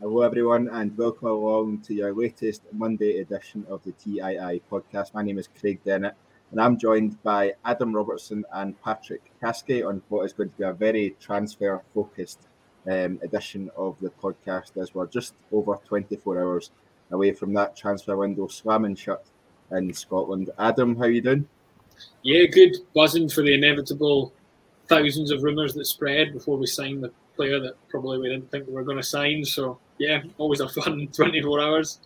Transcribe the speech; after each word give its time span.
Hello, 0.00 0.22
everyone, 0.22 0.68
and 0.70 0.96
welcome 0.96 1.28
along 1.28 1.80
to 1.82 1.92
your 1.92 2.14
latest 2.14 2.62
Monday 2.72 3.18
edition 3.18 3.66
of 3.68 3.84
the 3.84 3.92
TII 3.92 4.62
podcast. 4.72 5.12
My 5.12 5.22
name 5.22 5.38
is 5.38 5.48
Craig 5.60 5.80
Dennett, 5.84 6.14
and 6.50 6.60
I'm 6.60 6.78
joined 6.78 7.22
by 7.22 7.54
Adam 7.64 7.94
Robertson 7.94 8.44
and 8.52 8.80
Patrick 8.82 9.22
Caskey 9.42 9.86
on 9.86 10.02
what 10.08 10.24
is 10.24 10.32
going 10.32 10.50
to 10.50 10.56
be 10.56 10.64
a 10.64 10.72
very 10.72 11.14
transfer 11.20 11.82
focused 11.94 12.48
um, 12.86 13.18
edition 13.22 13.70
of 13.76 13.96
the 14.00 14.10
podcast 14.10 14.80
as 14.80 14.94
we're 14.94 15.06
just 15.06 15.34
over 15.52 15.78
24 15.86 16.40
hours 16.40 16.70
away 17.10 17.32
from 17.32 17.52
that 17.54 17.76
transfer 17.76 18.16
window 18.16 18.46
slamming 18.48 18.94
shut 18.94 19.24
in 19.72 19.92
Scotland. 19.92 20.50
Adam, 20.58 20.96
how 20.96 21.04
you 21.04 21.20
doing? 21.20 21.46
Yeah, 22.22 22.46
good. 22.46 22.76
Buzzing 22.94 23.28
for 23.28 23.42
the 23.42 23.54
inevitable 23.54 24.32
thousands 24.88 25.30
of 25.30 25.42
rumours 25.42 25.74
that 25.74 25.84
spread 25.84 26.32
before 26.32 26.56
we 26.56 26.66
signed 26.66 27.02
the 27.02 27.12
player 27.36 27.60
that 27.60 27.74
probably 27.88 28.18
we 28.18 28.28
didn't 28.28 28.50
think 28.50 28.66
we 28.66 28.72
were 28.72 28.84
going 28.84 28.96
to 28.96 29.02
sign. 29.02 29.44
So 29.44 29.78
yeah, 29.98 30.22
always 30.38 30.60
a 30.60 30.68
fun 30.68 31.08
24 31.12 31.60
hours. 31.60 32.00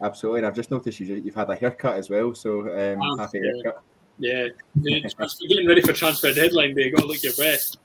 Absolutely, 0.00 0.40
and 0.40 0.46
I've 0.46 0.54
just 0.54 0.70
noticed 0.70 1.00
you, 1.00 1.16
you've 1.16 1.34
had 1.34 1.48
a 1.48 1.56
haircut 1.56 1.96
as 1.96 2.10
well, 2.10 2.34
so 2.34 2.60
um, 2.60 3.00
oh, 3.02 3.16
happy 3.16 3.40
yeah. 3.42 3.52
haircut. 3.52 3.82
Yeah, 4.18 4.48
getting 4.82 5.66
ready 5.66 5.82
for 5.82 5.92
transfer 5.92 6.32
deadline 6.32 6.74
day. 6.74 6.90
Got 6.90 7.02
to 7.02 7.06
look 7.06 7.22
your 7.22 7.34
best. 7.34 7.78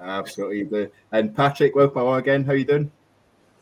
Absolutely, 0.00 0.88
And 1.12 1.34
Patrick, 1.36 1.74
welcome 1.74 2.02
along 2.02 2.20
again. 2.20 2.44
How 2.44 2.52
you 2.52 2.64
doing? 2.64 2.90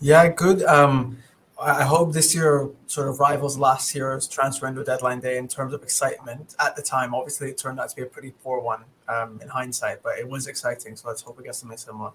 Yeah, 0.00 0.28
good. 0.28 0.62
Um, 0.64 1.18
I 1.60 1.82
hope 1.82 2.12
this 2.12 2.36
year 2.36 2.70
sort 2.86 3.08
of 3.08 3.18
rivals 3.18 3.58
last 3.58 3.92
year's 3.92 4.28
transfer 4.28 4.66
window 4.66 4.84
deadline 4.84 5.18
day 5.18 5.38
in 5.38 5.48
terms 5.48 5.74
of 5.74 5.82
excitement. 5.82 6.54
At 6.60 6.76
the 6.76 6.82
time, 6.82 7.14
obviously, 7.14 7.50
it 7.50 7.58
turned 7.58 7.80
out 7.80 7.88
to 7.88 7.96
be 7.96 8.02
a 8.02 8.06
pretty 8.06 8.30
poor 8.44 8.60
one 8.60 8.84
um, 9.08 9.40
in 9.42 9.48
hindsight, 9.48 10.04
but 10.04 10.18
it 10.18 10.28
was 10.28 10.46
exciting. 10.46 10.94
So 10.94 11.08
let's 11.08 11.22
hope 11.22 11.36
we 11.36 11.42
get 11.42 11.56
something 11.56 11.76
similar 11.76 12.12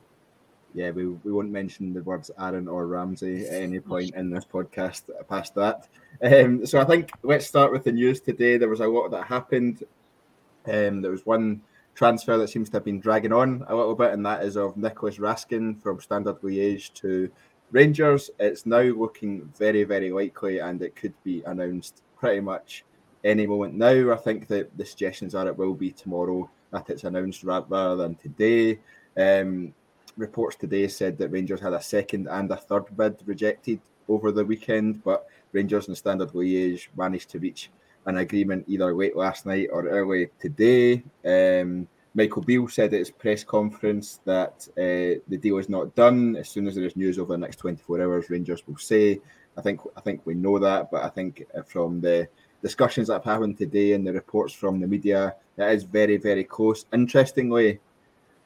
yeah, 0.73 0.89
we, 0.91 1.07
we 1.07 1.31
won't 1.31 1.51
mention 1.51 1.93
the 1.93 2.01
words 2.01 2.31
Aaron 2.39 2.67
or 2.67 2.87
Ramsey 2.87 3.45
at 3.45 3.61
any 3.61 3.79
point 3.79 4.15
in 4.15 4.29
this 4.29 4.45
podcast 4.45 5.03
past 5.29 5.53
that. 5.55 5.87
Um, 6.23 6.65
so 6.65 6.79
I 6.79 6.85
think 6.85 7.11
let's 7.21 7.45
start 7.45 7.71
with 7.71 7.83
the 7.83 7.91
news 7.91 8.19
today. 8.19 8.57
There 8.57 8.69
was 8.69 8.79
a 8.79 8.87
lot 8.87 9.09
that 9.09 9.27
happened. 9.27 9.83
Um, 10.65 11.01
there 11.01 11.11
was 11.11 11.25
one 11.25 11.61
transfer 11.95 12.37
that 12.37 12.49
seems 12.49 12.69
to 12.69 12.77
have 12.77 12.85
been 12.85 12.99
dragging 12.99 13.33
on 13.33 13.63
a 13.67 13.75
little 13.75 13.95
bit, 13.95 14.13
and 14.13 14.25
that 14.25 14.43
is 14.43 14.57
of 14.57 14.77
Nicolas 14.77 15.17
Raskin 15.17 15.81
from 15.81 16.01
Standard 16.01 16.41
Liège 16.41 16.93
to 16.95 17.29
Rangers. 17.71 18.31
It's 18.39 18.65
now 18.65 18.81
looking 18.81 19.51
very, 19.57 19.83
very 19.83 20.11
likely, 20.11 20.59
and 20.59 20.81
it 20.81 20.95
could 20.95 21.13
be 21.23 21.43
announced 21.45 22.01
pretty 22.17 22.39
much 22.39 22.83
any 23.23 23.45
moment 23.45 23.75
now. 23.75 24.11
I 24.11 24.17
think 24.17 24.47
that 24.47 24.75
the 24.75 24.85
suggestions 24.85 25.35
are 25.35 25.47
it 25.47 25.57
will 25.57 25.75
be 25.75 25.91
tomorrow 25.91 26.49
that 26.71 26.89
it's 26.89 27.03
announced 27.03 27.43
rather 27.43 27.95
than 27.95 28.15
today. 28.15 28.79
Um, 29.15 29.73
reports 30.17 30.55
today 30.55 30.87
said 30.87 31.17
that 31.17 31.29
Rangers 31.29 31.61
had 31.61 31.73
a 31.73 31.81
second 31.81 32.27
and 32.27 32.51
a 32.51 32.55
third 32.55 32.85
bid 32.95 33.17
rejected 33.25 33.79
over 34.07 34.31
the 34.31 34.45
weekend, 34.45 35.03
but 35.03 35.27
Rangers 35.51 35.87
and 35.87 35.97
Standard 35.97 36.29
Liège 36.29 36.87
managed 36.95 37.29
to 37.29 37.39
reach 37.39 37.69
an 38.05 38.17
agreement 38.17 38.65
either 38.67 38.93
late 38.93 39.15
last 39.15 39.45
night 39.45 39.69
or 39.71 39.87
early 39.87 40.29
today. 40.39 41.03
Um, 41.25 41.87
Michael 42.15 42.43
Beale 42.43 42.67
said 42.67 42.93
at 42.93 42.99
his 42.99 43.11
press 43.11 43.43
conference 43.43 44.19
that 44.25 44.67
uh, 44.77 45.19
the 45.27 45.37
deal 45.39 45.57
is 45.57 45.69
not 45.69 45.95
done. 45.95 46.35
As 46.35 46.49
soon 46.49 46.67
as 46.67 46.75
there 46.75 46.85
is 46.85 46.95
news 46.95 47.17
over 47.17 47.33
the 47.33 47.39
next 47.39 47.57
24 47.57 48.01
hours, 48.01 48.29
Rangers 48.29 48.65
will 48.67 48.77
say. 48.77 49.19
I 49.57 49.61
think 49.61 49.81
I 49.95 50.01
think 50.01 50.25
we 50.25 50.33
know 50.33 50.57
that, 50.59 50.89
but 50.91 51.03
I 51.03 51.09
think 51.09 51.43
from 51.67 52.01
the 52.01 52.27
discussions 52.61 53.07
that 53.07 53.13
have 53.15 53.23
happened 53.23 53.57
today 53.57 53.93
and 53.93 54.05
the 54.05 54.13
reports 54.13 54.53
from 54.53 54.79
the 54.79 54.87
media, 54.87 55.35
it 55.57 55.71
is 55.71 55.83
very 55.83 56.17
very 56.17 56.43
close. 56.43 56.85
Interestingly, 56.91 57.79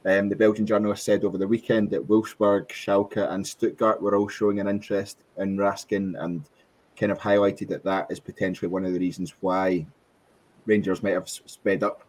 um, 0.07 0.29
the 0.29 0.35
Belgian 0.35 0.65
journalist 0.65 1.03
said 1.03 1.25
over 1.25 1.37
the 1.37 1.47
weekend 1.47 1.89
that 1.89 2.07
Wolfsburg, 2.07 2.69
Schalke, 2.69 3.29
and 3.29 3.45
Stuttgart 3.45 4.01
were 4.01 4.15
all 4.15 4.29
showing 4.29 4.59
an 4.59 4.67
interest 4.67 5.17
in 5.37 5.57
Raskin 5.57 6.15
and 6.23 6.43
kind 6.97 7.11
of 7.11 7.19
highlighted 7.19 7.67
that 7.67 7.83
that 7.83 8.07
is 8.09 8.19
potentially 8.19 8.69
one 8.69 8.85
of 8.85 8.93
the 8.93 8.99
reasons 8.99 9.33
why 9.41 9.85
Rangers 10.65 11.03
might 11.03 11.13
have 11.13 11.27
sped 11.27 11.83
up 11.83 12.03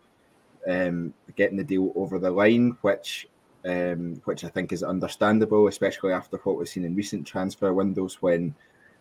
um, 0.69 1.12
getting 1.34 1.56
the 1.56 1.64
deal 1.64 1.92
over 1.97 2.20
the 2.20 2.31
line, 2.31 2.76
which 2.82 3.28
um, 3.64 4.22
which 4.25 4.44
I 4.44 4.48
think 4.48 4.72
is 4.72 4.84
understandable, 4.84 5.66
especially 5.66 6.12
after 6.12 6.37
what 6.38 6.56
we've 6.56 6.69
seen 6.69 6.84
in 6.84 6.94
recent 6.94 7.26
transfer 7.26 7.72
windows 7.72 8.22
when 8.22 8.54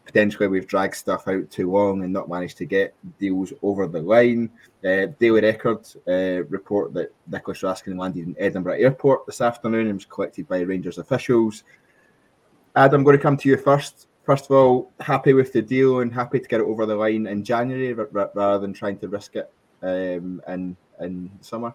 potentially 0.07 0.47
we've 0.47 0.67
dragged 0.67 0.95
stuff 0.95 1.27
out 1.27 1.51
too 1.51 1.69
long 1.69 2.01
and 2.01 2.13
not 2.13 2.29
managed 2.29 2.57
to 2.57 2.65
get 2.65 2.95
deals 3.19 3.51
over 3.61 3.87
the 3.87 4.01
line. 4.01 4.49
Uh, 4.83 5.07
Daily 5.19 5.41
Record 5.41 5.85
uh, 6.07 6.45
report 6.45 6.93
that 6.93 7.13
Nicolas 7.27 7.61
Raskin 7.61 7.99
landed 7.99 8.25
in 8.25 8.35
Edinburgh 8.39 8.79
Airport 8.79 9.25
this 9.25 9.41
afternoon 9.41 9.87
and 9.87 9.95
was 9.95 10.05
collected 10.05 10.47
by 10.47 10.61
Rangers 10.61 10.97
officials. 10.97 11.63
Adam, 12.75 13.01
I'm 13.01 13.03
going 13.03 13.17
to 13.17 13.21
come 13.21 13.37
to 13.37 13.49
you 13.49 13.57
first. 13.57 14.07
First 14.23 14.45
of 14.45 14.51
all, 14.51 14.91
happy 14.99 15.33
with 15.33 15.51
the 15.51 15.61
deal 15.61 15.99
and 15.99 16.13
happy 16.13 16.39
to 16.39 16.47
get 16.47 16.61
it 16.61 16.65
over 16.65 16.85
the 16.85 16.95
line 16.95 17.27
in 17.27 17.43
January 17.43 17.93
rather 17.93 18.59
than 18.59 18.73
trying 18.73 18.97
to 18.99 19.09
risk 19.09 19.35
it 19.35 19.51
um, 19.83 20.41
in 20.47 20.75
in 21.01 21.29
summer. 21.41 21.73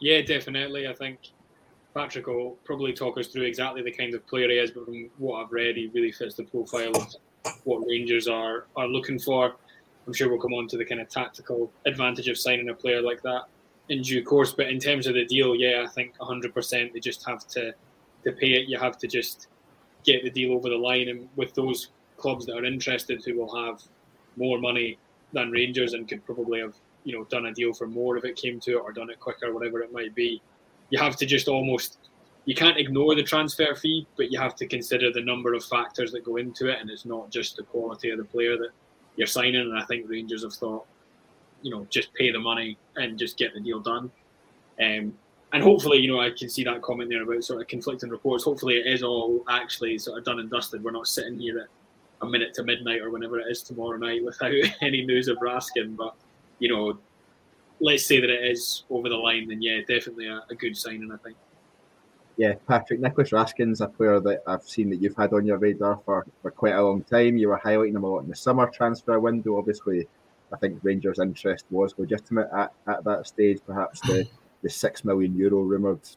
Yeah, 0.00 0.22
definitely. 0.22 0.88
I 0.88 0.92
think 0.92 1.18
Patrick 1.94 2.26
will 2.26 2.58
probably 2.64 2.92
talk 2.92 3.18
us 3.18 3.28
through 3.28 3.44
exactly 3.44 3.82
the 3.82 3.90
kind 3.90 4.14
of 4.14 4.26
player 4.26 4.48
he 4.48 4.58
is, 4.58 4.70
but 4.70 4.84
from 4.84 5.10
what 5.18 5.42
I've 5.42 5.52
read, 5.52 5.76
he 5.76 5.90
really 5.94 6.12
fits 6.12 6.36
the 6.36 6.44
profile 6.44 6.96
of 6.96 7.14
what 7.64 7.86
Rangers 7.86 8.28
are 8.28 8.66
are 8.76 8.86
looking 8.86 9.18
for. 9.18 9.56
I'm 10.06 10.12
sure 10.12 10.28
we'll 10.28 10.40
come 10.40 10.54
on 10.54 10.68
to 10.68 10.76
the 10.76 10.84
kind 10.84 11.00
of 11.00 11.08
tactical 11.08 11.70
advantage 11.86 12.28
of 12.28 12.38
signing 12.38 12.68
a 12.68 12.74
player 12.74 13.02
like 13.02 13.22
that 13.22 13.42
in 13.88 14.02
due 14.02 14.22
course. 14.22 14.52
But 14.52 14.68
in 14.68 14.78
terms 14.78 15.06
of 15.06 15.14
the 15.14 15.24
deal, 15.24 15.54
yeah, 15.54 15.84
I 15.84 15.88
think 15.88 16.16
100% 16.18 16.92
they 16.92 17.00
just 17.00 17.26
have 17.26 17.46
to 17.48 17.74
to 18.24 18.32
pay 18.32 18.52
it. 18.52 18.68
You 18.68 18.78
have 18.78 18.98
to 18.98 19.06
just 19.06 19.48
get 20.04 20.22
the 20.22 20.30
deal 20.30 20.52
over 20.52 20.68
the 20.68 20.76
line, 20.76 21.08
and 21.08 21.28
with 21.36 21.54
those 21.54 21.90
clubs 22.16 22.46
that 22.46 22.56
are 22.56 22.64
interested, 22.64 23.22
who 23.24 23.36
will 23.36 23.54
have 23.54 23.82
more 24.36 24.58
money 24.58 24.98
than 25.32 25.50
Rangers 25.50 25.94
and 25.94 26.08
could 26.08 26.24
probably 26.24 26.60
have 26.60 26.74
you 27.04 27.16
know 27.16 27.24
done 27.24 27.46
a 27.46 27.52
deal 27.52 27.72
for 27.72 27.86
more 27.86 28.16
if 28.16 28.24
it 28.24 28.36
came 28.36 28.60
to 28.60 28.72
it 28.72 28.80
or 28.80 28.92
done 28.92 29.10
it 29.10 29.20
quicker, 29.20 29.52
whatever 29.52 29.80
it 29.80 29.92
might 29.92 30.14
be. 30.14 30.40
You 30.90 30.98
have 30.98 31.16
to 31.16 31.26
just 31.26 31.48
almost 31.48 31.98
you 32.48 32.54
can't 32.54 32.78
ignore 32.78 33.14
the 33.14 33.22
transfer 33.22 33.74
fee, 33.74 34.06
but 34.16 34.32
you 34.32 34.38
have 34.40 34.56
to 34.56 34.66
consider 34.66 35.12
the 35.12 35.20
number 35.20 35.52
of 35.52 35.62
factors 35.62 36.12
that 36.12 36.24
go 36.24 36.36
into 36.36 36.68
it, 36.68 36.80
and 36.80 36.88
it's 36.88 37.04
not 37.04 37.30
just 37.30 37.56
the 37.56 37.62
quality 37.62 38.08
of 38.08 38.16
the 38.16 38.24
player 38.24 38.56
that 38.56 38.70
you're 39.16 39.26
signing. 39.26 39.56
And 39.56 39.78
I 39.78 39.84
think 39.84 40.08
Rangers 40.08 40.44
have 40.44 40.54
thought, 40.54 40.86
you 41.60 41.70
know, 41.70 41.86
just 41.90 42.14
pay 42.14 42.32
the 42.32 42.38
money 42.38 42.78
and 42.96 43.18
just 43.18 43.36
get 43.36 43.52
the 43.52 43.60
deal 43.60 43.80
done. 43.80 44.10
Um, 44.80 45.12
and 45.52 45.62
hopefully, 45.62 45.98
you 45.98 46.10
know, 46.10 46.20
I 46.20 46.30
can 46.30 46.48
see 46.48 46.64
that 46.64 46.80
comment 46.80 47.10
there 47.10 47.22
about 47.22 47.44
sort 47.44 47.60
of 47.60 47.68
conflicting 47.68 48.08
reports. 48.08 48.44
Hopefully, 48.44 48.76
it 48.76 48.86
is 48.86 49.02
all 49.02 49.44
actually 49.50 49.98
sort 49.98 50.16
of 50.16 50.24
done 50.24 50.38
and 50.38 50.50
dusted. 50.50 50.82
We're 50.82 50.90
not 50.90 51.06
sitting 51.06 51.38
here 51.38 51.58
at 51.58 51.66
a 52.22 52.30
minute 52.30 52.54
to 52.54 52.64
midnight 52.64 53.02
or 53.02 53.10
whenever 53.10 53.38
it 53.38 53.46
is 53.50 53.62
tomorrow 53.62 53.98
night 53.98 54.24
without 54.24 54.54
any 54.80 55.04
news 55.04 55.28
of 55.28 55.36
Raskin. 55.36 55.96
But 55.96 56.14
you 56.60 56.70
know, 56.70 56.98
let's 57.80 58.06
say 58.06 58.20
that 58.20 58.30
it 58.30 58.50
is 58.50 58.84
over 58.90 59.08
the 59.08 59.16
line, 59.16 59.48
then 59.48 59.62
yeah, 59.62 59.80
definitely 59.80 60.28
a, 60.28 60.42
a 60.50 60.54
good 60.54 60.76
signing. 60.76 61.10
I 61.12 61.16
think 61.18 61.36
yeah, 62.38 62.54
Patrick 62.68 63.00
Nicolas 63.00 63.30
Raskin's 63.30 63.80
a 63.80 63.88
player 63.88 64.20
that 64.20 64.44
I've 64.46 64.62
seen 64.62 64.88
that 64.90 65.02
you've 65.02 65.16
had 65.16 65.32
on 65.32 65.44
your 65.44 65.58
radar 65.58 66.00
for, 66.04 66.24
for 66.40 66.52
quite 66.52 66.76
a 66.76 66.82
long 66.82 67.02
time. 67.02 67.36
You 67.36 67.48
were 67.48 67.58
highlighting 67.58 67.96
him 67.96 68.04
a 68.04 68.08
lot 68.08 68.20
in 68.20 68.28
the 68.28 68.36
summer 68.36 68.70
transfer 68.70 69.18
window. 69.18 69.58
Obviously, 69.58 70.06
I 70.52 70.56
think 70.56 70.78
Rangers' 70.84 71.18
interest 71.18 71.64
was 71.70 71.94
legitimate 71.98 72.48
at, 72.56 72.72
at 72.86 73.02
that 73.02 73.26
stage. 73.26 73.58
Perhaps 73.66 74.00
the, 74.02 74.24
the 74.62 74.70
six 74.70 75.04
million 75.04 75.36
euro 75.36 75.62
rumoured 75.62 76.08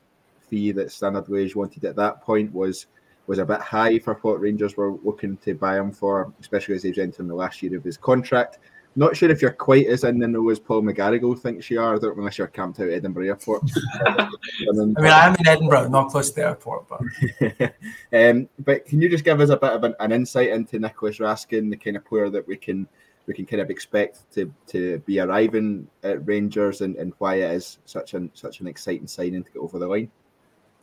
fee 0.48 0.72
that 0.74 0.92
Standard 0.92 1.26
Liège 1.26 1.56
wanted 1.56 1.86
at 1.86 1.96
that 1.96 2.22
point 2.22 2.54
was 2.54 2.86
was 3.26 3.40
a 3.40 3.46
bit 3.46 3.60
high 3.60 3.98
for 3.98 4.14
what 4.16 4.42
Rangers 4.42 4.78
were 4.78 4.94
looking 5.04 5.38
to 5.38 5.56
buy 5.56 5.78
him 5.78 5.92
for, 5.92 6.32
especially 6.40 6.76
as 6.76 6.84
he's 6.84 7.00
entering 7.00 7.30
the 7.30 7.36
last 7.36 7.64
year 7.64 7.78
of 7.78 7.84
his 7.84 7.98
contract. 7.98 8.60
Not 8.96 9.16
sure 9.16 9.32
if 9.32 9.42
you're 9.42 9.52
quite 9.52 9.88
as 9.88 10.04
in 10.04 10.20
the 10.20 10.28
know 10.28 10.50
as 10.50 10.60
Paul 10.60 10.82
McGarrigle 10.82 11.40
thinks 11.40 11.70
you 11.70 11.80
are. 11.80 11.96
Unless 11.96 12.38
you're 12.38 12.48
camped 12.48 12.80
out 12.82 12.90
at 12.90 12.94
Edinburgh 12.94 13.28
Airport. 13.28 13.64
I 14.06 14.28
mean, 14.74 14.96
I 14.98 15.28
am 15.28 15.36
in 15.36 15.48
Edinburgh, 15.48 15.88
not 15.88 16.10
close 16.10 16.30
to 16.30 16.36
the 16.36 16.48
airport, 16.48 16.88
but. 16.90 17.74
um, 18.30 18.50
but 18.60 18.86
can 18.86 19.02
you 19.02 19.08
just 19.08 19.24
give 19.24 19.40
us 19.40 19.50
a 19.50 19.56
bit 19.56 19.72
of 19.72 19.86
an, 19.86 19.96
an 20.02 20.12
insight 20.12 20.50
into 20.50 20.78
Nicolas 20.78 21.20
Raskin, 21.20 21.70
the 21.70 21.78
kind 21.78 21.96
of 21.96 22.06
player 22.06 22.30
that 22.30 22.46
we 22.48 22.58
can 22.58 22.88
we 23.28 23.34
can 23.34 23.46
kind 23.46 23.62
of 23.62 23.70
expect 23.70 24.30
to 24.34 24.54
to 24.68 25.00
be 25.00 25.20
arriving 25.20 25.88
at 26.04 26.26
Rangers, 26.28 26.82
and, 26.82 26.98
and 26.98 27.14
why 27.20 27.36
it 27.36 27.52
is 27.52 27.78
such 27.86 28.14
an 28.14 28.30
such 28.34 28.60
an 28.60 28.68
exciting 28.68 29.08
signing 29.08 29.44
to 29.44 29.52
get 29.52 29.60
over 29.60 29.80
the 29.80 29.88
line? 29.88 30.12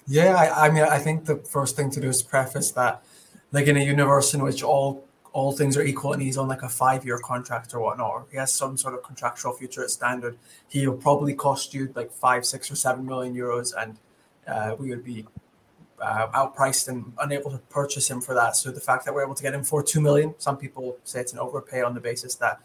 Yeah, 0.07 0.35
I, 0.35 0.67
I 0.67 0.71
mean, 0.71 0.85
I 0.85 0.99
think 0.99 1.27
the 1.27 1.37
first 1.37 1.77
thing 1.77 1.91
to 1.91 2.01
do 2.01 2.09
is 2.09 2.23
preface 2.23 2.71
that, 2.71 3.03
like 3.53 3.67
in 3.67 3.77
a 3.77 3.85
universe 3.85 4.33
in 4.33 4.43
which 4.43 4.63
all 4.63 5.05
all 5.33 5.53
things 5.53 5.77
are 5.77 5.83
equal 5.83 6.13
and 6.13 6.23
he's 6.23 6.39
on 6.39 6.49
like 6.49 6.63
a 6.63 6.69
five 6.69 7.05
year 7.05 7.19
contract 7.19 7.75
or 7.75 7.81
whatnot, 7.81 8.11
or 8.11 8.27
he 8.31 8.37
has 8.37 8.53
some 8.53 8.77
sort 8.77 8.95
of 8.95 9.03
contractual 9.03 9.53
future 9.53 9.83
at 9.83 9.91
standard, 9.91 10.39
he'll 10.69 10.97
probably 10.97 11.35
cost 11.35 11.75
you 11.75 11.93
like 11.95 12.13
five, 12.13 12.45
six, 12.45 12.71
or 12.71 12.77
seven 12.77 13.05
million 13.07 13.35
euros, 13.35 13.73
and 13.81 13.99
uh, 14.47 14.75
we 14.79 14.91
would 14.91 15.05
be 15.05 15.27
uh, 16.01 16.29
outpriced 16.29 16.89
and 16.89 17.13
unable 17.21 17.51
to 17.51 17.59
purchase 17.71 18.09
him 18.09 18.21
for 18.21 18.35
that. 18.35 18.57
So 18.57 18.71
the 18.71 18.81
fact 18.81 19.05
that 19.05 19.15
we're 19.15 19.25
able 19.25 19.35
to 19.35 19.43
get 19.43 19.55
him 19.55 19.65
for 19.65 19.83
two 19.83 20.01
million, 20.01 20.35
some 20.39 20.57
people 20.57 20.97
say 21.05 21.21
it's 21.21 21.33
an 21.33 21.39
overpay 21.39 21.83
on 21.83 21.95
the 21.95 22.01
basis 22.01 22.35
that 22.37 22.61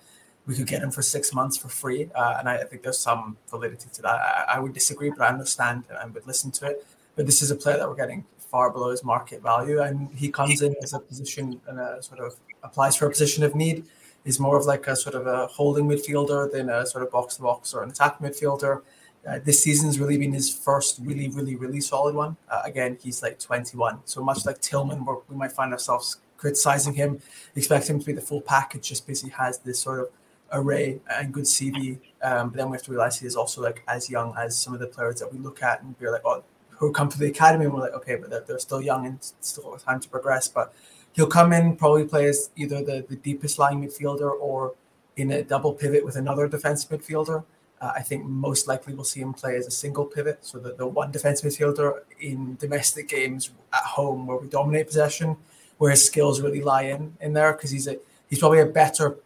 we 0.46 0.56
could 0.56 0.68
get 0.68 0.82
him 0.82 0.92
for 0.92 1.02
six 1.02 1.34
months 1.34 1.58
for 1.58 1.70
free, 1.70 2.10
uh, 2.16 2.36
and 2.40 2.50
I, 2.50 2.58
I, 2.58 2.64
think 2.66 2.84
there's 2.84 3.00
some 3.00 3.38
validity 3.50 3.88
to 3.94 4.02
that. 4.02 4.16
I, 4.16 4.56
I, 4.56 4.60
would 4.60 4.74
disagree, 4.74 5.10
but 5.10 5.22
I 5.22 5.28
understand 5.28 5.86
and 5.90 6.14
would 6.14 6.28
listen 6.28 6.52
to 6.52 6.66
it. 6.66 6.86
But 7.16 7.26
this 7.28 7.42
is 7.42 7.50
a 7.50 7.56
player 7.56 7.78
that 7.78 7.88
we're 7.88 7.96
getting 7.96 8.26
far 8.38 8.70
below 8.70 8.92
his 8.92 9.04
market 9.04 9.42
value, 9.42 9.82
and 9.82 10.10
he 10.14 10.30
comes 10.30 10.62
in 10.62 10.76
as 10.84 10.94
a 10.94 11.00
position 11.00 11.62
and 11.68 11.80
a 11.80 12.04
sort 12.04 12.20
of 12.20 12.36
applies 12.64 12.96
for 12.96 13.06
a 13.06 13.10
position 13.10 13.44
of 13.44 13.56
need. 13.56 13.86
He's 14.24 14.40
more 14.40 14.58
of 14.58 14.66
like 14.66 14.88
a 14.88 14.96
sort 14.96 15.16
of 15.16 15.28
a 15.28 15.48
holding 15.48 15.86
midfielder 15.86 16.52
than 16.52 16.70
a 16.70 16.86
sort 16.86 17.04
of 17.04 17.12
box 17.12 17.36
to 17.36 17.42
box 17.42 17.74
or 17.74 17.84
an 17.84 17.90
attack 17.90 18.20
midfielder. 18.20 18.82
Uh, 19.28 19.40
this 19.44 19.62
season's 19.62 20.00
really 20.00 20.18
been 20.18 20.34
his 20.34 20.54
first 20.54 21.00
really, 21.02 21.30
really, 21.30 21.56
really 21.56 21.82
solid 21.82 22.16
one. 22.16 22.36
Uh, 22.50 22.62
again, 22.66 22.98
he's 23.02 23.22
like 23.22 23.40
21. 23.40 24.00
So 24.06 24.24
much 24.24 24.46
like 24.46 24.60
Tillman, 24.60 25.06
we 25.30 25.36
might 25.36 25.52
find 25.52 25.72
ourselves 25.72 26.18
criticizing 26.38 26.94
him, 26.94 27.22
expect 27.56 27.90
him 27.90 28.00
to 28.00 28.06
be 28.06 28.12
the 28.12 28.22
full 28.22 28.42
package 28.42 28.90
just 28.90 29.06
because 29.06 29.22
he 29.22 29.30
has 29.30 29.60
this 29.60 29.80
sort 29.80 30.02
of 30.02 30.10
array 30.52 31.00
and 31.10 31.34
good 31.34 31.46
CV. 31.46 32.00
Um, 32.22 32.50
but 32.50 32.58
then 32.58 32.70
we 32.70 32.76
have 32.76 32.84
to 32.84 32.92
realize 32.92 33.20
he 33.20 33.28
is 33.28 33.36
also 33.36 33.62
like 33.62 33.82
as 33.88 34.10
young 34.10 34.34
as 34.38 34.58
some 34.58 34.74
of 34.74 34.80
the 34.80 34.88
players 34.88 35.20
that 35.20 35.32
we 35.32 35.40
look 35.40 35.64
at 35.64 35.82
and 35.82 35.96
we're 36.00 36.12
like, 36.12 36.22
oh, 36.26 36.44
who 36.70 36.92
come 36.92 37.08
to 37.08 37.18
the 37.18 37.28
academy 37.28 37.66
and 37.66 37.74
we're 37.74 37.80
like, 37.80 37.94
okay, 37.94 38.16
but 38.16 38.30
they're, 38.30 38.42
they're 38.42 38.60
still 38.60 38.82
young 38.82 39.06
and 39.06 39.18
still 39.40 39.78
time 39.78 40.00
to 40.02 40.10
progress. 40.10 40.50
But 40.50 40.74
he'll 41.14 41.28
come 41.28 41.54
in, 41.54 41.76
probably 41.76 42.06
play 42.06 42.28
as 42.28 42.50
either 42.56 42.84
the, 42.84 43.06
the 43.08 43.16
deepest 43.16 43.58
lying 43.60 43.82
midfielder 43.82 44.32
or 44.40 44.74
in 45.16 45.32
a 45.32 45.44
double 45.44 45.74
pivot 45.74 46.04
with 46.04 46.16
another 46.16 46.48
defensive 46.48 46.90
midfielder. 46.90 47.44
Uh, 47.80 47.92
I 47.96 48.02
think 48.02 48.26
most 48.26 48.68
likely 48.68 48.94
we'll 48.94 49.04
see 49.04 49.22
him 49.22 49.34
play 49.34 49.56
as 49.56 49.68
a 49.68 49.72
single 49.72 50.06
pivot, 50.06 50.40
so 50.42 50.58
that 50.60 50.78
the 50.78 50.88
one 50.88 51.12
defensive 51.12 51.52
midfielder 51.52 52.00
in 52.20 52.56
domestic 52.56 53.10
games 53.10 53.52
at 53.72 53.84
home 53.84 54.26
where 54.26 54.38
we 54.38 54.48
dominate 54.48 54.88
possession, 54.88 55.38
where 55.78 55.92
his 55.92 56.06
skills 56.06 56.42
really 56.42 56.62
lie 56.62 56.84
in 56.84 57.16
in 57.22 57.34
there 57.34 57.54
because 57.54 57.72
he's 57.72 57.88
a 57.88 57.98
he's 58.30 58.40
probably 58.40 58.60
a 58.60 58.66
better 58.66 59.18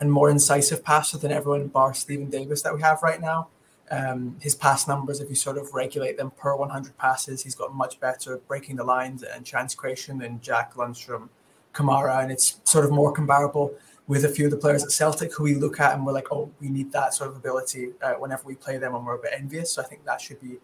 and 0.00 0.10
more 0.10 0.30
incisive 0.30 0.82
passer 0.82 1.18
than 1.18 1.30
everyone 1.30 1.68
bar 1.68 1.94
Steven 1.94 2.30
Davis 2.30 2.62
that 2.62 2.74
we 2.74 2.80
have 2.80 3.02
right 3.02 3.20
now. 3.20 3.48
Um, 3.90 4.36
his 4.40 4.54
pass 4.54 4.86
numbers, 4.86 5.20
if 5.20 5.28
you 5.28 5.34
sort 5.34 5.58
of 5.58 5.74
regulate 5.74 6.16
them 6.16 6.30
per 6.30 6.54
100 6.54 6.96
passes, 6.96 7.42
he's 7.42 7.56
got 7.56 7.74
much 7.74 7.98
better 7.98 8.40
breaking 8.46 8.76
the 8.76 8.84
lines 8.84 9.22
and 9.24 9.44
chance 9.44 9.74
creation 9.74 10.18
than 10.18 10.40
Jack 10.40 10.74
Lundstram, 10.74 11.28
Kamara, 11.74 12.22
and 12.22 12.30
it's 12.30 12.60
sort 12.64 12.84
of 12.84 12.92
more 12.92 13.12
comparable 13.12 13.74
with 14.06 14.24
a 14.24 14.28
few 14.28 14.44
of 14.44 14.50
the 14.50 14.56
players 14.56 14.82
at 14.82 14.90
Celtic 14.90 15.32
who 15.34 15.44
we 15.44 15.54
look 15.54 15.78
at 15.78 15.94
and 15.94 16.04
we're 16.04 16.12
like, 16.12 16.32
oh, 16.32 16.50
we 16.60 16.68
need 16.68 16.90
that 16.92 17.14
sort 17.14 17.30
of 17.30 17.36
ability 17.36 17.90
uh, 18.02 18.14
whenever 18.14 18.42
we 18.44 18.56
play 18.56 18.76
them 18.76 18.94
and 18.94 19.06
we're 19.06 19.14
a 19.14 19.22
bit 19.22 19.32
envious. 19.32 19.74
So 19.74 19.82
I 19.82 19.84
think 19.84 20.04
that 20.04 20.20
should 20.20 20.40
be 20.40 20.58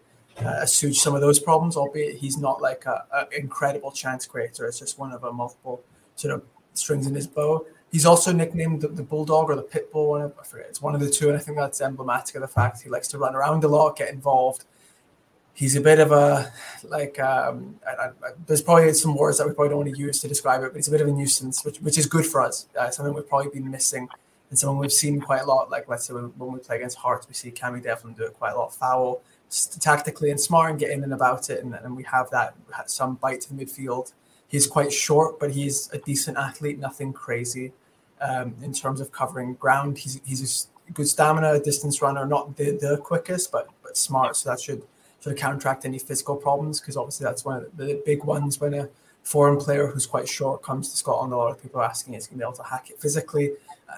uh, 0.45 0.59
assuage 0.61 0.97
some 0.97 1.15
of 1.15 1.21
those 1.21 1.39
problems, 1.39 1.77
albeit 1.77 2.17
he's 2.17 2.37
not 2.37 2.61
like 2.61 2.83
an 2.85 3.25
incredible 3.31 3.91
chance 3.91 4.25
creator. 4.25 4.65
It's 4.65 4.79
just 4.79 4.99
one 4.99 5.11
of 5.11 5.23
a 5.23 5.31
multiple 5.31 5.81
sort 6.15 6.33
of 6.33 6.43
strings 6.73 7.07
in 7.07 7.15
his 7.15 7.27
bow. 7.27 7.65
He's 7.91 8.05
also 8.05 8.33
nicknamed 8.33 8.81
the, 8.81 8.89
the 8.89 9.03
Bulldog 9.03 9.49
or 9.49 9.55
the 9.55 9.63
Pitbull. 9.63 10.07
One 10.07 10.33
I 10.39 10.43
forget. 10.43 10.67
It's 10.69 10.81
one 10.81 10.93
of 10.93 11.01
the 11.01 11.09
two, 11.09 11.29
and 11.29 11.37
I 11.37 11.39
think 11.39 11.57
that's 11.57 11.79
emblematic 11.81 12.35
of 12.35 12.41
the 12.41 12.47
fact 12.47 12.81
he 12.81 12.89
likes 12.89 13.07
to 13.09 13.17
run 13.17 13.35
around 13.35 13.63
a 13.63 13.67
lot, 13.67 13.95
get 13.97 14.09
involved. 14.09 14.65
He's 15.53 15.75
a 15.75 15.81
bit 15.81 15.99
of 15.99 16.11
a 16.11 16.51
like. 16.83 17.19
Um, 17.19 17.79
I, 17.87 18.07
I, 18.07 18.09
there's 18.45 18.61
probably 18.61 18.93
some 18.93 19.15
words 19.15 19.37
that 19.37 19.47
we 19.47 19.53
probably 19.53 19.69
don't 19.69 19.79
want 19.79 19.95
to 19.95 19.97
use 19.97 20.19
to 20.21 20.27
describe 20.27 20.61
it, 20.63 20.71
but 20.71 20.75
he's 20.75 20.87
a 20.89 20.91
bit 20.91 21.01
of 21.01 21.07
a 21.07 21.11
nuisance, 21.11 21.63
which 21.63 21.79
which 21.79 21.97
is 21.97 22.05
good 22.05 22.25
for 22.25 22.41
us. 22.41 22.67
Uh, 22.77 22.89
something 22.89 23.13
we've 23.13 23.27
probably 23.27 23.49
been 23.49 23.71
missing, 23.71 24.07
and 24.49 24.59
someone 24.59 24.77
we've 24.77 24.91
seen 24.91 25.19
quite 25.21 25.41
a 25.41 25.45
lot. 25.45 25.71
Like 25.71 25.87
let's 25.87 26.05
say 26.05 26.13
when, 26.13 26.25
when 26.37 26.51
we 26.51 26.59
play 26.59 26.75
against 26.75 26.97
Hearts, 26.97 27.27
we 27.27 27.33
see 27.33 27.51
Cammy 27.51 27.81
Devlin 27.81 28.13
do 28.13 28.23
it 28.25 28.33
quite 28.33 28.51
a 28.51 28.57
lot. 28.57 28.75
Foul, 28.75 29.21
tactically 29.79 30.29
and 30.29 30.39
smart, 30.39 30.71
and 30.71 30.79
get 30.79 30.91
in 30.91 31.03
and 31.03 31.13
about 31.13 31.49
it, 31.49 31.63
and, 31.63 31.73
and 31.73 31.95
we 31.95 32.03
have 32.03 32.29
that 32.31 32.53
some 32.85 33.15
bite 33.15 33.41
to 33.41 33.55
the 33.55 33.65
midfield 33.65 34.11
He's 34.47 34.67
quite 34.67 34.93
short, 34.93 35.39
but 35.39 35.51
he's 35.51 35.89
a 35.91 35.97
decent 35.97 36.37
athlete, 36.37 36.79
nothing 36.79 37.11
crazy 37.13 37.73
um, 38.21 38.55
in 38.61 38.73
terms 38.73 39.01
of 39.01 39.11
covering 39.11 39.55
ground. 39.55 39.97
He's, 39.97 40.21
he's 40.25 40.67
a 40.87 40.91
good 40.91 41.07
stamina, 41.07 41.53
a 41.53 41.59
distance 41.59 42.01
runner, 42.01 42.25
not 42.25 42.55
the, 42.55 42.71
the 42.71 42.97
quickest, 42.97 43.51
but 43.51 43.69
but 43.87 43.97
smart. 43.97 44.35
So 44.35 44.49
that 44.49 44.61
should 44.61 44.83
sort 45.19 45.35
of 45.35 45.41
counteract 45.41 45.85
any 45.85 45.99
physical 45.99 46.35
problems 46.35 46.79
because 46.79 46.97
obviously 46.97 47.23
that's 47.25 47.43
one 47.43 47.57
of 47.57 47.77
the 47.77 48.01
big 48.05 48.23
ones 48.23 48.59
when 48.59 48.73
a 48.73 48.89
foreign 49.23 49.57
player 49.57 49.87
who's 49.87 50.05
quite 50.05 50.27
short 50.27 50.61
comes 50.61 50.89
to 50.91 50.97
Scotland. 50.97 51.33
A 51.33 51.37
lot 51.37 51.51
of 51.51 51.61
people 51.61 51.81
are 51.81 51.85
asking 51.85 52.13
is 52.13 52.25
he 52.25 52.31
going 52.31 52.39
to 52.39 52.45
be 52.45 52.47
able 52.47 52.63
to 52.63 52.69
hack 52.69 52.89
it 52.89 53.01
physically. 53.01 53.53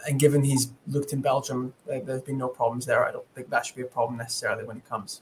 And 0.07 0.19
given 0.19 0.43
he's 0.43 0.71
looked 0.87 1.13
in 1.13 1.21
Belgium, 1.21 1.73
there's 1.85 2.21
been 2.21 2.37
no 2.37 2.47
problems 2.47 2.85
there. 2.85 3.05
I 3.05 3.11
don't 3.11 3.25
think 3.35 3.49
that 3.49 3.65
should 3.65 3.75
be 3.75 3.81
a 3.81 3.85
problem 3.85 4.17
necessarily 4.17 4.63
when 4.63 4.77
he 4.77 4.81
comes, 4.87 5.21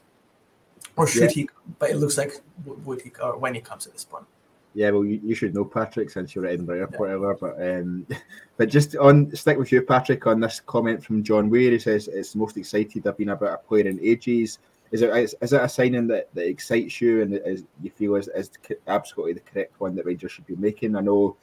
or 0.96 1.06
should 1.06 1.22
yeah. 1.22 1.42
he? 1.42 1.48
But 1.78 1.90
it 1.90 1.96
looks 1.96 2.16
like 2.16 2.40
would 2.64 3.00
he 3.00 3.10
or 3.20 3.36
when 3.38 3.54
he 3.54 3.60
comes 3.60 3.86
at 3.86 3.92
this 3.92 4.04
point. 4.04 4.26
Yeah, 4.74 4.90
well, 4.90 5.04
you, 5.04 5.20
you 5.24 5.34
should 5.34 5.54
know 5.54 5.64
Patrick 5.64 6.10
since 6.10 6.34
you're 6.34 6.46
at 6.46 6.52
Edinburgh 6.52 6.80
Airport, 6.80 7.10
yeah. 7.10 7.32
but 7.40 7.62
um, 7.62 8.06
but 8.56 8.68
just 8.68 8.96
on 8.96 9.34
stick 9.34 9.58
with 9.58 9.72
you, 9.72 9.82
Patrick, 9.82 10.26
on 10.26 10.40
this 10.40 10.60
comment 10.60 11.02
from 11.02 11.22
John 11.22 11.50
Weir. 11.50 11.72
He 11.72 11.78
says 11.78 12.08
it's 12.08 12.36
most 12.36 12.56
excited 12.56 13.06
I've 13.06 13.16
been 13.16 13.30
about 13.30 13.54
a 13.54 13.68
player 13.68 13.86
in 13.86 13.98
ages. 14.02 14.58
Is 14.90 15.02
it 15.02 15.14
is, 15.16 15.34
is 15.42 15.52
it 15.52 15.60
a 15.60 15.68
signing 15.68 16.06
that, 16.08 16.32
that 16.34 16.48
excites 16.48 17.00
you 17.00 17.22
and 17.22 17.34
is 17.44 17.64
you 17.82 17.90
feel 17.90 18.14
is, 18.16 18.28
is 18.28 18.50
absolutely 18.86 19.34
the 19.34 19.40
correct 19.40 19.78
one 19.80 19.94
that 19.96 20.06
Rangers 20.06 20.32
should 20.32 20.46
be 20.46 20.56
making? 20.56 20.96
I 20.96 21.00
know 21.00 21.36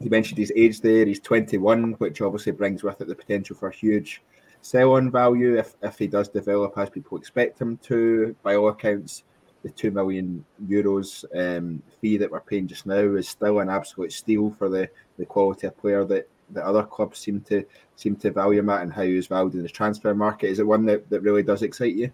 he 0.00 0.08
mentioned 0.08 0.38
his 0.38 0.52
age 0.54 0.80
there. 0.80 1.06
He's 1.06 1.20
21, 1.20 1.92
which 1.94 2.20
obviously 2.20 2.52
brings 2.52 2.82
with 2.82 3.00
it 3.00 3.08
the 3.08 3.14
potential 3.14 3.56
for 3.56 3.68
a 3.68 3.74
huge 3.74 4.22
sell-on 4.60 5.10
value 5.10 5.58
if, 5.58 5.74
if 5.82 5.98
he 5.98 6.06
does 6.06 6.28
develop 6.28 6.76
as 6.76 6.90
people 6.90 7.18
expect 7.18 7.60
him 7.60 7.78
to. 7.78 8.34
By 8.42 8.56
all 8.56 8.68
accounts, 8.68 9.24
the 9.62 9.70
two 9.70 9.90
million 9.90 10.44
euros 10.66 11.24
um, 11.34 11.82
fee 12.00 12.16
that 12.16 12.30
we're 12.30 12.40
paying 12.40 12.68
just 12.68 12.86
now 12.86 12.94
is 12.94 13.28
still 13.28 13.58
an 13.58 13.68
absolute 13.68 14.12
steal 14.12 14.54
for 14.58 14.68
the, 14.68 14.88
the 15.18 15.26
quality 15.26 15.66
of 15.66 15.76
player 15.78 16.04
that 16.04 16.28
the 16.50 16.64
other 16.64 16.82
clubs 16.82 17.18
seem 17.18 17.40
to 17.42 17.64
seem 17.96 18.16
to 18.16 18.30
value 18.30 18.60
him 18.60 18.70
at 18.70 18.82
and 18.82 18.92
how 18.92 19.02
he's 19.02 19.26
valued 19.26 19.54
in 19.54 19.62
the 19.62 19.68
transfer 19.68 20.14
market. 20.14 20.48
Is 20.48 20.60
it 20.60 20.66
one 20.66 20.86
that, 20.86 21.08
that 21.10 21.20
really 21.20 21.42
does 21.42 21.62
excite 21.62 21.94
you? 21.94 22.10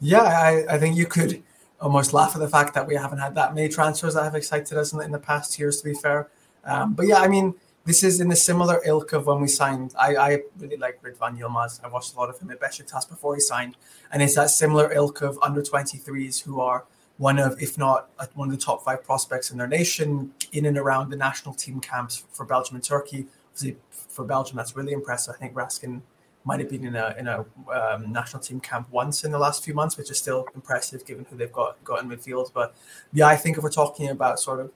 Yeah, 0.00 0.22
I, 0.22 0.74
I 0.74 0.78
think 0.78 0.96
you 0.96 1.06
could 1.06 1.42
almost 1.80 2.12
laugh 2.12 2.34
at 2.34 2.40
the 2.40 2.48
fact 2.48 2.74
that 2.74 2.86
we 2.86 2.94
haven't 2.94 3.18
had 3.18 3.34
that 3.34 3.54
many 3.54 3.68
transfers 3.68 4.14
that 4.14 4.24
have 4.24 4.34
excited 4.34 4.76
us 4.76 4.92
in 4.92 4.98
the, 4.98 5.04
in 5.04 5.12
the 5.12 5.18
past 5.18 5.58
years, 5.58 5.78
to 5.78 5.84
be 5.84 5.94
fair. 5.94 6.28
Um, 6.64 6.94
but 6.94 7.06
yeah, 7.06 7.18
I 7.18 7.28
mean, 7.28 7.54
this 7.88 8.04
is 8.04 8.20
in 8.20 8.30
a 8.30 8.36
similar 8.36 8.82
ilk 8.84 9.14
of 9.14 9.26
when 9.26 9.40
we 9.40 9.48
signed. 9.48 9.94
I, 9.98 10.14
I 10.16 10.42
really 10.58 10.76
like 10.76 11.02
Ridvan 11.02 11.38
Yilmaz. 11.38 11.82
I 11.82 11.88
watched 11.88 12.14
a 12.14 12.18
lot 12.18 12.28
of 12.28 12.38
him 12.38 12.50
at 12.50 12.60
Besiktas 12.60 13.08
before 13.08 13.34
he 13.34 13.40
signed, 13.40 13.78
and 14.12 14.22
it's 14.22 14.34
that 14.34 14.50
similar 14.50 14.92
ilk 14.92 15.22
of 15.22 15.38
under 15.40 15.62
23s 15.62 16.42
who 16.42 16.60
are 16.60 16.84
one 17.16 17.38
of, 17.38 17.60
if 17.62 17.78
not 17.78 18.10
one 18.34 18.48
of 18.48 18.54
the 18.54 18.62
top 18.62 18.84
five 18.84 19.02
prospects 19.02 19.50
in 19.50 19.56
their 19.56 19.66
nation, 19.66 20.32
in 20.52 20.66
and 20.66 20.76
around 20.76 21.08
the 21.08 21.16
national 21.16 21.54
team 21.54 21.80
camps 21.80 22.24
for 22.30 22.44
Belgium 22.44 22.76
and 22.76 22.84
Turkey. 22.84 23.26
Obviously, 23.52 23.78
for 23.90 24.26
Belgium, 24.26 24.58
that's 24.58 24.76
really 24.76 24.92
impressive. 24.92 25.34
I 25.34 25.38
think 25.38 25.54
Raskin 25.54 26.02
might 26.44 26.60
have 26.60 26.68
been 26.68 26.84
in 26.84 26.94
a 26.94 27.14
in 27.18 27.26
a 27.26 27.46
um, 27.72 28.12
national 28.12 28.42
team 28.42 28.60
camp 28.60 28.86
once 28.90 29.24
in 29.24 29.32
the 29.32 29.38
last 29.38 29.64
few 29.64 29.72
months, 29.72 29.96
which 29.96 30.10
is 30.10 30.18
still 30.18 30.46
impressive 30.54 31.06
given 31.06 31.24
who 31.30 31.38
they've 31.38 31.52
got 31.52 31.82
got 31.84 32.02
in 32.02 32.08
midfield. 32.10 32.52
But 32.52 32.76
yeah, 33.14 33.28
I 33.28 33.36
think 33.36 33.56
if 33.56 33.62
we're 33.62 33.70
talking 33.70 34.10
about 34.10 34.38
sort 34.38 34.60
of 34.60 34.70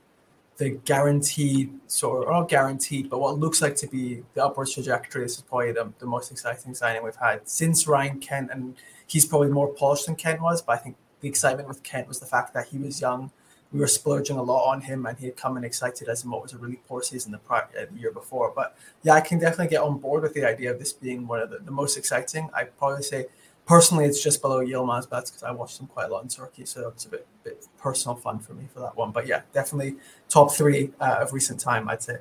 the 0.59 0.71
guaranteed 0.85 1.73
sort 1.87 2.25
of 2.25 2.33
not 2.33 2.49
guaranteed, 2.49 3.09
but 3.09 3.21
what 3.21 3.39
looks 3.39 3.63
like 3.63 3.75
to 3.77 3.87
be 3.87 4.23
the 4.35 4.45
upwards 4.45 4.75
trajectory. 4.75 5.23
This 5.23 5.37
is 5.37 5.43
probably 5.43 5.73
the, 5.73 5.93
the 5.99 6.07
most 6.07 6.31
exciting 6.31 6.75
signing 6.75 7.03
we've 7.03 7.17
had 7.17 7.49
since 7.49 7.87
Ryan 7.87 8.21
Kent, 8.21 8.51
and 8.53 8.77
he's 9.07 9.25
probably 9.25 9.49
more 9.49 9.69
polished 9.69 10.07
than 10.07 10.17
Kent 10.17 10.41
was. 10.43 10.63
But 10.63 10.79
I 10.79 10.79
think 10.79 10.97
the 11.21 11.29
excitement 11.29 11.69
with 11.69 11.83
Kent 11.83 12.09
was 12.09 12.21
the 12.21 12.27
fact 12.27 12.55
that 12.55 12.69
he 12.69 12.79
was 12.79 13.01
young. 13.01 13.31
We 13.73 13.81
were 13.81 13.87
splurging 13.87 14.37
a 14.37 14.43
lot 14.43 14.71
on 14.71 14.83
him, 14.83 15.07
and 15.07 15.19
he 15.19 15.27
had 15.27 15.37
come 15.37 15.57
in 15.57 15.65
excited 15.65 16.09
as 16.09 16.25
in 16.25 16.31
what 16.31 16.43
was 16.43 16.53
a 16.53 16.59
really 16.59 16.81
poor 16.87 17.03
season 17.03 17.33
the, 17.33 17.39
prior, 17.39 17.67
uh, 17.81 17.87
the 17.91 17.99
year 17.99 18.13
before. 18.13 18.53
But 18.55 18.77
yeah, 19.03 19.15
I 19.15 19.23
can 19.23 19.39
definitely 19.39 19.69
get 19.69 19.81
on 19.81 19.99
board 19.99 20.23
with 20.23 20.35
the 20.35 20.45
idea 20.45 20.71
of 20.71 20.79
this 20.79 20.93
being 20.93 21.27
one 21.27 21.41
of 21.41 21.49
the, 21.49 21.59
the 21.59 21.71
most 21.71 21.97
exciting. 21.97 22.51
I'd 22.55 22.77
probably 22.77 23.03
say 23.03 23.27
personally, 23.67 24.05
it's 24.05 24.23
just 24.23 24.43
below 24.43 24.65
Yilmaz, 24.65 25.09
but 25.09 25.27
because 25.27 25.43
I 25.43 25.51
watched 25.51 25.81
him 25.81 25.87
quite 25.87 26.07
a 26.07 26.13
lot 26.13 26.23
in 26.23 26.29
Turkey, 26.29 26.65
so 26.65 26.89
it's 26.89 27.07
a 27.07 27.09
bit, 27.09 27.27
bit 27.45 27.67
personal 27.79 28.17
fun 28.17 28.39
for 28.39 28.55
me 28.55 28.65
for 28.73 28.81
that 28.81 28.97
one. 28.97 29.13
But 29.13 29.27
yeah, 29.27 29.43
definitely 29.53 29.97
top 30.29 30.53
three 30.53 30.93
uh, 31.01 31.19
of 31.21 31.33
recent 31.33 31.61
time, 31.61 31.89
I'd 31.89 32.03
say. 32.03 32.19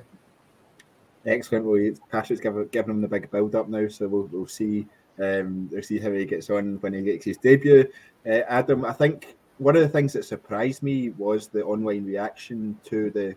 Excellent. 1.24 1.64
Well, 1.64 1.92
Patrick's 2.10 2.40
given, 2.40 2.66
given 2.68 2.92
him 2.92 3.00
the 3.00 3.08
big 3.08 3.30
build 3.30 3.54
up 3.54 3.68
now, 3.68 3.88
so 3.88 4.08
we'll, 4.08 4.28
we'll 4.32 4.46
see. 4.46 4.86
Um, 5.22 5.68
we'll 5.70 5.82
see 5.82 5.98
how 5.98 6.10
he 6.10 6.24
gets 6.24 6.48
on 6.50 6.78
when 6.80 6.94
he 6.94 7.02
gets 7.02 7.26
his 7.26 7.36
debut. 7.36 7.86
Uh, 8.26 8.40
Adam, 8.48 8.84
I 8.84 8.92
think 8.92 9.36
one 9.58 9.76
of 9.76 9.82
the 9.82 9.88
things 9.88 10.14
that 10.14 10.24
surprised 10.24 10.82
me 10.82 11.10
was 11.10 11.48
the 11.48 11.62
online 11.64 12.04
reaction 12.04 12.78
to 12.84 13.10
the 13.10 13.36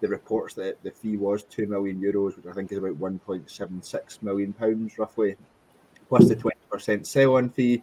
the 0.00 0.08
reports 0.08 0.54
that 0.54 0.82
the 0.82 0.90
fee 0.90 1.16
was 1.16 1.42
two 1.44 1.66
million 1.66 2.00
euros, 2.00 2.36
which 2.36 2.46
I 2.46 2.52
think 2.52 2.70
is 2.70 2.78
about 2.78 2.96
one 2.96 3.18
point 3.18 3.50
seven 3.50 3.82
six 3.82 4.22
million 4.22 4.52
pounds 4.52 4.98
roughly, 4.98 5.36
plus 6.08 6.28
the 6.28 6.36
twenty 6.36 6.58
percent 6.70 7.06
sell-on 7.06 7.50
fee. 7.50 7.82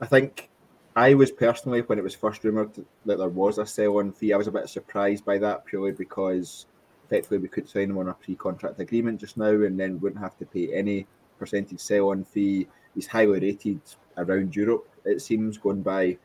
I 0.00 0.06
think 0.06 0.50
I 0.96 1.14
was 1.14 1.30
personally 1.30 1.80
when 1.82 1.98
it 1.98 2.04
was 2.04 2.14
first 2.14 2.44
rumored 2.44 2.74
that 3.06 3.18
there 3.18 3.28
was 3.28 3.58
a 3.58 3.66
sell-on 3.66 4.12
fee, 4.12 4.32
I 4.32 4.36
was 4.36 4.46
a 4.46 4.52
bit 4.52 4.68
surprised 4.68 5.24
by 5.24 5.38
that 5.38 5.64
purely 5.64 5.92
because 5.92 6.66
effectively 7.06 7.38
we 7.38 7.48
could 7.48 7.68
sign 7.68 7.90
him 7.90 7.98
on 7.98 8.08
a 8.08 8.14
pre-contract 8.14 8.80
agreement 8.80 9.20
just 9.20 9.36
now 9.36 9.50
and 9.50 9.78
then 9.78 10.00
wouldn't 10.00 10.22
have 10.22 10.38
to 10.38 10.46
pay 10.46 10.72
any 10.72 11.06
percentage 11.38 11.80
sell-on 11.80 12.24
fee. 12.24 12.66
He's 12.94 13.06
highly 13.06 13.40
rated 13.40 13.80
around 14.16 14.54
Europe. 14.54 14.88
It 15.04 15.20
seems 15.20 15.58
going 15.58 15.82
by 15.82 16.16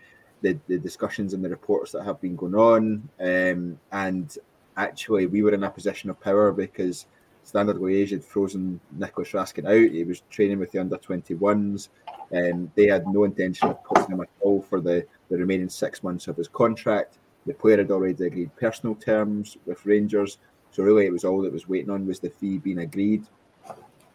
the, 0.41 0.57
the 0.67 0.77
discussions 0.77 1.33
and 1.33 1.43
the 1.43 1.49
reports 1.49 1.91
that 1.91 2.05
have 2.05 2.21
been 2.21 2.35
going 2.35 2.55
on. 2.55 3.09
Um, 3.19 3.79
and 3.91 4.37
actually, 4.77 5.25
we 5.25 5.41
were 5.41 5.53
in 5.53 5.63
a 5.63 5.69
position 5.69 6.09
of 6.09 6.21
power 6.21 6.51
because 6.51 7.07
Standard 7.49 7.77
Liège 7.77 8.11
had 8.11 8.23
frozen 8.23 8.79
Nicolas 8.91 9.31
Raskin 9.31 9.65
out. 9.65 9.91
He 9.91 10.03
was 10.03 10.21
training 10.29 10.59
with 10.59 10.71
the 10.71 10.77
under 10.77 10.97
21s. 10.97 11.89
and 12.29 12.53
um, 12.53 12.71
they 12.75 12.85
had 12.85 13.07
no 13.07 13.23
intention 13.23 13.69
of 13.69 13.83
putting 13.83 14.11
him 14.11 14.21
at 14.21 14.29
all 14.41 14.61
for 14.61 14.79
the, 14.79 15.03
the 15.31 15.37
remaining 15.37 15.67
six 15.67 16.03
months 16.03 16.27
of 16.27 16.37
his 16.37 16.47
contract. 16.47 17.17
The 17.47 17.55
player 17.55 17.77
had 17.77 17.89
already 17.89 18.23
agreed 18.23 18.55
personal 18.55 18.93
terms 18.93 19.57
with 19.65 19.83
Rangers. 19.83 20.37
So 20.69 20.83
really, 20.83 21.07
it 21.07 21.11
was 21.11 21.25
all 21.25 21.41
that 21.41 21.51
was 21.51 21.67
waiting 21.67 21.89
on 21.89 22.05
was 22.05 22.19
the 22.19 22.29
fee 22.29 22.59
being 22.59 22.77
agreed. 22.77 23.25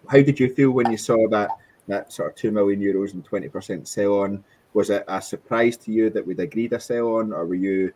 How 0.09 0.23
did 0.23 0.39
you 0.39 0.55
feel 0.55 0.71
when 0.71 0.93
you 0.93 0.97
saw 0.97 1.29
that 1.31 1.51
that 1.89 2.13
sort 2.13 2.31
of 2.31 2.37
two 2.37 2.53
million 2.53 2.81
euros 2.81 3.15
and 3.15 3.25
twenty 3.25 3.49
percent 3.49 3.89
sell 3.89 4.21
on? 4.21 4.45
Was 4.75 4.91
it 4.91 5.05
a 5.09 5.21
surprise 5.21 5.77
to 5.79 5.91
you 5.91 6.09
that 6.11 6.25
we'd 6.25 6.39
agreed 6.39 6.73
a 6.73 6.79
sell 6.79 7.17
on, 7.17 7.33
or 7.33 7.47
were 7.47 7.57
you 7.57 7.93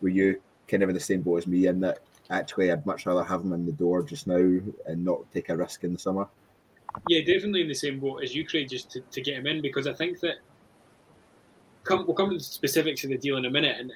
were 0.00 0.10
you 0.10 0.40
kind 0.68 0.84
of 0.84 0.90
in 0.90 0.94
the 0.94 1.00
same 1.00 1.22
boat 1.22 1.38
as 1.38 1.46
me 1.48 1.66
in 1.66 1.80
that 1.80 1.98
actually 2.30 2.70
I'd 2.70 2.86
much 2.86 3.06
rather 3.06 3.24
have 3.24 3.42
him 3.42 3.52
in 3.52 3.66
the 3.66 3.72
door 3.72 4.02
just 4.02 4.26
now 4.26 4.36
and 4.36 5.04
not 5.04 5.30
take 5.32 5.48
a 5.48 5.56
risk 5.56 5.84
in 5.84 5.92
the 5.92 5.98
summer? 5.98 6.26
Yeah, 7.08 7.20
definitely 7.20 7.62
in 7.62 7.68
the 7.68 7.74
same 7.74 8.00
boat 8.00 8.22
as 8.22 8.34
you, 8.34 8.46
Craig, 8.46 8.68
just 8.68 8.90
to, 8.92 9.00
to 9.00 9.20
get 9.20 9.36
him 9.36 9.46
in 9.46 9.60
because 9.60 9.86
I 9.86 9.92
think 9.92 10.20
that 10.20 10.36
come, 11.84 12.06
we'll 12.06 12.16
come 12.16 12.30
to 12.30 12.36
the 12.38 12.42
specifics 12.42 13.04
of 13.04 13.10
the 13.10 13.18
deal 13.18 13.36
in 13.36 13.44
a 13.44 13.50
minute, 13.50 13.76
and 13.78 13.90
uh, 13.90 13.94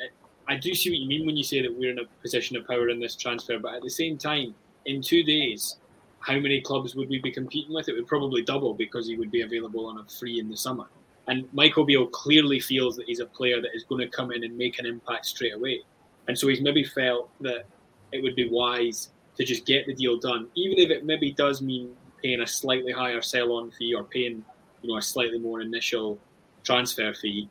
I 0.49 0.57
do 0.57 0.75
see 0.75 0.91
what 0.91 0.99
you 0.99 1.09
mean 1.09 1.27
when 1.27 1.37
you 1.37 1.45
say 1.45 1.63
that 1.63 1.75
we're 1.75 1.91
in 1.91 1.99
a 1.99 2.23
position 2.23 2.57
of 2.57 2.67
power 2.67 2.89
in 2.89 3.01
this 3.01 3.17
transfer. 3.17 3.59
But 3.59 3.75
at 3.75 3.83
the 3.83 3.91
same 3.91 4.19
time, 4.19 4.55
in 4.87 5.03
two 5.03 5.23
days, 5.23 5.77
how 6.21 6.39
many 6.39 6.61
clubs 6.61 6.95
would 6.95 7.09
we 7.09 7.19
be 7.21 7.31
competing 7.31 7.75
with? 7.75 7.89
It 7.89 7.95
would 7.95 8.07
probably 8.07 8.43
double 8.43 8.75
because 8.75 9.07
he 9.07 9.17
would 9.17 9.31
be 9.31 9.43
available 9.43 9.87
on 9.87 9.99
a 9.99 10.05
free 10.05 10.39
in 10.39 10.49
the 10.49 10.57
summer. 10.57 10.87
And 11.29 11.49
Michael 11.53 11.85
Beale 11.85 12.09
clearly 12.09 12.61
feels 12.61 12.97
that 12.97 13.07
he's 13.07 13.21
a 13.21 13.27
player 13.27 13.61
that 13.61 13.71
is 13.75 13.85
going 13.85 14.01
to 14.01 14.09
come 14.09 14.33
in 14.33 14.43
and 14.45 14.57
make 14.57 14.79
an 14.79 14.87
impact 14.87 15.27
straight 15.27 15.55
away. 15.55 15.83
And 16.27 16.37
so 16.37 16.49
he's 16.49 16.61
maybe 16.61 16.85
felt 16.85 17.31
that 17.41 17.67
it 18.13 18.23
would 18.23 18.37
be 18.37 18.49
wise 18.49 19.11
to 19.37 19.45
just 19.45 19.65
get 19.67 19.87
the 19.87 19.95
deal 19.95 20.19
done, 20.19 20.49
even 20.55 20.79
if 20.79 20.91
it 20.91 21.05
maybe 21.05 21.33
does 21.33 21.63
mean 21.63 21.95
paying 22.23 22.41
a 22.41 22.47
slightly 22.47 22.93
higher 22.93 23.23
sell 23.23 23.53
on 23.53 23.71
fee 23.71 23.95
or 23.95 24.05
paying, 24.05 24.45
you 24.83 24.91
know, 24.91 24.99
a 24.99 25.03
slightly 25.03 25.39
more 25.39 25.61
initial 25.61 26.19
transfer 26.65 27.15
fee. 27.15 27.49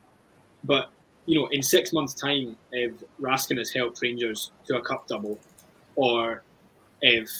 But, 0.64 0.90
you 1.26 1.40
know, 1.40 1.46
in 1.48 1.62
six 1.62 1.92
months' 1.92 2.14
time, 2.14 2.56
if 2.70 2.92
Raskin 3.20 3.58
has 3.58 3.72
helped 3.72 4.00
Rangers 4.02 4.52
to 4.66 4.76
a 4.76 4.82
cup 4.82 5.06
double, 5.08 5.38
or 5.96 6.42
if 7.02 7.30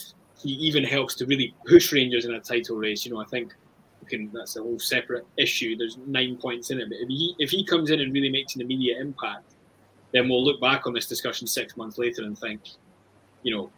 he 0.43 0.50
even 0.50 0.83
helps 0.83 1.15
to 1.17 1.27
really 1.27 1.55
push 1.67 1.93
Rangers 1.93 2.25
in 2.25 2.35
a 2.35 2.41
title 2.41 2.77
race, 2.77 3.05
you 3.05 3.12
know, 3.12 3.21
I 3.21 3.27
think 3.27 3.55
can, 4.11 4.31
that's 4.33 4.57
a 4.57 4.62
whole 4.62 4.79
separate 4.79 5.25
issue. 5.39 5.77
There's 5.77 5.97
nine 6.07 6.37
points 6.37 6.71
in 6.71 6.81
it. 6.81 6.89
But 6.89 6.99
if 7.00 7.09
he 7.09 7.35
if 7.39 7.50
he 7.50 7.65
comes 7.65 7.91
in 7.91 8.00
and 8.00 8.12
really 8.12 8.29
makes 8.29 8.55
an 8.57 8.61
immediate 8.61 8.99
impact, 8.99 9.55
then 10.12 10.29
we'll 10.29 10.45
look 10.45 10.61
back 10.61 10.87
on 10.87 10.93
this 10.93 11.07
discussion 11.07 11.47
six 11.47 11.77
months 11.77 11.97
later 11.97 12.25
and 12.25 12.37
think, 12.37 12.61
you 13.42 13.54
know, 13.54 13.70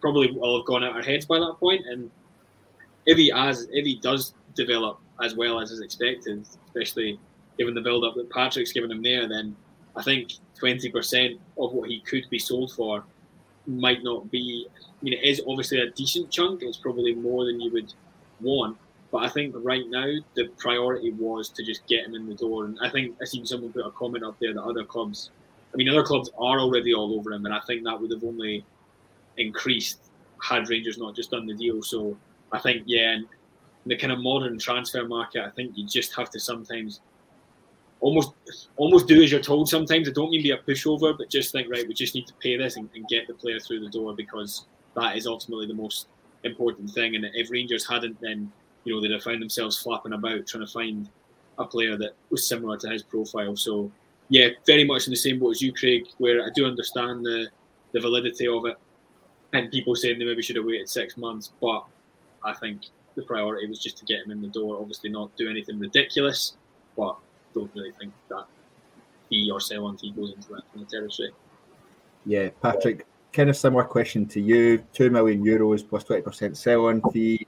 probably 0.00 0.30
will 0.32 0.58
have 0.58 0.66
gone 0.66 0.84
out 0.84 0.94
our 0.94 1.02
heads 1.02 1.24
by 1.24 1.38
that 1.38 1.56
point. 1.58 1.86
And 1.86 2.10
if 3.06 3.16
he 3.16 3.32
as 3.32 3.66
if 3.72 3.84
he 3.84 3.96
does 3.96 4.34
develop 4.54 4.98
as 5.22 5.34
well 5.34 5.60
as 5.60 5.70
is 5.70 5.80
expected, 5.80 6.44
especially 6.66 7.18
given 7.58 7.74
the 7.74 7.80
build 7.80 8.04
up 8.04 8.14
that 8.16 8.30
Patrick's 8.30 8.72
given 8.72 8.90
him 8.90 9.02
there, 9.02 9.28
then 9.28 9.56
I 9.96 10.02
think 10.02 10.32
twenty 10.58 10.90
percent 10.90 11.40
of 11.58 11.72
what 11.72 11.88
he 11.88 12.00
could 12.00 12.24
be 12.30 12.38
sold 12.38 12.72
for 12.72 13.04
might 13.66 14.02
not 14.02 14.30
be. 14.30 14.66
I 14.76 15.04
mean, 15.04 15.14
it 15.14 15.24
is 15.24 15.42
obviously 15.46 15.80
a 15.80 15.90
decent 15.90 16.30
chunk. 16.30 16.62
It's 16.62 16.76
probably 16.76 17.14
more 17.14 17.44
than 17.44 17.60
you 17.60 17.72
would 17.72 17.92
want, 18.40 18.76
but 19.10 19.18
I 19.18 19.28
think 19.28 19.54
right 19.58 19.84
now 19.88 20.06
the 20.34 20.48
priority 20.58 21.12
was 21.12 21.48
to 21.50 21.62
just 21.62 21.86
get 21.86 22.04
him 22.04 22.14
in 22.14 22.28
the 22.28 22.34
door. 22.34 22.64
And 22.64 22.78
I 22.82 22.90
think 22.90 23.16
I 23.22 23.24
seen 23.24 23.46
someone 23.46 23.72
put 23.72 23.86
a 23.86 23.90
comment 23.92 24.24
up 24.24 24.36
there 24.40 24.52
that 24.52 24.62
other 24.62 24.84
clubs, 24.84 25.30
I 25.72 25.76
mean, 25.76 25.88
other 25.88 26.02
clubs 26.02 26.30
are 26.36 26.58
already 26.58 26.94
all 26.94 27.14
over 27.18 27.32
him, 27.32 27.44
and 27.46 27.54
I 27.54 27.60
think 27.60 27.84
that 27.84 28.00
would 28.00 28.10
have 28.10 28.24
only 28.24 28.64
increased 29.36 29.98
had 30.42 30.68
Rangers 30.68 30.98
not 30.98 31.14
just 31.14 31.30
done 31.30 31.46
the 31.46 31.54
deal. 31.54 31.82
So 31.82 32.16
I 32.52 32.58
think, 32.58 32.82
yeah, 32.86 33.14
in 33.14 33.26
the 33.86 33.96
kind 33.96 34.12
of 34.12 34.20
modern 34.20 34.58
transfer 34.58 35.06
market, 35.06 35.44
I 35.44 35.50
think 35.50 35.72
you 35.74 35.86
just 35.86 36.14
have 36.14 36.30
to 36.30 36.40
sometimes 36.40 37.00
almost 38.00 38.32
almost 38.76 39.06
do 39.06 39.22
as 39.22 39.32
you're 39.32 39.40
told. 39.40 39.68
Sometimes 39.68 40.08
I 40.08 40.12
don't 40.12 40.30
mean 40.30 40.42
be 40.42 40.50
a 40.50 40.58
pushover, 40.58 41.16
but 41.16 41.30
just 41.30 41.52
think, 41.52 41.70
right, 41.70 41.86
we 41.86 41.94
just 41.94 42.14
need 42.14 42.26
to 42.26 42.34
pay 42.34 42.56
this 42.56 42.76
and, 42.76 42.88
and 42.94 43.06
get 43.08 43.26
the 43.26 43.34
player 43.34 43.58
through 43.58 43.80
the 43.80 43.88
door 43.88 44.14
because 44.14 44.66
that 44.94 45.16
is 45.16 45.26
ultimately 45.26 45.66
the 45.66 45.74
most 45.74 46.08
important 46.44 46.90
thing. 46.90 47.16
And 47.16 47.24
if 47.34 47.50
Rangers 47.50 47.86
hadn't, 47.88 48.20
then 48.20 48.52
you 48.84 48.94
know, 48.94 49.00
they'd 49.00 49.12
have 49.12 49.22
found 49.22 49.40
themselves 49.40 49.80
flapping 49.80 50.12
about 50.12 50.46
trying 50.46 50.66
to 50.66 50.72
find 50.72 51.08
a 51.58 51.64
player 51.64 51.96
that 51.96 52.14
was 52.30 52.46
similar 52.46 52.76
to 52.76 52.88
his 52.90 53.02
profile. 53.02 53.56
So, 53.56 53.90
yeah, 54.28 54.48
very 54.66 54.84
much 54.84 55.06
in 55.06 55.10
the 55.10 55.16
same 55.16 55.38
boat 55.38 55.52
as 55.52 55.62
you, 55.62 55.72
Craig, 55.72 56.04
where 56.18 56.44
I 56.44 56.48
do 56.54 56.66
understand 56.66 57.24
the, 57.24 57.48
the 57.92 58.00
validity 58.00 58.46
of 58.46 58.66
it 58.66 58.76
and 59.54 59.70
people 59.70 59.94
saying 59.94 60.18
they 60.18 60.24
maybe 60.24 60.42
should 60.42 60.56
have 60.56 60.64
waited 60.64 60.88
six 60.88 61.16
months, 61.16 61.52
but 61.60 61.84
I 62.42 62.52
think 62.54 62.82
the 63.14 63.22
priority 63.22 63.66
was 63.68 63.78
just 63.78 63.96
to 63.98 64.04
get 64.04 64.24
him 64.24 64.32
in 64.32 64.42
the 64.42 64.48
door. 64.48 64.78
Obviously, 64.80 65.10
not 65.10 65.34
do 65.36 65.48
anything 65.48 65.78
ridiculous, 65.78 66.56
but 66.96 67.16
don't 67.54 67.70
really 67.74 67.92
think 67.92 68.12
that 68.28 68.46
he 69.30 69.50
or 69.50 69.60
sell 69.60 69.86
on 69.86 69.96
fee 69.96 70.10
goes 70.10 70.32
into 70.34 70.48
that 70.48 70.62
kind 70.72 70.84
of 70.84 70.88
territory. 70.88 71.30
Yeah, 72.26 72.50
Patrick, 72.60 73.06
kind 73.32 73.48
of 73.48 73.56
similar 73.56 73.84
question 73.84 74.26
to 74.26 74.40
you. 74.40 74.84
Two 74.92 75.10
million 75.10 75.44
euros 75.44 75.88
plus 75.88 76.04
twenty 76.04 76.22
percent 76.22 76.56
sell 76.56 76.86
on 76.86 77.00
fee 77.12 77.46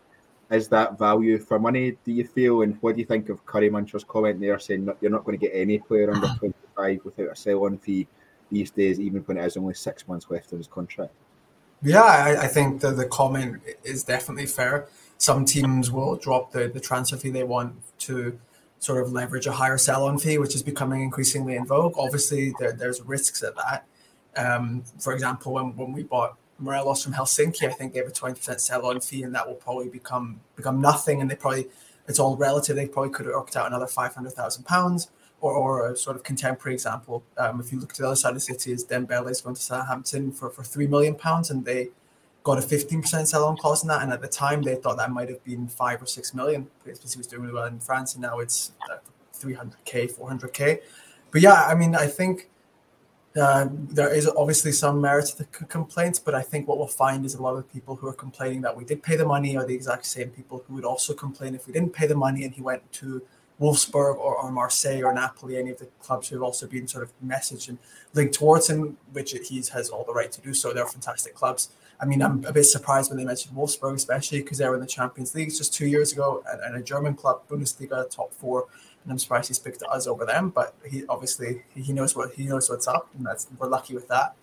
is 0.51 0.69
that 0.69 0.99
value 0.99 1.39
for 1.39 1.59
money, 1.59 1.97
do 2.05 2.13
you 2.13 2.25
feel? 2.25 2.63
And 2.63 2.77
what 2.81 2.95
do 2.95 3.01
you 3.01 3.07
think 3.07 3.29
of 3.31 3.45
Curry 3.47 3.69
Muncher's 3.69 4.05
comment 4.05 4.41
there 4.41 4.59
saying 4.61 4.89
you're 5.01 5.11
not 5.11 5.25
going 5.25 5.37
to 5.39 5.45
get 5.45 5.55
any 5.55 5.79
player 5.79 6.13
under 6.13 6.29
25 6.39 7.01
without 7.05 7.33
a 7.33 7.37
sell 7.37 7.65
on 7.65 7.79
fee 7.79 8.07
these 8.53 8.71
days, 8.71 9.01
even 9.01 9.23
when 9.23 9.39
it 9.39 9.45
is 9.45 9.57
only 9.57 9.75
six 9.75 10.07
months 10.07 10.27
left 10.31 10.53
of 10.53 10.59
his 10.59 10.69
contract? 10.69 11.13
Yeah, 11.87 12.03
I, 12.03 12.43
I 12.43 12.49
think 12.49 12.81
the, 12.81 12.91
the 12.91 13.07
comment 13.07 13.63
is 13.85 14.03
definitely 14.03 14.47
fair. 14.47 14.89
Some 15.19 15.45
teams 15.45 15.91
will 15.91 16.17
drop 16.17 16.51
the, 16.51 16.67
the 16.67 16.81
transfer 16.81 17.17
fee 17.17 17.31
they 17.31 17.45
want 17.45 17.77
to 18.01 18.39
sort 18.81 19.01
of 19.03 19.13
leverage 19.13 19.47
a 19.47 19.53
higher 19.53 19.79
sell 19.79 20.05
on 20.05 20.19
fee, 20.19 20.39
which 20.39 20.57
is 20.57 20.65
becoming 20.65 21.03
increasingly 21.03 21.55
in 21.55 21.65
vogue. 21.65 21.95
Obviously, 21.97 22.53
there, 22.59 22.73
there's 22.73 23.01
risks 23.03 23.43
at 23.45 23.55
that. 23.55 23.87
Um, 24.37 24.83
for 24.99 25.13
example, 25.15 25.53
when, 25.53 25.77
when 25.77 25.93
we 25.93 26.03
bought 26.03 26.37
Morelos 26.59 27.05
from 27.05 27.13
Helsinki, 27.13 27.69
I 27.69 27.73
think 27.73 27.93
they 27.93 28.01
have 28.01 28.09
a 28.09 28.13
twenty 28.13 28.35
percent 28.35 28.61
sell 28.61 28.85
on 28.87 29.01
fee, 29.01 29.23
and 29.23 29.35
that 29.37 29.47
will 29.47 29.55
probably 29.55 29.89
become 29.89 30.41
become 30.57 30.81
nothing. 30.81 31.21
And 31.21 31.31
they 31.31 31.37
probably 31.37 31.69
it's 32.09 32.19
all 32.19 32.37
relative. 32.37 32.75
They 32.77 32.89
probably 32.89 33.13
could 33.13 33.27
have 33.27 33.35
worked 33.37 33.57
out 33.57 33.67
another 33.69 33.87
five 33.87 34.15
hundred 34.15 34.33
thousand 34.33 34.65
pounds. 34.65 35.09
Or, 35.43 35.53
or 35.53 35.91
a 35.91 35.97
sort 35.97 36.17
of 36.17 36.23
contemporary 36.23 36.75
example, 36.75 37.23
um, 37.37 37.61
if 37.61 37.71
you 37.71 37.79
look 37.79 37.93
to 37.93 38.03
the 38.03 38.09
other 38.09 38.17
side 38.17 38.31
of 38.31 38.37
the 38.37 38.41
city, 38.41 38.73
is 38.73 38.87
Dembele 38.87 39.31
is 39.31 39.43
going 39.43 39.55
to 39.55 39.61
Southampton 39.61 40.33
for, 40.33 40.49
for 40.49 40.65
three 40.65 40.87
million 40.87 41.15
pounds, 41.15 41.51
and 41.51 41.63
they 41.63 41.91
got 42.43 42.57
a 42.57 42.63
fifteen 42.63 43.03
percent 43.03 43.29
sell 43.29 43.45
on 43.45 43.57
clause 43.59 43.83
in 43.83 43.89
that. 43.89 44.03
And 44.03 44.11
at 44.13 44.23
the 44.23 44.29
time, 44.29 44.63
they 44.63 44.77
thought 44.77 44.97
that 44.97 45.11
might 45.11 45.29
have 45.29 45.45
been 45.45 45.69
five 45.69 46.01
or 46.03 46.07
six 46.07 46.33
million 46.33 46.69
because 46.85 47.13
he 47.13 47.19
was 47.19 47.27
doing 47.27 47.43
really 47.43 47.55
well 47.55 47.67
in 47.67 47.79
France, 47.81 48.15
and 48.15 48.23
now 48.23 48.39
it's 48.39 48.73
three 49.35 49.53
hundred 49.53 49.85
k, 49.85 50.07
four 50.07 50.27
hundred 50.27 50.55
k. 50.55 50.81
But 51.31 51.43
yeah, 51.43 51.67
I 51.67 51.75
mean, 51.75 51.95
I 51.95 52.07
think 52.07 52.49
uh, 53.37 53.69
there 53.71 54.13
is 54.13 54.27
obviously 54.27 54.73
some 54.73 55.03
merit 55.03 55.27
to 55.27 55.39
the 55.39 55.49
c- 55.53 55.67
complaints, 55.69 56.19
but 56.19 56.35
I 56.35 56.41
think 56.41 56.67
what 56.67 56.79
we'll 56.79 56.87
find 56.87 57.27
is 57.27 57.35
a 57.35 57.43
lot 57.43 57.57
of 57.57 57.71
people 57.71 57.95
who 57.97 58.09
are 58.09 58.15
complaining 58.15 58.63
that 58.63 58.75
we 58.75 58.87
did 58.87 59.03
pay 59.03 59.17
the 59.17 59.27
money 59.27 59.55
are 59.55 59.67
the 59.67 59.75
exact 59.75 60.07
same 60.07 60.31
people 60.31 60.65
who 60.67 60.75
would 60.77 60.87
also 60.87 61.13
complain 61.13 61.55
if 61.55 61.67
we 61.67 61.75
didn't 61.75 61.93
pay 61.93 62.07
the 62.07 62.17
money 62.17 62.45
and 62.45 62.55
he 62.55 62.63
went 62.63 62.91
to 62.93 63.23
Wolfsburg 63.61 64.17
or, 64.17 64.37
or 64.37 64.51
Marseille 64.51 65.03
or 65.03 65.15
Napoli, 65.15 65.57
any 65.57 65.71
of 65.71 65.79
the 65.79 65.87
clubs 66.01 66.29
who 66.29 66.37
have 66.37 66.43
also 66.43 66.67
been 66.67 66.87
sort 66.87 67.03
of 67.03 67.13
messaged 67.25 67.69
and 67.69 67.79
linked 68.13 68.35
towards 68.35 68.69
him, 68.69 68.99
which 69.13 69.33
he 69.33 69.57
has 69.73 69.89
all 69.89 70.05
the 70.05 70.13
right 70.13 70.31
to 70.33 70.41
do 70.41 70.53
so. 70.53 70.73
They're 70.73 70.87
fantastic 70.87 71.35
clubs. 71.35 71.71
I 71.99 72.05
mean, 72.05 72.21
I'm 72.21 72.45
a 72.45 72.53
bit 72.53 72.65
surprised 72.65 73.11
when 73.11 73.19
they 73.19 73.25
mentioned 73.25 73.57
Wolfsburg, 73.57 73.95
especially 73.95 74.43
because 74.43 74.59
they 74.59 74.69
were 74.69 74.75
in 74.75 74.83
the 74.83 74.87
Champions 74.87 75.35
League 75.35 75.49
just 75.49 75.73
two 75.73 75.87
years 75.87 76.13
ago 76.13 76.45
and, 76.51 76.61
and 76.61 76.77
a 76.77 76.83
German 76.83 77.15
club, 77.15 77.41
Bundesliga, 77.49 78.09
top 78.11 78.33
four 78.35 78.67
and 79.07 79.13
I'm 79.13 79.19
surprised 79.21 79.49
he's 79.49 79.61
picked 79.61 79.83
us 79.85 80.07
over 80.09 80.27
them. 80.27 80.51
But 80.51 80.75
he 80.85 81.05
obviously 81.09 81.63
he 81.75 81.93
knows 81.93 82.17
what 82.17 82.35
he 82.35 82.45
knows 82.45 82.69
what's 82.69 82.89
up, 82.89 83.09
and 83.17 83.25
that's 83.25 83.47
we're 83.59 83.69
lucky 83.69 83.95
with 83.95 84.09
that. 84.09 84.35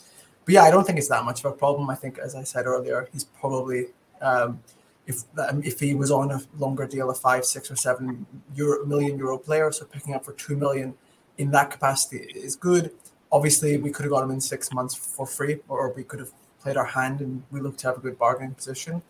But 0.45 0.53
yeah, 0.53 0.63
I 0.63 0.71
don't 0.71 0.85
think 0.85 0.97
it's 0.97 1.09
that 1.09 1.23
much 1.25 1.43
of 1.43 1.51
a 1.51 1.55
problem. 1.55 1.89
I 1.89 1.95
think, 1.95 2.17
as 2.17 2.33
I 2.33 2.43
said 2.43 2.65
earlier, 2.65 3.07
he's 3.11 3.25
probably 3.25 3.87
Um, 4.21 4.61
if 5.05 5.23
um, 5.37 5.61
if 5.63 5.79
he 5.79 5.95
was 5.95 6.11
on 6.11 6.31
a 6.31 6.41
longer 6.57 6.87
deal, 6.87 7.09
a 7.09 7.13
five, 7.13 7.45
six, 7.45 7.69
or 7.69 7.75
seven 7.75 8.25
euro, 8.55 8.85
million 8.85 9.17
euro 9.17 9.37
player, 9.37 9.71
so 9.71 9.85
picking 9.85 10.13
up 10.13 10.23
for 10.25 10.33
two 10.33 10.55
million 10.55 10.93
in 11.37 11.51
that 11.51 11.71
capacity 11.71 12.25
is 12.35 12.55
good. 12.55 12.91
Obviously, 13.31 13.77
we 13.77 13.89
could 13.89 14.03
have 14.03 14.11
got 14.11 14.23
him 14.23 14.31
in 14.31 14.39
six 14.39 14.71
months 14.71 14.93
for 14.95 15.25
free, 15.25 15.59
or 15.67 15.91
we 15.93 16.03
could 16.03 16.19
have 16.19 16.31
played 16.61 16.77
our 16.77 16.85
hand 16.85 17.19
and 17.19 17.43
we 17.51 17.59
look 17.59 17.77
to 17.77 17.87
have 17.87 17.97
a 17.97 17.99
good 17.99 18.17
bargaining 18.17 18.53
position. 18.53 19.01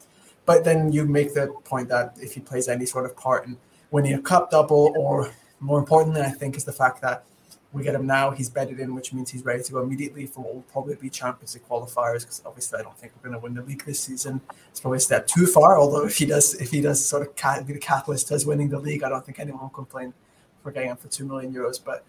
But 0.45 0.63
then 0.63 0.91
you 0.91 1.05
make 1.05 1.33
the 1.33 1.53
point 1.63 1.89
that 1.89 2.17
if 2.19 2.33
he 2.33 2.39
plays 2.39 2.67
any 2.67 2.85
sort 2.85 3.05
of 3.05 3.15
part 3.15 3.45
in 3.45 3.57
winning 3.91 4.13
a 4.13 4.21
cup 4.21 4.49
double, 4.51 4.93
or 4.97 5.31
more 5.59 5.79
importantly, 5.79 6.21
I 6.21 6.31
think, 6.31 6.57
is 6.57 6.65
the 6.65 6.73
fact 6.73 7.01
that 7.01 7.25
we 7.73 7.81
get 7.83 7.95
him 7.95 8.05
now. 8.05 8.29
He's 8.29 8.49
bedded 8.49 8.79
in, 8.79 8.93
which 8.93 9.13
means 9.13 9.31
he's 9.31 9.43
ready 9.43 9.63
to 9.63 9.71
go 9.71 9.81
immediately 9.81 10.27
for 10.27 10.41
what 10.41 10.53
will 10.53 10.61
probably 10.71 10.95
be 10.95 11.09
Champions 11.09 11.55
League 11.55 11.67
qualifiers. 11.67 12.21
Because 12.21 12.41
obviously, 12.45 12.79
I 12.79 12.83
don't 12.83 12.97
think 12.97 13.13
we're 13.15 13.29
going 13.29 13.39
to 13.39 13.43
win 13.43 13.55
the 13.55 13.63
league 13.63 13.83
this 13.83 13.99
season. 13.99 14.39
It's 14.69 14.79
probably 14.79 14.97
a 14.97 15.01
step 15.01 15.25
too 15.25 15.47
far. 15.47 15.79
Although 15.79 16.05
if 16.05 16.17
he 16.17 16.27
does, 16.27 16.53
if 16.55 16.69
he 16.69 16.81
does 16.81 17.03
sort 17.03 17.23
of 17.23 17.65
be 17.65 17.73
the 17.73 17.79
catalyst 17.79 18.27
to 18.27 18.35
us 18.35 18.45
winning 18.45 18.69
the 18.69 18.79
league, 18.79 19.03
I 19.03 19.09
don't 19.09 19.25
think 19.25 19.39
anyone 19.39 19.61
will 19.61 19.69
complain 19.69 20.13
for 20.61 20.71
getting 20.71 20.91
him 20.91 20.97
for 20.97 21.07
two 21.07 21.25
million 21.25 21.51
euros. 21.51 21.79
But 21.83 22.05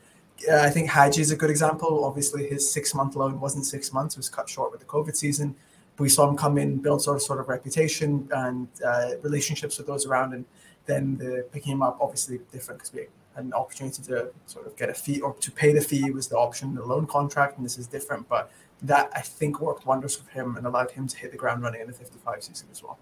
uh, 0.50 0.56
I 0.56 0.68
think 0.68 0.90
Hagi 0.90 1.22
is 1.22 1.30
a 1.30 1.36
good 1.36 1.50
example. 1.50 2.04
Obviously, 2.04 2.46
his 2.46 2.70
six-month 2.70 3.16
loan 3.16 3.40
wasn't 3.40 3.64
six 3.64 3.90
months; 3.90 4.16
it 4.16 4.18
was 4.18 4.28
cut 4.28 4.48
short 4.50 4.70
with 4.70 4.80
the 4.80 4.86
COVID 4.86 5.16
season. 5.16 5.54
We 5.98 6.08
saw 6.10 6.28
him 6.28 6.36
come 6.36 6.58
in, 6.58 6.78
build 6.78 7.02
sort 7.02 7.16
of 7.16 7.22
sort 7.22 7.40
of 7.40 7.48
reputation 7.48 8.28
and 8.32 8.68
uh, 8.84 9.12
relationships 9.22 9.78
with 9.78 9.86
those 9.86 10.04
around, 10.06 10.34
and 10.34 10.44
then 10.84 11.16
the 11.16 11.46
picking 11.52 11.72
him 11.72 11.82
up 11.82 11.98
obviously 12.00 12.40
different 12.52 12.80
because 12.80 12.92
we 12.92 13.06
an 13.36 13.52
opportunity 13.52 14.02
to 14.04 14.30
sort 14.46 14.66
of 14.66 14.76
get 14.76 14.88
a 14.88 14.94
fee 14.94 15.20
or 15.20 15.34
to 15.34 15.50
pay 15.50 15.72
the 15.72 15.80
fee 15.80 16.10
was 16.10 16.28
the 16.28 16.36
option, 16.36 16.74
the 16.74 16.84
loan 16.84 17.06
contract, 17.06 17.56
and 17.56 17.64
this 17.64 17.78
is 17.78 17.86
different. 17.86 18.28
But 18.28 18.50
that 18.82 19.10
I 19.14 19.20
think 19.20 19.60
worked 19.60 19.86
wonders 19.86 20.16
for 20.16 20.30
him 20.30 20.56
and 20.56 20.66
allowed 20.66 20.90
him 20.90 21.06
to 21.08 21.16
hit 21.16 21.32
the 21.32 21.38
ground 21.38 21.62
running 21.62 21.80
in 21.80 21.86
the 21.86 21.92
55 21.92 22.42
season 22.42 22.68
as 22.70 22.82
well. 22.82 22.98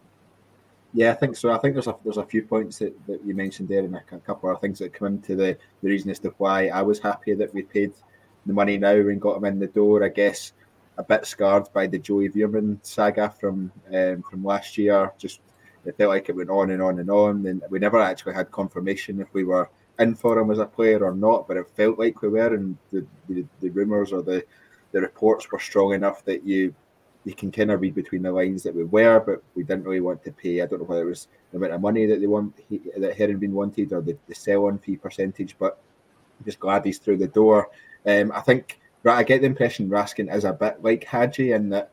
Yeah, 0.94 1.10
I 1.10 1.14
think 1.14 1.36
so. 1.36 1.50
I 1.50 1.58
think 1.58 1.74
there's 1.74 1.86
a 1.86 1.96
there's 2.04 2.18
a 2.18 2.24
few 2.24 2.42
points 2.42 2.78
that, 2.78 2.94
that 3.06 3.24
you 3.24 3.34
mentioned 3.34 3.68
there, 3.68 3.80
and 3.80 3.96
a 3.96 4.18
couple 4.18 4.50
of 4.50 4.60
things 4.60 4.78
that 4.78 4.92
come 4.92 5.08
into 5.08 5.34
the, 5.34 5.56
the 5.82 5.88
reason 5.88 6.10
as 6.10 6.18
to 6.20 6.34
why 6.38 6.68
I 6.68 6.82
was 6.82 6.98
happy 6.98 7.34
that 7.34 7.52
we 7.54 7.62
paid 7.62 7.92
the 8.44 8.52
money 8.52 8.76
now 8.76 8.92
and 8.92 9.20
got 9.20 9.38
him 9.38 9.44
in 9.46 9.58
the 9.58 9.68
door. 9.68 10.04
I 10.04 10.08
guess 10.08 10.52
a 10.98 11.02
bit 11.02 11.24
scarred 11.24 11.72
by 11.72 11.86
the 11.86 11.98
Joey 11.98 12.28
Veerman 12.28 12.78
saga 12.82 13.30
from 13.30 13.72
um, 13.94 14.22
from 14.22 14.44
last 14.44 14.76
year. 14.76 15.10
Just 15.16 15.40
it 15.86 15.96
felt 15.96 16.10
like 16.10 16.28
it 16.28 16.36
went 16.36 16.50
on 16.50 16.70
and 16.70 16.82
on 16.82 16.98
and 16.98 17.10
on, 17.10 17.46
and 17.46 17.62
we 17.70 17.78
never 17.78 18.00
actually 18.00 18.34
had 18.34 18.50
confirmation 18.50 19.20
if 19.20 19.32
we 19.32 19.44
were 19.44 19.70
in 20.02 20.14
for 20.14 20.38
him 20.38 20.50
as 20.50 20.58
a 20.58 20.66
player 20.66 21.04
or 21.04 21.14
not, 21.14 21.48
but 21.48 21.56
it 21.56 21.70
felt 21.76 21.98
like 21.98 22.20
we 22.22 22.28
were, 22.28 22.54
and 22.54 22.76
the, 22.90 23.06
the, 23.28 23.44
the 23.60 23.70
rumours 23.70 24.12
or 24.12 24.22
the, 24.22 24.44
the 24.92 25.00
reports 25.00 25.50
were 25.50 25.58
strong 25.58 25.94
enough 25.94 26.24
that 26.24 26.44
you 26.44 26.74
you 27.24 27.34
can 27.34 27.52
kind 27.52 27.70
of 27.70 27.80
read 27.80 27.94
between 27.94 28.22
the 28.22 28.32
lines 28.32 28.64
that 28.64 28.74
we 28.74 28.82
were, 28.82 29.20
but 29.20 29.42
we 29.54 29.62
didn't 29.62 29.84
really 29.84 30.00
want 30.00 30.24
to 30.24 30.32
pay. 30.32 30.60
I 30.60 30.66
don't 30.66 30.80
know 30.80 30.86
whether 30.86 31.02
it 31.02 31.10
was 31.10 31.28
the 31.50 31.56
amount 31.56 31.72
of 31.72 31.80
money 31.80 32.04
that 32.06 32.20
they 32.20 32.26
want 32.26 32.56
that 32.96 33.40
been 33.40 33.54
wanted 33.54 33.92
or 33.92 34.02
the, 34.02 34.16
the 34.26 34.34
sell-on 34.34 34.78
fee 34.78 34.96
percentage, 34.96 35.56
but 35.56 35.78
I'm 36.38 36.44
just 36.44 36.58
glad 36.58 36.84
he's 36.84 36.98
through 36.98 37.18
the 37.18 37.28
door. 37.28 37.68
Um, 38.06 38.32
I 38.32 38.40
think 38.40 38.80
I 39.04 39.22
get 39.22 39.40
the 39.40 39.46
impression 39.46 39.88
Raskin 39.88 40.34
is 40.34 40.44
a 40.44 40.52
bit 40.52 40.82
like 40.82 41.04
Hagi 41.04 41.52
in 41.52 41.68
that 41.70 41.92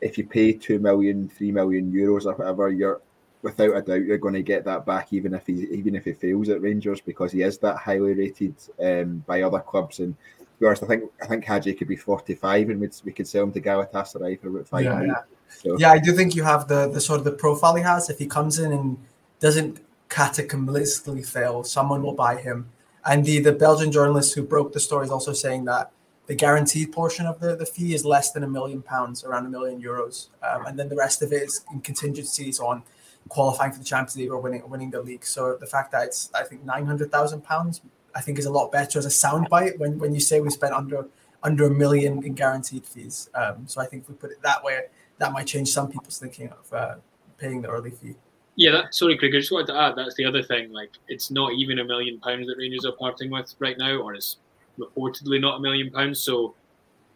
if 0.00 0.16
you 0.16 0.26
pay 0.26 0.52
two 0.52 0.78
million, 0.78 1.28
three 1.28 1.52
million 1.52 1.92
euros 1.92 2.24
or 2.24 2.34
whatever, 2.34 2.70
you're 2.70 3.02
without 3.46 3.76
a 3.76 3.80
doubt 3.80 4.04
you're 4.04 4.18
going 4.18 4.34
to 4.34 4.42
get 4.42 4.64
that 4.64 4.84
back 4.84 5.12
even 5.12 5.32
if 5.32 5.46
he 5.46 5.68
even 5.70 5.94
if 5.94 6.04
he 6.04 6.12
fails 6.12 6.48
at 6.48 6.60
Rangers 6.60 7.00
because 7.00 7.30
he 7.30 7.42
is 7.42 7.58
that 7.58 7.76
highly 7.76 8.12
rated 8.12 8.56
um, 8.82 9.22
by 9.24 9.42
other 9.42 9.60
clubs 9.60 10.00
and 10.00 10.16
honest, 10.64 10.82
I 10.82 10.86
think 10.86 11.04
I 11.22 11.26
think 11.26 11.44
Hagi 11.44 11.74
could 11.74 11.86
be 11.86 11.96
45 11.96 12.70
and 12.70 12.80
we'd, 12.80 12.94
we 13.04 13.12
could 13.12 13.28
sell 13.28 13.44
him 13.44 13.52
to 13.52 13.60
Galatasaray 13.60 14.40
for 14.40 14.48
about 14.48 14.66
five 14.66 14.84
yeah, 14.84 15.02
yeah. 15.02 15.22
So. 15.48 15.78
yeah, 15.78 15.92
I 15.92 15.98
do 15.98 16.12
think 16.12 16.34
you 16.34 16.42
have 16.42 16.66
the 16.66 16.88
the 16.88 17.00
sort 17.00 17.18
of 17.18 17.24
the 17.24 17.32
profile 17.32 17.76
he 17.76 17.82
has. 17.82 18.10
If 18.10 18.18
he 18.18 18.26
comes 18.26 18.58
in 18.58 18.72
and 18.72 18.98
doesn't 19.38 19.80
categorically 20.08 21.22
fail, 21.22 21.62
someone 21.62 22.02
will 22.02 22.14
buy 22.14 22.36
him. 22.36 22.70
And 23.04 23.24
the 23.24 23.38
the 23.38 23.52
Belgian 23.52 23.92
journalist 23.92 24.34
who 24.34 24.42
broke 24.42 24.72
the 24.72 24.80
story 24.80 25.04
is 25.06 25.12
also 25.12 25.32
saying 25.32 25.66
that 25.66 25.92
the 26.26 26.34
guaranteed 26.34 26.90
portion 26.90 27.26
of 27.26 27.38
the, 27.38 27.54
the 27.54 27.66
fee 27.66 27.94
is 27.94 28.04
less 28.04 28.32
than 28.32 28.42
a 28.42 28.48
million 28.48 28.82
pounds, 28.82 29.22
around 29.22 29.46
a 29.46 29.48
million 29.48 29.80
euros, 29.80 30.28
um, 30.42 30.66
and 30.66 30.76
then 30.76 30.88
the 30.88 30.96
rest 30.96 31.22
of 31.22 31.32
it 31.32 31.42
is 31.44 31.64
in 31.72 31.80
contingencies 31.80 32.58
on 32.58 32.82
qualifying 33.28 33.72
for 33.72 33.78
the 33.78 33.84
Champions 33.84 34.16
League 34.16 34.30
or 34.30 34.40
winning 34.40 34.68
winning 34.68 34.90
the 34.90 35.02
league. 35.02 35.24
So 35.24 35.56
the 35.58 35.66
fact 35.66 35.92
that 35.92 36.04
it's 36.04 36.30
I 36.34 36.44
think 36.44 36.64
nine 36.64 36.86
hundred 36.86 37.10
thousand 37.10 37.42
pounds, 37.42 37.80
I 38.14 38.20
think 38.20 38.38
is 38.38 38.46
a 38.46 38.52
lot 38.52 38.72
better 38.72 38.98
as 38.98 39.06
a 39.06 39.08
soundbite 39.08 39.78
when 39.78 39.98
when 39.98 40.14
you 40.14 40.20
say 40.20 40.40
we 40.40 40.50
spent 40.50 40.74
under 40.74 41.08
under 41.42 41.66
a 41.66 41.70
million 41.70 42.24
in 42.24 42.34
guaranteed 42.34 42.86
fees. 42.86 43.30
Um, 43.34 43.66
so 43.66 43.80
I 43.80 43.86
think 43.86 44.04
if 44.04 44.08
we 44.08 44.14
put 44.14 44.30
it 44.30 44.42
that 44.42 44.62
way, 44.64 44.80
that 45.18 45.32
might 45.32 45.46
change 45.46 45.68
some 45.68 45.88
people's 45.88 46.18
thinking 46.18 46.48
of 46.48 46.72
uh, 46.72 46.94
paying 47.38 47.62
the 47.62 47.68
early 47.68 47.90
fee. 47.90 48.16
Yeah, 48.56 48.72
that, 48.72 48.94
sorry, 48.94 49.18
Craig. 49.18 49.34
I 49.34 49.38
just 49.38 49.52
wanted 49.52 49.66
to 49.68 49.78
add 49.78 49.96
that's 49.96 50.14
the 50.14 50.24
other 50.24 50.42
thing. 50.42 50.72
Like, 50.72 50.90
it's 51.08 51.30
not 51.30 51.52
even 51.52 51.78
a 51.78 51.84
million 51.84 52.18
pounds 52.20 52.46
that 52.46 52.56
Rangers 52.56 52.86
are 52.86 52.92
parting 52.92 53.30
with 53.30 53.54
right 53.58 53.76
now, 53.76 53.96
or 53.98 54.14
it's 54.14 54.38
reportedly 54.78 55.40
not 55.40 55.58
a 55.58 55.60
million 55.60 55.90
pounds. 55.90 56.20
So, 56.20 56.54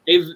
if 0.07 0.29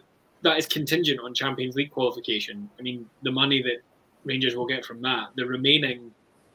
that 0.42 0.58
is 0.58 0.66
contingent 0.66 1.20
on 1.20 1.34
Champions 1.34 1.74
League 1.74 1.90
qualification, 1.90 2.70
I 2.78 2.82
mean, 2.82 3.06
the 3.22 3.30
money 3.30 3.62
that 3.62 3.82
Rangers 4.24 4.56
will 4.56 4.66
get 4.66 4.84
from 4.84 5.02
that. 5.02 5.28
The 5.36 5.46
remaining, 5.46 6.10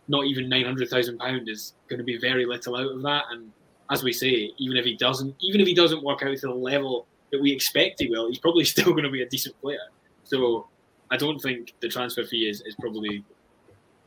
not 0.08 0.26
even 0.26 0.50
nine 0.50 0.66
hundred 0.66 0.90
thousand 0.90 1.20
pound, 1.20 1.50
is 1.50 1.74
going 1.88 2.00
to 2.00 2.04
be 2.04 2.18
very 2.18 2.46
little 2.46 2.76
out 2.76 2.92
of 2.92 3.02
that. 3.04 3.26
And 3.32 3.52
as 3.92 4.04
we 4.04 4.14
say, 4.14 4.52
even 4.58 4.78
if 4.78 4.86
he 4.86 4.96
doesn't, 4.96 5.36
even 5.42 5.62
if 5.62 5.68
he 5.68 5.74
doesn't 5.74 6.04
work 6.04 6.24
out 6.24 6.38
to 6.38 6.48
the 6.48 6.54
level 6.54 7.06
that 7.32 7.42
we 7.42 7.52
expect 7.52 8.00
he 8.00 8.10
will, 8.10 8.28
he's 8.28 8.40
probably 8.40 8.66
still 8.66 8.92
going 8.92 9.04
to 9.04 9.12
be 9.12 9.22
a 9.22 9.30
decent 9.30 9.60
player. 9.62 9.80
So 10.24 10.68
I 11.12 11.18
don't 11.18 11.40
think 11.40 11.74
the 11.80 11.90
transfer 11.90 12.24
fee 12.24 12.50
is, 12.50 12.62
is 12.62 12.76
probably. 12.80 13.24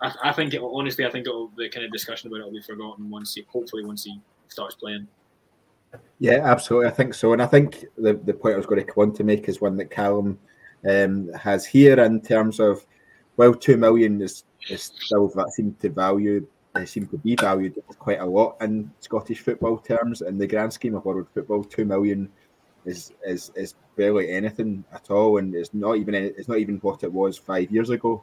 I, 0.00 0.12
I 0.24 0.32
think 0.32 0.54
it 0.54 0.60
honestly, 0.62 1.06
I 1.06 1.10
think 1.10 1.24
the 1.24 1.68
kind 1.68 1.84
of 1.84 1.92
discussion 1.92 2.28
about 2.28 2.40
it 2.40 2.44
will 2.44 2.52
be 2.52 2.62
forgotten 2.62 3.10
once 3.10 3.34
he, 3.34 3.44
hopefully, 3.48 3.84
once 3.84 4.04
he 4.04 4.20
starts 4.48 4.74
playing. 4.74 5.06
Yeah, 6.18 6.40
absolutely. 6.42 6.88
I 6.88 6.92
think 6.92 7.14
so, 7.14 7.32
and 7.32 7.42
I 7.42 7.46
think 7.46 7.84
the 7.96 8.14
the 8.14 8.32
point 8.32 8.54
I 8.54 8.58
was 8.58 8.66
going 8.66 8.84
to 8.84 8.92
want 8.96 9.14
to 9.16 9.24
make 9.24 9.48
is 9.48 9.60
one 9.60 9.76
that 9.76 9.90
Callum 9.90 10.38
um, 10.88 11.32
has 11.34 11.66
here 11.66 11.98
in 12.00 12.20
terms 12.20 12.60
of 12.60 12.84
well, 13.36 13.54
two 13.54 13.76
million 13.76 14.20
is, 14.20 14.44
is 14.68 14.92
still 15.00 15.28
that 15.28 15.50
seemed 15.50 15.80
to 15.80 15.90
value 15.90 16.46
it 16.76 16.88
seemed 16.88 17.10
to 17.10 17.18
be 17.18 17.36
valued 17.36 17.82
quite 17.98 18.20
a 18.20 18.26
lot 18.26 18.56
in 18.60 18.90
Scottish 19.00 19.40
football 19.40 19.78
terms. 19.78 20.22
In 20.22 20.38
the 20.38 20.46
grand 20.46 20.72
scheme 20.72 20.94
of 20.94 21.04
world 21.04 21.26
football, 21.34 21.64
two 21.64 21.84
million 21.84 22.30
is 22.84 23.12
is 23.26 23.52
is 23.54 23.74
barely 23.96 24.30
anything 24.30 24.84
at 24.92 25.10
all, 25.10 25.38
and 25.38 25.54
it's 25.54 25.74
not 25.74 25.96
even 25.96 26.14
it's 26.14 26.48
not 26.48 26.58
even 26.58 26.78
what 26.78 27.02
it 27.02 27.12
was 27.12 27.36
five 27.36 27.70
years 27.70 27.90
ago, 27.90 28.22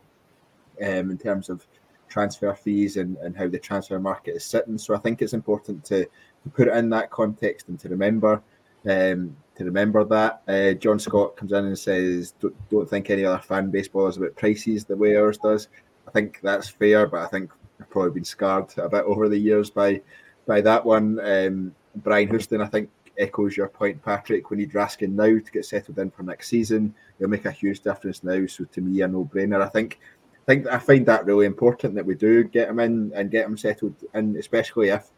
um, 0.81 1.11
in 1.11 1.17
terms 1.17 1.49
of 1.49 1.65
transfer 2.07 2.55
fees 2.55 2.97
and, 2.97 3.17
and 3.17 3.37
how 3.37 3.47
the 3.47 3.59
transfer 3.59 3.99
market 3.99 4.35
is 4.35 4.43
sitting. 4.43 4.79
So 4.79 4.95
I 4.95 4.97
think 4.97 5.21
it's 5.21 5.33
important 5.33 5.85
to, 5.85 6.05
to 6.05 6.49
put 6.55 6.67
it 6.67 6.75
in 6.75 6.89
that 6.89 7.11
context 7.11 7.69
and 7.69 7.79
to 7.81 7.89
remember 7.89 8.41
um, 8.89 9.37
to 9.59 9.65
remember 9.65 10.03
that. 10.05 10.41
Uh, 10.47 10.73
John 10.73 10.99
Scott 10.99 11.35
comes 11.37 11.51
in 11.51 11.65
and 11.65 11.77
says, 11.77 12.33
don't, 12.39 12.69
don't, 12.69 12.89
think 12.89 13.09
any 13.09 13.25
other 13.25 13.41
fan 13.41 13.69
base 13.69 13.87
bothers 13.87 14.17
about 14.17 14.35
prices 14.35 14.85
the 14.85 14.95
way 14.95 15.15
ours 15.15 15.37
does. 15.37 15.67
I 16.07 16.11
think 16.11 16.39
that's 16.41 16.69
fair, 16.69 17.07
but 17.07 17.21
I 17.21 17.27
think 17.27 17.51
I've 17.79 17.89
probably 17.89 18.11
been 18.11 18.25
scarred 18.25 18.73
a 18.77 18.89
bit 18.89 19.03
over 19.05 19.29
the 19.29 19.37
years 19.37 19.69
by 19.69 20.01
by 20.47 20.61
that 20.61 20.83
one. 20.83 21.19
Um, 21.19 21.75
Brian 21.97 22.29
Houston, 22.29 22.61
I 22.61 22.67
think, 22.67 22.89
echoes 23.17 23.55
your 23.55 23.67
point, 23.67 24.03
Patrick. 24.03 24.49
We 24.49 24.57
need 24.57 24.73
Raskin 24.73 25.11
now 25.11 25.25
to 25.25 25.51
get 25.51 25.65
settled 25.65 25.99
in 25.99 26.09
for 26.09 26.23
next 26.23 26.47
season. 26.47 26.95
It'll 27.19 27.29
make 27.29 27.45
a 27.45 27.51
huge 27.51 27.81
difference 27.81 28.23
now. 28.23 28.45
So 28.47 28.63
to 28.63 28.81
me, 28.81 29.01
a 29.01 29.07
no-brainer. 29.07 29.61
I 29.61 29.69
think 29.69 29.99
I 30.33 30.45
think 30.45 30.67
I 30.67 30.79
find 30.79 31.05
that 31.05 31.25
really 31.25 31.45
important 31.45 31.95
that 31.95 32.05
we 32.05 32.15
do 32.15 32.43
get 32.45 32.69
him 32.69 32.79
in 32.79 33.11
and 33.13 33.29
get 33.29 33.45
him 33.45 33.57
settled 33.57 33.95
in, 34.15 34.35
especially 34.37 34.89
if 34.89 35.11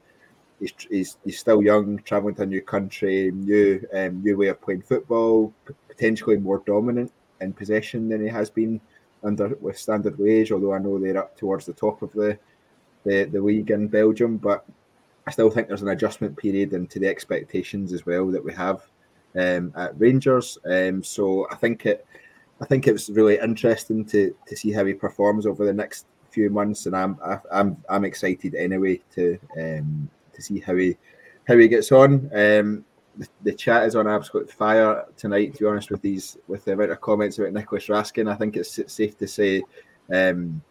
he's, 0.62 0.74
he's, 0.90 1.18
he's 1.26 1.40
still 1.40 1.62
young, 1.62 1.98
traveling 2.04 2.36
to 2.36 2.44
a 2.44 2.46
new 2.46 2.62
country, 2.62 3.32
new 3.32 3.86
um, 3.94 4.22
new 4.24 4.38
way 4.38 4.48
of 4.48 4.62
playing 4.62 4.84
football, 4.84 5.54
potentially 5.90 6.38
more 6.38 6.64
dominant 6.66 7.12
in 7.42 7.52
possession 7.52 8.08
than 8.08 8.22
he 8.22 8.30
has 8.30 8.50
been 8.50 8.80
under 9.24 9.50
with 9.60 9.78
Standard 9.78 10.18
Liège. 10.18 10.52
Although 10.52 10.74
I 10.74 10.80
know 10.80 11.00
they're 11.00 11.18
up 11.18 11.36
towards 11.36 11.66
the 11.66 11.74
top 11.74 12.02
of 12.02 12.14
the 12.14 12.38
the, 13.04 13.26
the 13.26 13.42
league 13.42 13.72
in 13.72 13.88
Belgium, 13.88 14.38
but 14.38 14.64
I 15.26 15.32
still 15.32 15.50
think 15.50 15.68
there's 15.68 15.82
an 15.82 15.90
adjustment 15.90 16.38
period 16.38 16.74
into 16.74 17.00
the 17.00 17.08
expectations 17.08 17.94
as 17.94 18.06
well 18.06 18.28
that 18.28 18.44
we 18.44 18.54
have 18.54 18.84
um, 19.36 19.74
at 19.76 20.00
Rangers. 20.00 20.58
Um, 20.66 21.04
so 21.04 21.48
I 21.52 21.56
think 21.56 21.86
it. 21.86 22.06
I 22.62 22.66
think 22.66 22.88
it 22.88 22.92
was 22.92 23.10
really 23.10 23.40
interesting 23.40 24.06
to, 24.06 24.36
to 24.46 24.56
see 24.56 24.72
how 24.72 24.86
he 24.86 24.94
performs 24.94 25.48
over 25.48 25.66
the 25.66 25.74
next 25.74 26.06
few 26.30 26.52
months, 26.52 26.86
and 26.86 26.96
I'm 26.96 27.18
I'm 27.52 27.76
I'm 27.90 28.06
excited 28.06 28.54
anyway 28.54 29.02
to 29.16 29.40
um, 29.60 30.08
to 30.34 30.42
see 30.42 30.60
how 30.60 30.76
he 30.76 30.98
how 31.48 31.58
he 31.58 31.68
gets 31.68 31.92
on. 31.92 32.30
Um, 32.34 32.86
the, 33.18 33.28
the, 33.44 33.54
chat 33.54 33.84
is 33.84 33.96
on 33.96 34.08
absolute 34.08 34.50
fire 34.50 35.06
tonight. 35.18 35.54
To 35.54 35.60
be 35.60 35.66
honest, 35.66 35.92
with 35.92 36.02
these 36.02 36.38
with 36.48 36.66
the 36.66 36.74
amount 36.74 36.92
of 36.92 37.02
comments 37.02 37.38
about 37.38 37.54
Nicolas 37.54 37.88
Raskin, 37.88 38.32
I 38.32 38.36
think 38.36 38.56
it's 38.56 38.80
safe 38.92 39.18
to 39.18 39.28
say 39.28 39.64
um, 40.14 40.62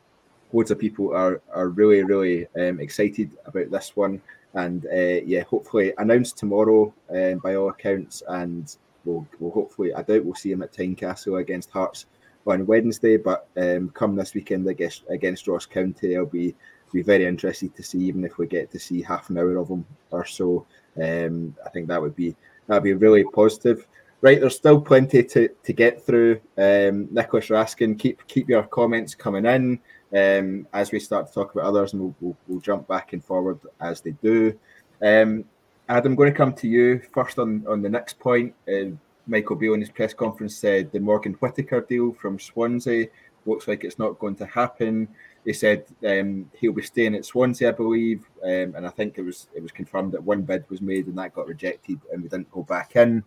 loads 0.52 0.70
of 0.70 0.78
people 0.78 1.14
are 1.14 1.40
are 1.52 1.68
really 1.68 2.02
really 2.02 2.46
um, 2.58 2.80
excited 2.80 3.36
about 3.46 3.70
this 3.70 3.94
one. 3.94 4.20
And 4.54 4.86
uh, 4.86 5.22
yeah, 5.24 5.42
hopefully 5.42 5.92
announced 5.98 6.38
tomorrow 6.38 6.92
um, 7.10 7.38
by 7.38 7.54
all 7.54 7.68
accounts, 7.68 8.22
and 8.26 8.74
we'll, 9.04 9.26
we'll 9.38 9.52
hopefully 9.52 9.94
I 9.94 10.02
doubt 10.02 10.24
we'll 10.24 10.34
see 10.34 10.50
him 10.50 10.62
at 10.62 10.72
Tynecastle 10.72 11.40
against 11.40 11.70
Hearts 11.70 12.06
on 12.46 12.66
Wednesday. 12.66 13.16
But 13.16 13.46
um, 13.56 13.90
come 13.90 14.16
this 14.16 14.34
weekend 14.34 14.66
against 14.66 15.04
against 15.08 15.46
Ross 15.46 15.66
County, 15.66 16.16
I'll 16.16 16.26
be 16.26 16.54
be 16.92 17.02
very 17.02 17.26
interested 17.26 17.74
to 17.76 17.82
see, 17.82 17.98
even 17.98 18.24
if 18.24 18.38
we 18.38 18.46
get 18.46 18.70
to 18.72 18.78
see 18.78 19.02
half 19.02 19.30
an 19.30 19.38
hour 19.38 19.56
of 19.56 19.68
them 19.68 19.84
or 20.10 20.24
so. 20.24 20.66
Um, 21.00 21.56
I 21.64 21.70
think 21.70 21.88
that 21.88 22.00
would 22.00 22.16
be 22.16 22.36
that'd 22.66 22.82
be 22.82 22.94
really 22.94 23.24
positive. 23.24 23.86
Right, 24.22 24.38
there's 24.38 24.56
still 24.56 24.78
plenty 24.78 25.22
to, 25.22 25.48
to 25.48 25.72
get 25.72 26.04
through. 26.04 26.40
Um, 26.58 27.08
Nicolas 27.10 27.48
Raskin, 27.48 27.98
keep 27.98 28.26
keep 28.26 28.50
your 28.50 28.64
comments 28.64 29.14
coming 29.14 29.46
in 29.46 29.80
um, 30.14 30.66
as 30.74 30.92
we 30.92 31.00
start 31.00 31.26
to 31.28 31.32
talk 31.32 31.54
about 31.54 31.64
others, 31.64 31.94
and 31.94 32.02
we'll, 32.02 32.14
we'll, 32.20 32.36
we'll 32.46 32.60
jump 32.60 32.86
back 32.86 33.14
and 33.14 33.24
forward 33.24 33.58
as 33.80 34.02
they 34.02 34.10
do. 34.10 34.58
Um, 35.02 35.44
Adam, 35.88 36.12
I'm 36.12 36.16
going 36.16 36.30
to 36.30 36.36
come 36.36 36.52
to 36.52 36.68
you 36.68 37.00
first 37.12 37.38
on, 37.38 37.64
on 37.66 37.82
the 37.82 37.88
next 37.88 38.18
point. 38.18 38.54
Uh, 38.68 38.90
Michael 39.26 39.56
Beale 39.56 39.74
in 39.74 39.80
his 39.80 39.90
press 39.90 40.12
conference 40.12 40.54
said 40.56 40.92
the 40.92 41.00
Morgan 41.00 41.32
Whitaker 41.34 41.80
deal 41.80 42.12
from 42.12 42.38
Swansea 42.38 43.06
looks 43.46 43.68
like 43.68 43.84
it's 43.84 43.98
not 43.98 44.18
going 44.18 44.36
to 44.36 44.46
happen. 44.46 45.08
He 45.44 45.52
said 45.52 45.86
um, 46.06 46.50
he'll 46.58 46.72
be 46.72 46.82
staying 46.82 47.14
at 47.14 47.24
Swansea, 47.24 47.70
I 47.70 47.72
believe, 47.72 48.28
um, 48.42 48.74
and 48.76 48.86
I 48.86 48.90
think 48.90 49.16
it 49.16 49.22
was 49.22 49.48
it 49.54 49.62
was 49.62 49.72
confirmed 49.72 50.12
that 50.12 50.22
one 50.22 50.42
bid 50.42 50.68
was 50.68 50.82
made 50.82 51.06
and 51.06 51.16
that 51.18 51.34
got 51.34 51.48
rejected, 51.48 51.98
and 52.12 52.22
we 52.22 52.28
didn't 52.28 52.50
go 52.50 52.62
back 52.62 52.96
in. 52.96 53.24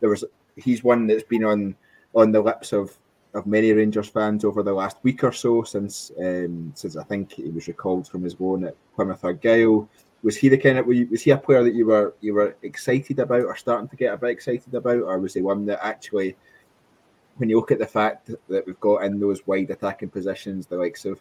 There 0.00 0.10
was 0.10 0.24
he's 0.56 0.84
one 0.84 1.06
that's 1.06 1.24
been 1.24 1.44
on 1.44 1.74
on 2.14 2.32
the 2.32 2.40
lips 2.40 2.72
of 2.72 2.96
of 3.34 3.46
many 3.46 3.72
Rangers 3.72 4.08
fans 4.08 4.44
over 4.44 4.62
the 4.62 4.72
last 4.72 4.96
week 5.02 5.22
or 5.22 5.32
so 5.32 5.62
since 5.62 6.10
um, 6.18 6.72
since 6.74 6.96
I 6.96 7.04
think 7.04 7.32
he 7.32 7.50
was 7.50 7.68
recalled 7.68 8.08
from 8.08 8.22
his 8.22 8.38
loan 8.40 8.64
at 8.64 8.76
Plymouth 8.94 9.24
Argyle. 9.24 9.88
Was 10.22 10.36
he 10.36 10.48
the 10.48 10.56
kind 10.56 10.78
of 10.78 10.86
was 10.86 11.22
he 11.22 11.30
a 11.32 11.36
player 11.36 11.62
that 11.62 11.74
you 11.74 11.86
were 11.86 12.14
you 12.20 12.32
were 12.32 12.56
excited 12.62 13.18
about 13.18 13.44
or 13.44 13.56
starting 13.56 13.88
to 13.88 13.96
get 13.96 14.14
a 14.14 14.16
bit 14.16 14.30
excited 14.30 14.74
about, 14.74 15.02
or 15.02 15.18
was 15.18 15.34
he 15.34 15.42
one 15.42 15.66
that 15.66 15.84
actually, 15.84 16.36
when 17.36 17.48
you 17.48 17.56
look 17.56 17.70
at 17.70 17.78
the 17.78 17.86
fact 17.86 18.30
that 18.48 18.66
we've 18.66 18.80
got 18.80 19.04
in 19.04 19.20
those 19.20 19.46
wide 19.46 19.70
attacking 19.70 20.08
positions, 20.08 20.66
the 20.66 20.76
likes 20.76 21.04
of 21.04 21.20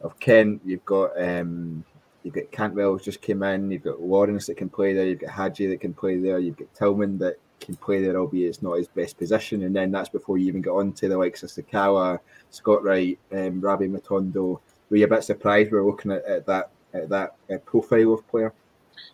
of 0.00 0.18
Kent, 0.20 0.62
you've 0.64 0.84
got 0.84 1.10
um, 1.20 1.84
you've 2.22 2.34
got 2.34 2.50
Cantwell 2.52 2.96
just 2.96 3.20
came 3.20 3.42
in, 3.42 3.70
you've 3.70 3.84
got 3.84 4.00
Lawrence 4.00 4.46
that 4.46 4.56
can 4.56 4.68
play 4.68 4.92
there, 4.92 5.06
you've 5.06 5.20
got 5.20 5.30
Hagi 5.30 5.66
that 5.66 5.80
can 5.80 5.94
play 5.94 6.18
there, 6.18 6.38
you've 6.38 6.56
got 6.56 6.72
Tillman 6.74 7.18
that 7.18 7.38
can 7.60 7.76
play 7.76 8.02
there, 8.02 8.16
albeit 8.16 8.48
it's 8.48 8.62
not 8.62 8.78
his 8.78 8.88
best 8.88 9.18
position. 9.18 9.62
And 9.64 9.74
then 9.74 9.90
that's 9.90 10.08
before 10.08 10.38
you 10.38 10.46
even 10.46 10.62
get 10.62 10.70
on 10.70 10.92
to 10.92 11.08
the 11.08 11.18
likes 11.18 11.42
of 11.42 11.50
Sakala, 11.50 12.18
Scott 12.50 12.84
Wright, 12.84 13.18
um, 13.32 13.60
Rabbi 13.60 13.86
Matondo. 13.86 14.60
Were 14.90 14.96
you 14.96 15.04
a 15.04 15.08
bit 15.08 15.24
surprised 15.24 15.72
we 15.72 15.78
are 15.78 15.84
looking 15.84 16.12
at, 16.12 16.24
at 16.24 16.46
that 16.46 16.70
at 16.94 17.08
that 17.08 17.36
uh, 17.52 17.58
profile 17.58 18.14
of 18.14 18.28
player? 18.28 18.52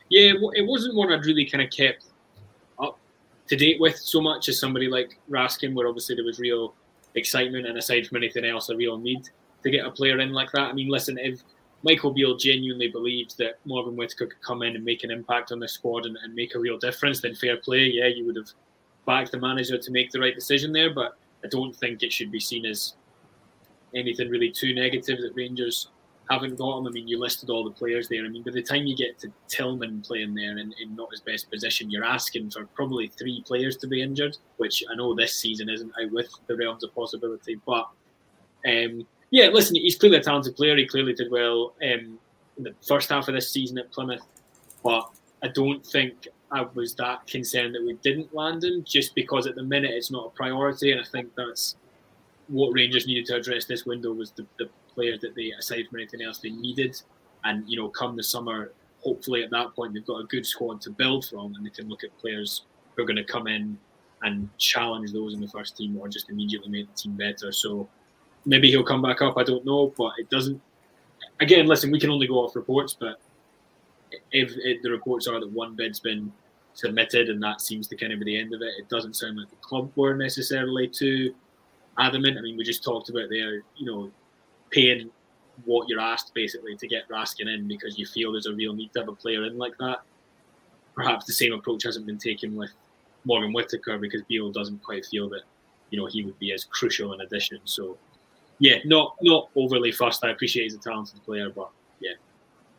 Yeah, 0.09 0.33
it 0.55 0.67
wasn't 0.67 0.95
one 0.95 1.13
I'd 1.13 1.25
really 1.25 1.47
kind 1.47 1.63
of 1.63 1.71
kept 1.71 2.07
up 2.79 2.99
to 3.49 3.57
date 3.57 3.81
with 3.81 3.97
so 3.97 4.21
much 4.21 4.49
as 4.49 4.59
somebody 4.59 4.89
like 4.89 5.19
Raskin, 5.31 5.75
where 5.75 5.89
obviously 5.89 6.15
there 6.15 6.25
was 6.25 6.39
real 6.39 6.75
excitement 7.15 7.67
and 7.67 7.79
aside 7.79 8.07
from 8.07 8.17
anything 8.17 8.45
else, 8.45 8.69
a 8.71 8.77
real 8.77 8.99
need 8.99 9.29
to 9.65 9.71
get 9.71 9.85
a 9.85 9.91
player 9.91 10.21
in 10.21 10.33
like 10.33 10.53
that. 10.53 10.71
I 10.71 10.73
mean, 10.73 10.89
listen, 10.89 11.19
if 11.19 11.41
Michael 11.83 12.13
Beale 12.13 12.37
genuinely 12.37 12.89
believed 12.89 13.37
that 13.39 13.59
Morgan 13.65 13.97
Whitaker 13.97 14.27
could 14.27 14.41
come 14.41 14.63
in 14.63 14.77
and 14.77 14.85
make 14.85 15.05
an 15.05 15.11
impact 15.11 15.53
on 15.53 15.59
the 15.59 15.69
squad 15.69 16.07
and, 16.07 16.17
and 16.23 16.35
make 16.35 16.55
a 16.55 16.59
real 16.59 16.79
difference, 16.79 17.21
then 17.21 17.35
fair 17.35 17.57
play. 17.57 17.87
Yeah, 17.87 18.07
you 18.07 18.25
would 18.27 18.37
have 18.37 18.49
backed 19.07 19.33
the 19.33 19.39
manager 19.41 19.77
to 19.77 19.91
make 19.91 20.11
the 20.11 20.21
right 20.21 20.35
decision 20.35 20.73
there, 20.73 20.95
but 20.95 21.19
I 21.45 21.49
don't 21.49 21.75
think 21.77 22.03
it 22.03 22.13
should 22.13 22.31
be 22.31 22.41
seen 22.41 22.65
as 22.65 22.95
anything 23.95 24.31
really 24.31 24.51
too 24.51 24.75
negative 24.75 25.19
that 25.19 25.33
Rangers 25.35 25.89
haven't 26.31 26.57
got 26.57 26.79
him. 26.79 26.87
I 26.87 26.91
mean, 26.91 27.07
you 27.07 27.19
listed 27.19 27.51
all 27.51 27.65
the 27.65 27.71
players 27.71 28.09
there. 28.09 28.25
I 28.25 28.29
mean, 28.29 28.43
by 28.43 28.53
the 28.53 28.63
time 28.63 28.87
you 28.87 28.97
get 28.97 29.19
to 29.19 29.33
Tillman 29.49 30.01
playing 30.01 30.35
there 30.35 30.57
in, 30.57 30.73
in 30.83 30.97
not 30.97 31.11
his 31.11 31.21
best 31.21 31.51
position, 31.51 31.91
you're 31.91 32.05
asking 32.05 32.51
for 32.51 32.65
probably 32.75 33.09
three 33.09 33.43
players 33.47 33.77
to 33.79 33.87
be 33.87 34.03
injured, 34.03 34.37
which 34.57 34.83
I 34.91 34.95
know 34.95 35.15
this 35.15 35.39
season 35.39 35.69
isn't 35.69 35.93
out 36.03 36.11
with 36.13 36.31
the 36.47 36.57
realms 36.57 36.83
of 36.83 36.95
possibility. 36.95 37.61
But 37.67 37.89
um, 38.67 39.07
yeah, 39.35 39.49
listen, 39.49 39.75
he's 39.75 39.97
clearly 39.97 40.19
a 40.19 40.23
talented 40.23 40.55
player. 40.55 40.77
He 40.77 40.87
clearly 40.87 41.13
did 41.13 41.29
well 41.29 41.75
um, 41.83 42.21
in 42.57 42.63
the 42.63 42.73
first 42.87 43.11
half 43.11 43.27
of 43.27 43.35
this 43.35 43.51
season 43.51 43.77
at 43.79 43.91
Plymouth, 43.91 44.23
but 44.85 45.11
I 45.43 45.49
don't 45.49 45.85
think 45.85 46.29
I 46.53 46.63
was 46.73 46.95
that 46.95 47.27
concerned 47.27 47.75
that 47.75 47.85
we 47.85 47.95
didn't 47.95 48.33
land 48.33 48.63
him 48.63 48.85
just 48.87 49.13
because 49.17 49.49
at 49.49 49.57
the 49.57 49.63
minute 49.65 49.91
it's 49.91 50.13
not 50.13 50.27
a 50.27 50.31
priority, 50.31 50.93
and 50.93 51.01
I 51.01 51.05
think 51.05 51.33
that's 51.37 51.75
what 52.47 52.69
Rangers 52.69 53.09
needed 53.09 53.27
to 53.27 53.35
address 53.35 53.65
this 53.65 53.85
window 53.85 54.13
was 54.13 54.31
the, 54.31 54.47
the 54.61 54.69
players 54.95 55.21
that 55.23 55.35
they, 55.35 55.51
aside 55.59 55.89
from 55.91 55.99
anything 55.99 56.23
else, 56.23 56.39
they 56.39 56.51
needed, 56.51 57.03
and 57.43 57.69
you 57.69 57.77
know, 57.77 57.89
come 57.89 58.15
the 58.15 58.23
summer, 58.23 58.71
hopefully 59.01 59.43
at 59.43 59.51
that 59.51 59.75
point 59.75 59.95
they've 59.95 60.07
got 60.07 60.21
a 60.21 60.27
good 60.27 60.47
squad 60.47 60.81
to 60.83 60.91
build 60.91 61.27
from, 61.27 61.57
and 61.57 61.67
they 61.67 61.71
can 61.71 61.89
look 61.89 62.05
at 62.05 62.17
players 62.19 62.63
who 62.95 63.03
are 63.03 63.07
going 63.07 63.17
to 63.17 63.25
come 63.25 63.49
in 63.49 63.77
and 64.23 64.49
challenge 64.59 65.13
those 65.13 65.35
in 65.35 65.41
the 65.41 65.49
first 65.49 65.77
team 65.77 65.99
or 65.99 66.07
just 66.07 66.31
immediately 66.31 66.69
make 66.69 66.87
the 66.87 66.95
team 66.95 67.17
better. 67.17 67.51
So 67.51 67.89
maybe 68.47 68.71
he'll 68.71 68.85
come 68.85 69.03
back 69.03 69.23
up. 69.23 69.37
I 69.37 69.45
don't 69.45 69.65
know, 69.65 69.93
but 69.97 70.13
it 70.19 70.31
doesn't. 70.31 70.61
Again, 71.41 71.67
listen, 71.67 71.91
we 71.91 71.99
can 71.99 72.11
only 72.11 72.27
go 72.27 72.37
off 72.37 72.55
reports, 72.55 72.97
but 72.99 73.21
if 74.33 74.55
the 74.83 74.91
reports 74.91 75.27
are 75.27 75.41
that 75.41 75.51
one 75.51 75.75
bid's 75.75 76.01
been 76.01 76.33
submitted 76.75 77.29
and 77.29 77.43
that 77.43 77.61
seems 77.61 77.87
to 77.89 77.97
kind 77.97 78.13
of 78.13 78.19
be 78.19 78.25
the 78.25 78.39
end 78.39 78.55
of 78.55 78.63
it, 78.63 78.73
it 78.79 78.89
doesn't 78.89 79.15
sound 79.15 79.39
like 79.39 79.51
the 79.51 79.57
club 79.57 79.91
were 79.97 80.15
necessarily 80.15 80.89
too 80.89 81.35
adamant. 81.99 82.39
I 82.39 82.41
mean, 82.41 82.57
we 82.57 82.65
just 82.65 82.85
talked 82.85 83.09
about 83.09 83.29
there, 83.31 83.63
you 83.77 83.87
know, 83.87 84.11
paying 84.71 85.11
what 85.65 85.89
you're 85.89 86.01
asked 86.01 86.35
basically 86.35 86.77
to 86.77 86.89
get 86.89 87.09
Raskin 87.09 87.53
in 87.53 87.69
because 87.69 87.97
you 87.99 88.07
feel 88.07 88.33
there's 88.33 88.47
a 88.47 88.55
real 88.55 88.73
need 88.73 88.93
to 88.95 89.01
have 89.01 89.09
a 89.09 89.15
player 89.15 89.45
in 89.45 89.57
like 89.57 89.77
that. 89.79 90.03
Perhaps 90.95 91.27
the 91.27 91.33
same 91.33 91.53
approach 91.53 91.85
hasn't 91.85 92.07
been 92.07 92.19
taken 92.19 92.57
with 92.57 92.71
Morgan 93.25 93.53
Whitaker 93.53 93.99
because 93.99 94.23
Beale 94.23 94.51
doesn't 94.51 94.83
quite 94.83 95.07
feel 95.07 95.29
that, 95.31 95.43
you 95.91 95.99
know, 95.99 96.07
he 96.07 96.25
would 96.25 96.39
be 96.39 96.53
as 96.53 96.65
crucial 96.65 97.13
an 97.13 97.21
addition. 97.21 97.61
So 97.65 97.97
yeah, 98.65 98.79
not 98.87 99.17
not 99.21 99.51
overly 99.57 99.93
fussed. 99.93 100.25
I 100.25 100.31
appreciate 100.31 100.63
he's 100.63 100.75
a 100.75 100.79
talented 100.79 101.23
player, 101.23 101.51
but 101.51 101.69
yeah, 102.01 102.15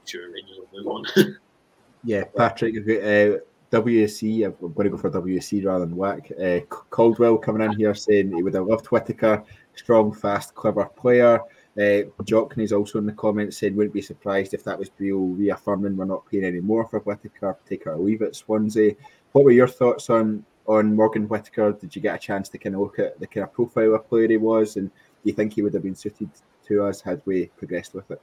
sure, 0.04 0.32
Rangers 0.32 0.58
will 0.58 0.84
move 0.84 0.88
on. 0.88 1.38
yeah, 2.04 2.24
Patrick, 2.36 2.76
uh, 2.78 3.38
WSC, 3.72 4.46
I'm 4.46 4.74
going 4.74 4.86
to 4.86 4.90
go 4.90 4.98
for 4.98 5.12
WSC 5.12 5.64
rather 5.64 5.86
than 5.86 5.96
WAC. 5.96 6.32
Uh, 6.42 6.66
Caldwell 6.66 7.38
coming 7.38 7.62
in 7.62 7.78
here 7.78 7.94
saying 7.94 8.36
he 8.36 8.42
would 8.42 8.56
have 8.56 8.66
loved 8.66 8.88
Whitaker, 8.88 9.44
strong, 9.76 10.12
fast, 10.12 10.56
clever 10.56 10.86
player. 10.86 11.40
Uh, 11.78 12.10
Jockney's 12.24 12.74
also 12.74 12.98
in 12.98 13.06
the 13.06 13.12
comments 13.12 13.58
saying 13.58 13.76
wouldn't 13.76 13.94
be 13.94 14.02
surprised 14.02 14.56
if 14.56 14.64
that 14.64 14.80
was 14.80 14.90
Beale 14.90 15.20
reaffirming 15.20 15.96
we're 15.96 16.06
not 16.06 16.26
paying 16.32 16.46
any 16.46 16.62
more 16.62 16.88
for 16.88 17.00
Whitaker, 17.02 17.60
take 17.70 17.86
or 17.86 17.98
leave 17.98 18.24
it, 18.24 18.36
Swansea. 18.36 18.96
What 19.34 19.46
were 19.46 19.52
your 19.52 19.68
thoughts 19.68 20.10
on 20.10 20.44
on 20.68 20.96
Morgan 20.96 21.28
Whitaker? 21.28 21.74
Did 21.74 21.96
you 21.96 22.02
get 22.02 22.16
a 22.16 22.20
chance 22.20 22.50
to 22.50 22.58
kind 22.58 22.74
of 22.74 22.82
look 22.82 22.98
at 22.98 23.20
the 23.20 23.28
kind 23.28 23.44
of 23.44 23.54
profile 23.54 23.94
of 23.94 24.10
player 24.10 24.28
he 24.28 24.38
was 24.38 24.78
and 24.78 24.90
you 25.30 25.34
think 25.36 25.54
he 25.54 25.62
would 25.62 25.74
have 25.74 25.84
been 25.84 25.96
suited 25.96 26.30
to 26.68 26.84
us 26.84 27.02
had 27.02 27.22
we 27.26 27.48
progressed 27.58 27.94
with 27.94 28.10
it? 28.12 28.22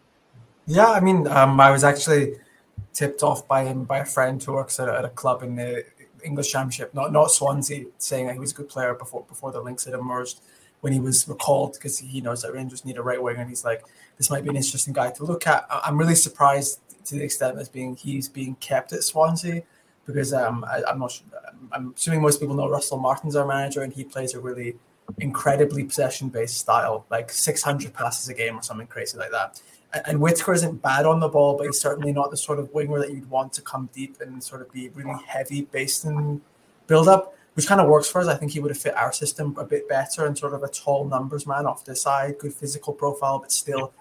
Yeah, 0.67 0.91
I 0.91 1.01
mean, 1.01 1.27
um, 1.27 1.61
I 1.61 1.71
was 1.71 1.85
actually 1.85 2.37
tipped 2.93 3.23
off 3.23 3.47
by 3.49 3.65
him 3.65 3.85
by 3.85 3.99
a 3.99 4.05
friend 4.05 4.43
who 4.43 4.53
works 4.53 4.79
at 4.79 4.88
a, 4.88 4.99
at 4.99 5.05
a 5.05 5.09
club 5.09 5.43
in 5.43 5.57
the 5.57 5.85
English 6.25 6.51
Championship, 6.51 6.95
not 6.95 7.12
not 7.12 7.31
Swansea, 7.31 7.87
saying 7.99 8.33
he 8.33 8.38
was 8.38 8.53
a 8.53 8.55
good 8.55 8.69
player 8.69 8.95
before 8.95 9.25
before 9.29 9.53
the 9.53 9.61
links 9.61 9.85
had 9.85 9.95
emerged. 9.95 10.41
When 10.81 10.93
he 10.93 10.99
was 10.99 11.29
recalled, 11.29 11.75
because 11.75 11.99
he 11.99 12.21
knows 12.21 12.43
that 12.43 12.53
Rangers 12.53 12.85
need 12.85 12.97
a 12.97 13.03
right 13.03 13.23
wing, 13.23 13.37
and 13.37 13.49
he's 13.49 13.65
like, 13.65 13.85
this 14.19 14.31
might 14.31 14.43
be 14.43 14.51
an 14.51 14.57
interesting 14.57 14.93
guy 14.93 15.12
to 15.12 15.25
look 15.25 15.47
at. 15.47 15.65
I'm 15.71 15.97
really 15.97 16.17
surprised 16.17 16.81
to 17.05 17.15
the 17.15 17.23
extent 17.23 17.57
that 17.57 17.71
being 17.73 17.95
he's 17.95 18.29
being 18.29 18.57
kept 18.57 18.93
at 18.93 19.05
Swansea 19.05 19.62
because 20.07 20.33
um, 20.33 20.65
I, 20.65 20.83
am 20.91 20.99
not. 20.99 21.21
I'm 21.71 21.95
assuming 21.97 22.21
most 22.21 22.41
people 22.41 22.55
know 22.55 22.69
Russell 22.69 22.99
Martin's 22.99 23.37
our 23.37 23.47
manager, 23.47 23.83
and 23.83 23.93
he 23.93 24.05
plays 24.05 24.35
a 24.35 24.41
really 24.41 24.75
incredibly 25.18 25.85
possession 25.85 26.29
based 26.29 26.57
style, 26.57 27.07
like 27.11 27.31
600 27.31 27.92
passes 27.92 28.29
a 28.29 28.35
game 28.35 28.59
or 28.59 28.62
something 28.62 28.87
crazy 28.87 29.18
like 29.18 29.31
that. 29.31 29.61
And, 29.92 30.03
and 30.07 30.20
Whitaker 30.20 30.53
isn't 30.53 30.83
bad 30.83 31.07
on 31.07 31.20
the 31.20 31.29
ball, 31.29 31.57
but 31.57 31.66
he's 31.66 31.81
certainly 31.81 32.12
not 32.12 32.31
the 32.31 32.37
sort 32.37 32.59
of 32.59 32.72
winger 32.72 32.98
that 32.98 33.11
you'd 33.11 33.31
want 33.31 33.53
to 33.55 33.62
come 33.62 33.88
deep 33.92 34.20
and 34.20 34.42
sort 34.42 34.62
of 34.62 34.72
be 34.72 34.88
really 34.90 35.20
heavy 35.27 35.62
based 35.62 36.05
in 36.05 36.40
build 36.87 37.09
up, 37.09 37.35
which 37.55 37.66
kind 37.66 37.81
of 37.81 37.88
works 37.88 38.09
for 38.09 38.20
us. 38.20 38.29
I 38.29 38.37
think 38.37 38.53
he 38.53 38.61
would 38.61 38.70
have 38.70 38.79
fit 38.79 38.94
our 38.96 39.12
system 39.12 39.55
a 39.59 39.64
bit 39.64 39.88
better 39.88 40.27
and 40.27 40.37
sort 40.37 40.55
of 40.55 40.62
a 40.62 40.68
tall 40.68 41.05
numbers 41.05 41.46
man 41.46 41.66
off 41.66 41.85
the 41.85 41.96
side, 41.96 42.38
good 42.38 42.55
physical 42.55 42.92
profile, 42.92 43.38
but 43.38 43.53
still 43.53 43.92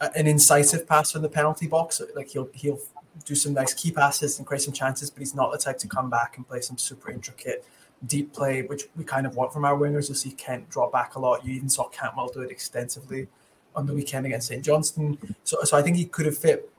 an 0.00 0.26
incisive 0.26 0.86
passer 0.86 1.18
in 1.18 1.22
the 1.22 1.28
penalty 1.28 1.66
box. 1.66 2.00
Like 2.14 2.28
he'll 2.28 2.48
he'll 2.54 2.78
do 3.24 3.34
some 3.34 3.52
nice 3.52 3.74
key 3.74 3.90
passes 3.90 4.38
and 4.38 4.46
create 4.46 4.62
some 4.62 4.72
chances, 4.72 5.10
but 5.10 5.20
he's 5.20 5.34
not 5.34 5.50
the 5.50 5.58
type 5.58 5.78
to 5.78 5.88
come 5.88 6.08
back 6.08 6.36
and 6.36 6.46
play 6.46 6.60
some 6.60 6.78
super 6.78 7.10
intricate 7.10 7.64
deep 8.06 8.32
play, 8.32 8.62
which 8.62 8.84
we 8.96 9.04
kind 9.04 9.26
of 9.26 9.36
want 9.36 9.52
from 9.52 9.64
our 9.64 9.76
wingers. 9.76 10.08
You'll 10.08 10.16
see 10.16 10.30
Kent 10.30 10.70
draw 10.70 10.90
back 10.90 11.16
a 11.16 11.18
lot. 11.18 11.44
You 11.44 11.54
even 11.54 11.68
saw 11.68 11.88
Cantwell 11.88 12.28
do 12.28 12.40
it 12.40 12.50
extensively 12.50 13.28
on 13.74 13.86
the 13.86 13.94
weekend 13.94 14.26
against 14.26 14.48
St 14.48 14.64
Johnstone. 14.64 15.18
So, 15.44 15.62
so 15.62 15.76
I 15.76 15.82
think 15.82 15.96
he 15.96 16.04
could 16.04 16.26
have 16.26 16.38
fit 16.38 16.70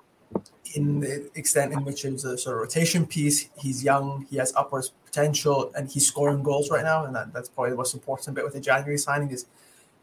in 0.75 0.99
the 0.99 1.29
extent 1.35 1.73
in 1.73 1.83
which 1.83 2.05
it 2.05 2.11
was 2.11 2.25
a 2.25 2.37
sort 2.37 2.55
of 2.55 2.61
rotation 2.61 3.05
piece. 3.05 3.49
He's 3.57 3.83
young, 3.83 4.27
he 4.29 4.37
has 4.37 4.53
upwards 4.55 4.91
potential, 5.05 5.71
and 5.75 5.89
he's 5.89 6.07
scoring 6.07 6.43
goals 6.43 6.69
right 6.69 6.83
now. 6.83 7.05
And 7.05 7.15
that, 7.15 7.33
that's 7.33 7.49
probably 7.49 7.71
the 7.71 7.77
most 7.77 7.93
important 7.93 8.35
bit 8.35 8.43
with 8.43 8.53
the 8.53 8.59
January 8.59 8.97
signing 8.97 9.31
is 9.31 9.45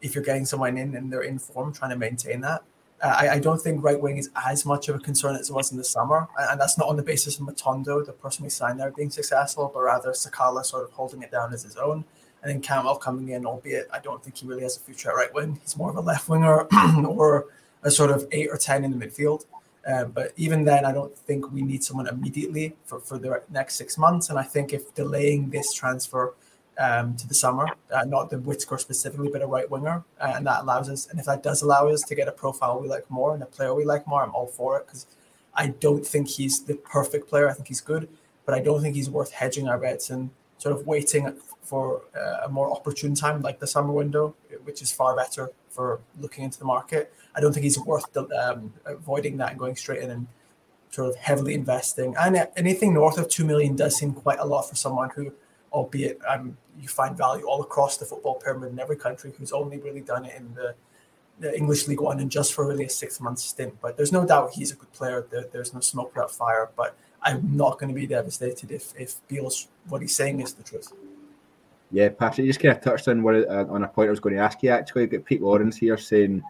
if 0.01 0.13
you're 0.13 0.23
getting 0.23 0.45
someone 0.45 0.77
in 0.77 0.95
and 0.95 1.11
they're 1.11 1.21
in 1.21 1.39
form, 1.39 1.73
trying 1.73 1.91
to 1.91 1.97
maintain 1.97 2.41
that. 2.41 2.63
Uh, 3.01 3.15
I, 3.15 3.29
I, 3.35 3.39
don't 3.39 3.61
think 3.61 3.83
right 3.83 3.99
wing 3.99 4.17
is 4.17 4.31
as 4.47 4.65
much 4.65 4.89
of 4.89 4.95
a 4.95 4.99
concern 4.99 5.35
as 5.35 5.51
it 5.51 5.53
was 5.53 5.71
in 5.71 5.77
the 5.77 5.83
summer, 5.83 6.27
and, 6.37 6.51
and, 6.51 6.59
that's 6.59 6.79
not 6.79 6.89
on 6.89 6.95
the 6.95 7.03
basis 7.03 7.39
of 7.39 7.45
Matondo, 7.45 8.03
the 8.03 8.11
person 8.11 8.43
we 8.43 8.49
signed 8.49 8.79
there, 8.79 8.89
being 8.89 9.11
successful, 9.11 9.69
but 9.71 9.81
rather 9.81 10.09
Sakala 10.13 10.65
sort 10.65 10.83
of 10.83 10.91
holding 10.93 11.21
it 11.21 11.29
down 11.29 11.53
as 11.53 11.61
his 11.61 11.75
own. 11.75 12.03
And 12.41 12.51
then 12.51 12.61
Cantwell 12.61 12.95
coming 12.95 13.29
in, 13.29 13.45
albeit 13.45 13.87
I 13.93 13.99
don't 13.99 14.23
think 14.23 14.37
he 14.37 14.47
really 14.47 14.63
has 14.63 14.77
a 14.77 14.79
future 14.79 15.09
at 15.09 15.15
right 15.15 15.33
wing. 15.33 15.59
He's 15.61 15.77
more 15.77 15.89
of 15.89 15.95
a 15.95 16.01
left 16.01 16.27
winger 16.29 16.61
or 17.07 17.47
a 17.83 17.91
sort 17.91 18.09
of 18.09 18.27
eight 18.31 18.49
or 18.49 18.57
10 18.57 18.83
in 18.83 18.97
the 18.97 19.05
midfield. 19.05 19.45
Uh, 19.87 20.05
but 20.05 20.33
even 20.35 20.63
then, 20.65 20.85
I 20.85 20.91
don't 20.91 21.15
think 21.17 21.51
we 21.51 21.61
need 21.61 21.83
someone 21.83 22.07
immediately 22.07 22.75
for, 22.85 22.99
for 22.99 23.17
the 23.17 23.41
next 23.49 23.75
six 23.75 23.97
months. 23.97 24.29
And 24.29 24.37
I 24.37 24.43
think 24.43 24.73
if 24.73 24.93
delaying 24.93 25.49
this 25.49 25.71
transfer 25.73 26.33
um, 26.79 27.15
to 27.15 27.27
the 27.27 27.33
summer, 27.33 27.67
uh, 27.91 28.05
not 28.05 28.29
the 28.29 28.37
Whitaker 28.37 28.77
specifically, 28.77 29.29
but 29.29 29.41
a 29.41 29.47
right 29.47 29.69
winger, 29.69 30.03
uh, 30.19 30.33
and 30.35 30.45
that 30.45 30.61
allows 30.61 30.89
us, 30.89 31.07
and 31.07 31.19
if 31.19 31.25
that 31.25 31.43
does 31.43 31.61
allow 31.61 31.87
us 31.87 32.01
to 32.03 32.15
get 32.15 32.27
a 32.27 32.31
profile 32.31 32.79
we 32.79 32.87
like 32.87 33.09
more 33.09 33.33
and 33.33 33.41
a 33.43 33.47
player 33.47 33.73
we 33.73 33.85
like 33.85 34.07
more, 34.07 34.23
I'm 34.23 34.33
all 34.35 34.47
for 34.47 34.77
it 34.77 34.85
because 34.85 35.07
I 35.55 35.67
don't 35.67 36.05
think 36.05 36.27
he's 36.27 36.63
the 36.63 36.75
perfect 36.75 37.27
player. 37.27 37.49
I 37.49 37.53
think 37.53 37.67
he's 37.67 37.81
good, 37.81 38.07
but 38.45 38.53
I 38.53 38.59
don't 38.59 38.81
think 38.81 38.95
he's 38.95 39.09
worth 39.09 39.31
hedging 39.31 39.67
our 39.67 39.79
bets 39.79 40.09
and 40.11 40.29
sort 40.59 40.75
of 40.75 40.85
waiting 40.85 41.33
for 41.61 42.01
uh, 42.15 42.45
a 42.45 42.49
more 42.49 42.71
opportune 42.71 43.13
time 43.15 43.41
like 43.41 43.59
the 43.59 43.67
summer 43.67 43.91
window, 43.91 44.35
which 44.63 44.81
is 44.81 44.91
far 44.91 45.15
better 45.15 45.51
for 45.69 45.99
looking 46.19 46.43
into 46.43 46.59
the 46.59 46.65
market. 46.65 47.13
I 47.35 47.41
don't 47.41 47.53
think 47.53 47.63
he's 47.63 47.79
worth 47.79 48.11
the, 48.13 48.23
um, 48.29 48.73
avoiding 48.85 49.37
that 49.37 49.51
and 49.51 49.59
going 49.59 49.75
straight 49.75 50.01
in 50.01 50.09
and 50.09 50.27
sort 50.89 51.09
of 51.09 51.15
heavily 51.17 51.53
investing. 51.53 52.15
And 52.19 52.47
anything 52.55 52.93
north 52.93 53.17
of 53.17 53.27
two 53.29 53.45
million 53.45 53.75
does 53.75 53.97
seem 53.97 54.13
quite 54.13 54.39
a 54.39 54.45
lot 54.45 54.63
for 54.63 54.75
someone 54.75 55.09
who, 55.11 55.33
albeit 55.71 56.19
um, 56.27 56.57
you 56.79 56.87
find 56.87 57.17
value 57.17 57.45
all 57.45 57.61
across 57.61 57.97
the 57.97 58.05
football 58.05 58.35
pyramid 58.35 58.71
in 58.71 58.79
every 58.79 58.95
country, 58.95 59.33
who's 59.37 59.51
only 59.51 59.77
really 59.77 60.01
done 60.01 60.25
it 60.25 60.35
in 60.35 60.53
the, 60.53 60.75
the 61.39 61.55
English 61.55 61.87
League 61.87 62.01
One 62.01 62.19
and 62.19 62.31
just 62.31 62.53
for 62.53 62.67
really 62.67 62.85
a 62.85 62.89
six 62.89 63.19
month 63.19 63.39
stint. 63.39 63.75
But 63.81 63.97
there's 63.97 64.11
no 64.11 64.25
doubt 64.25 64.53
he's 64.53 64.71
a 64.71 64.75
good 64.75 64.91
player. 64.93 65.25
There, 65.29 65.45
there's 65.51 65.73
no 65.73 65.79
smoke 65.79 66.13
without 66.15 66.31
fire. 66.31 66.69
But 66.75 66.97
I'm 67.21 67.55
not 67.55 67.79
going 67.79 67.89
to 67.89 67.99
be 67.99 68.07
devastated 68.07 68.71
if 68.71 68.93
if 68.97 69.15
Beale's 69.27 69.67
what 69.89 70.01
he's 70.01 70.15
saying 70.15 70.41
is 70.41 70.53
the 70.53 70.63
truth. 70.63 70.91
Yeah, 71.89 72.09
Patrick, 72.09 72.45
you 72.45 72.49
just 72.49 72.59
kind 72.59 72.75
of 72.75 72.83
touched 72.83 73.07
on 73.07 73.23
what 73.23 73.35
uh, 73.35 73.65
on 73.69 73.83
a 73.83 73.87
point 73.87 74.07
I 74.07 74.11
was 74.11 74.19
going 74.19 74.35
to 74.35 74.41
ask 74.41 74.61
you. 74.61 74.69
Actually, 74.69 75.03
you've 75.03 75.11
got 75.11 75.25
Pete 75.25 75.41
Lawrence 75.41 75.77
here 75.77 75.97
saying 75.97 76.43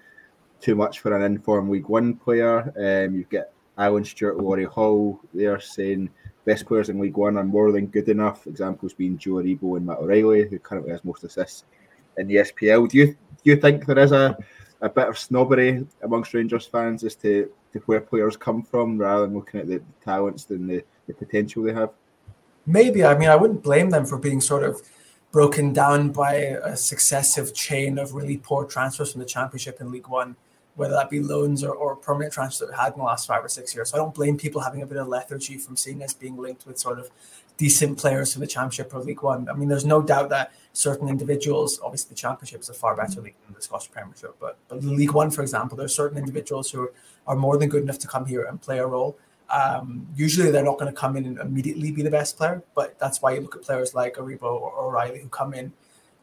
too 0.59 0.75
much 0.75 0.99
for 0.99 1.15
an 1.15 1.21
informed 1.23 1.69
League 1.69 1.87
One 1.87 2.15
player. 2.15 2.73
Um, 2.75 3.15
you've 3.15 3.29
got 3.29 3.49
Alan 3.77 4.03
Stewart, 4.03 4.37
Laurie 4.37 4.65
Hall 4.65 5.19
there 5.33 5.59
saying 5.59 6.09
best 6.47 6.65
players 6.65 6.87
in 6.87 6.97
League 6.97 7.17
One 7.17 7.37
are 7.37 7.43
more 7.43 7.71
than 7.73 7.87
good 7.87 8.07
enough. 8.07 8.47
Examples 8.47 8.93
being 8.93 9.17
Joe 9.17 9.41
Aribo 9.41 9.75
and 9.75 9.85
Matt 9.85 9.99
O'Reilly, 9.99 10.47
who 10.47 10.57
currently 10.57 10.91
has 10.91 11.03
most 11.03 11.25
assists 11.25 11.65
in 12.17 12.27
the 12.27 12.35
SPL. 12.37 12.89
Do 12.89 12.97
you 12.97 13.07
do 13.07 13.51
you 13.51 13.57
think 13.57 13.85
there 13.85 13.99
is 13.99 14.13
a, 14.13 14.35
a 14.81 14.89
bit 14.89 15.09
of 15.09 15.19
snobbery 15.19 15.85
amongst 16.01 16.33
Rangers 16.33 16.65
fans 16.65 17.03
as 17.03 17.15
to, 17.15 17.51
to 17.73 17.79
where 17.85 17.99
players 17.99 18.37
come 18.37 18.63
from 18.63 18.97
rather 18.97 19.25
than 19.25 19.35
looking 19.35 19.59
at 19.59 19.67
the, 19.67 19.81
talents 20.03 20.49
and 20.49 20.69
the, 20.69 20.83
the 21.05 21.13
potential 21.13 21.63
they 21.63 21.73
have? 21.73 21.91
Maybe. 22.65 23.03
I 23.03 23.17
mean, 23.17 23.29
I 23.29 23.35
wouldn't 23.35 23.61
blame 23.61 23.89
them 23.89 24.05
for 24.05 24.17
being 24.17 24.41
sort 24.41 24.63
of 24.63 24.81
broken 25.31 25.73
down 25.73 26.11
by 26.11 26.35
a 26.35 26.75
successive 26.77 27.53
chain 27.53 27.99
of 27.99 28.13
really 28.13 28.37
poor 28.37 28.65
transfers 28.65 29.11
from 29.11 29.19
the 29.19 29.27
Championship 29.27 29.79
and 29.81 29.91
League 29.91 30.07
One 30.07 30.35
whether 30.77 30.93
that 30.93 31.09
be 31.09 31.19
loans 31.19 31.63
or, 31.63 31.73
or 31.73 31.95
permanent 31.95 32.31
transfers 32.31 32.59
that 32.59 32.69
we 32.69 32.75
had 32.75 32.93
in 32.93 32.99
the 32.99 33.03
last 33.03 33.27
five 33.27 33.43
or 33.43 33.49
six 33.49 33.73
years. 33.75 33.89
So 33.89 33.97
I 33.97 33.99
don't 33.99 34.13
blame 34.13 34.37
people 34.37 34.61
having 34.61 34.83
a 34.83 34.85
bit 34.85 34.97
of 34.97 35.07
lethargy 35.07 35.57
from 35.57 35.75
seeing 35.75 36.03
us 36.03 36.13
being 36.13 36.37
linked 36.37 36.67
with 36.67 36.77
sort 36.77 36.99
of 36.99 37.09
decent 37.57 37.97
players 37.97 38.31
from 38.31 38.41
the 38.41 38.47
Championship 38.47 38.93
or 38.93 38.99
League 38.99 39.23
One. 39.23 39.49
I 39.49 39.53
mean, 39.53 39.69
there's 39.69 39.85
no 39.85 40.03
doubt 40.03 40.29
that 40.29 40.51
certain 40.73 41.09
individuals, 41.09 41.79
obviously 41.83 42.09
the 42.09 42.15
Championship 42.15 42.61
is 42.61 42.69
a 42.69 42.75
far 42.75 42.95
better 42.95 43.19
league 43.19 43.33
than 43.45 43.55
the 43.55 43.61
Scottish 43.61 43.91
Premiership, 43.91 44.35
but 44.39 44.59
but 44.69 44.83
League 44.83 45.13
One, 45.13 45.31
for 45.31 45.41
example, 45.41 45.75
there's 45.75 45.95
certain 45.95 46.19
individuals 46.19 46.69
who 46.69 46.83
are, 46.83 46.93
are 47.25 47.35
more 47.35 47.57
than 47.57 47.69
good 47.69 47.81
enough 47.81 47.97
to 47.99 48.07
come 48.07 48.27
here 48.27 48.43
and 48.43 48.61
play 48.61 48.77
a 48.77 48.85
role. 48.85 49.17
Um, 49.49 50.05
usually 50.15 50.51
they're 50.51 50.63
not 50.63 50.77
going 50.77 50.93
to 50.93 50.99
come 50.99 51.17
in 51.17 51.25
and 51.25 51.39
immediately 51.39 51.89
be 51.91 52.03
the 52.03 52.11
best 52.11 52.37
player, 52.37 52.61
but 52.75 52.99
that's 52.99 53.21
why 53.21 53.33
you 53.33 53.41
look 53.41 53.55
at 53.55 53.63
players 53.63 53.95
like 53.95 54.15
Aribo 54.15 54.43
or 54.43 54.77
O'Reilly 54.77 55.21
who 55.21 55.29
come 55.29 55.55
in 55.55 55.73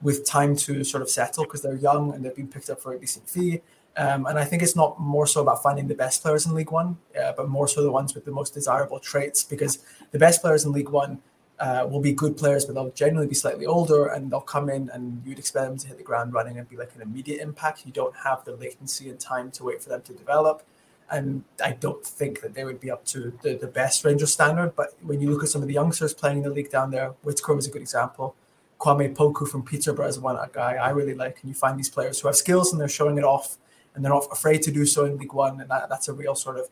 with 0.03 0.27
time 0.27 0.55
to 0.55 0.85
sort 0.85 1.03
of 1.03 1.11
settle 1.11 1.45
because 1.45 1.63
they're 1.63 1.77
young 1.77 2.13
and 2.15 2.25
they've 2.25 2.37
been 2.37 2.47
picked 2.47 2.71
up 2.71 2.81
for 2.81 2.93
a 2.93 3.01
decent 3.01 3.29
fee 3.29 3.63
um, 3.97 4.27
and 4.27 4.39
I 4.39 4.45
think 4.45 4.63
it's 4.63 4.75
not 4.75 4.99
more 4.99 5.27
so 5.27 5.41
about 5.41 5.63
finding 5.63 5.87
the 5.87 5.95
best 5.95 6.23
players 6.23 6.47
in 6.47 6.55
League 6.55 6.73
One, 6.73 6.99
uh, 7.21 7.33
but 7.37 7.49
more 7.49 7.69
so 7.69 7.83
the 7.83 7.93
ones 7.93 8.15
with 8.15 8.25
the 8.25 8.33
most 8.33 8.53
desirable 8.55 8.99
traits. 8.99 9.45
Because 9.45 9.79
the 10.11 10.19
best 10.19 10.41
players 10.41 10.65
in 10.65 10.73
League 10.73 10.89
One 10.89 11.21
uh, 11.61 11.87
will 11.89 12.01
be 12.01 12.13
good 12.13 12.37
players, 12.37 12.65
but 12.65 12.75
they'll 12.75 12.91
generally 12.91 13.29
be 13.29 13.35
slightly 13.35 13.67
older 13.67 14.07
and 14.07 14.31
they'll 14.31 14.41
come 14.41 14.69
in 14.69 14.91
and 14.91 15.23
you'd 15.25 15.39
expect 15.39 15.69
them 15.69 15.79
to 15.79 15.87
hit 15.87 15.97
the 15.97 16.03
ground 16.03 16.33
running 16.33 16.59
and 16.59 16.69
be 16.69 16.77
like 16.77 16.95
an 16.97 17.03
immediate 17.03 17.41
impact. 17.41 17.87
You 17.87 17.93
don't 17.93 18.17
have 18.17 18.45
the 18.45 18.57
latency 18.57 19.09
and 19.09 19.21
time 19.21 19.53
to 19.53 19.65
wait 19.65 19.83
for 19.83 19.91
them 19.91 20.03
to 20.03 20.13
develop. 20.13 20.65
And 21.11 21.45
I 21.63 21.73
don't 21.73 22.05
think 22.05 22.41
that 22.41 22.55
they 22.55 22.65
would 22.65 22.81
be 22.81 22.91
up 22.91 23.05
to 23.07 23.39
the, 23.43 23.55
the 23.55 23.69
best 23.69 24.05
Rangers 24.05 24.33
standard. 24.33 24.75
But 24.75 24.95
when 25.03 25.21
you 25.21 25.31
look 25.31 25.45
at 25.45 25.51
some 25.51 25.63
of 25.63 25.69
the 25.69 25.75
youngsters 25.75 26.15
playing 26.15 26.39
in 26.39 26.43
the 26.45 26.51
league 26.51 26.71
down 26.71 26.91
there, 26.91 27.11
Whitaker 27.23 27.57
is 27.59 27.69
a 27.69 27.71
good 27.71 27.83
example. 27.83 28.35
Kwame 28.81 29.15
Poku 29.15 29.47
from 29.47 29.63
Peterborough 29.63 30.09
is 30.09 30.19
one 30.19 30.37
guy 30.53 30.75
I 30.75 30.91
really 30.91 31.15
like. 31.15 31.39
And 31.41 31.49
you 31.49 31.55
find 31.55 31.79
these 31.79 31.91
players 31.91 32.19
who 32.19 32.27
have 32.27 32.37
skills 32.37 32.73
and 32.73 32.81
they're 32.81 32.89
showing 32.89 33.19
it 33.19 33.25
off 33.25 33.59
and 33.95 34.05
they're 34.05 34.13
not 34.13 34.27
afraid 34.33 34.63
to 34.63 34.71
do 34.71 34.85
so 34.87 35.05
in 35.05 35.17
League 35.19 35.33
One, 35.33 35.61
and 35.61 35.71
that, 35.71 35.89
that's 35.89 36.09
a 36.09 36.13
real 36.13 36.35
sort 36.35 36.59
of 36.59 36.69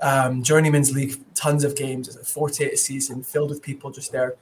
um, 0.00 0.42
journeyman's 0.42 0.94
league. 0.94 1.22
Tons 1.34 1.64
of 1.64 1.76
games, 1.76 2.16
48 2.28 2.72
a 2.72 2.76
season, 2.76 3.22
filled 3.22 3.50
with 3.50 3.62
people 3.62 3.90
just 3.90 4.12
there 4.12 4.36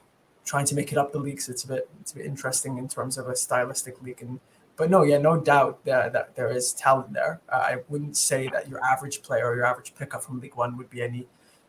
trying 0.47 0.65
to 0.65 0.75
make 0.75 0.91
it 0.91 0.97
up 0.97 1.11
the 1.11 1.19
leagues. 1.19 1.45
So 1.45 1.51
it's 1.51 1.63
a 1.65 1.67
bit 1.67 1.89
it's 2.01 2.13
a 2.13 2.15
bit 2.15 2.25
interesting 2.25 2.77
in 2.77 2.87
terms 2.87 3.17
of 3.17 3.27
a 3.27 3.35
stylistic 3.35 4.01
league. 4.01 4.21
And 4.21 4.39
but 4.77 4.89
no, 4.89 5.03
yeah, 5.03 5.17
no 5.17 5.39
doubt 5.39 5.83
that, 5.85 6.13
that 6.13 6.35
there 6.35 6.49
is 6.49 6.73
talent 6.73 7.13
there. 7.13 7.41
Uh, 7.51 7.55
I 7.55 7.77
wouldn't 7.89 8.15
say 8.15 8.47
that 8.53 8.69
your 8.69 8.83
average 8.83 9.21
player 9.21 9.47
or 9.47 9.55
your 9.55 9.65
average 9.65 9.93
pickup 9.95 10.23
from 10.23 10.39
League 10.39 10.55
One 10.55 10.77
would 10.77 10.89
be 10.89 11.01
any 11.03 11.27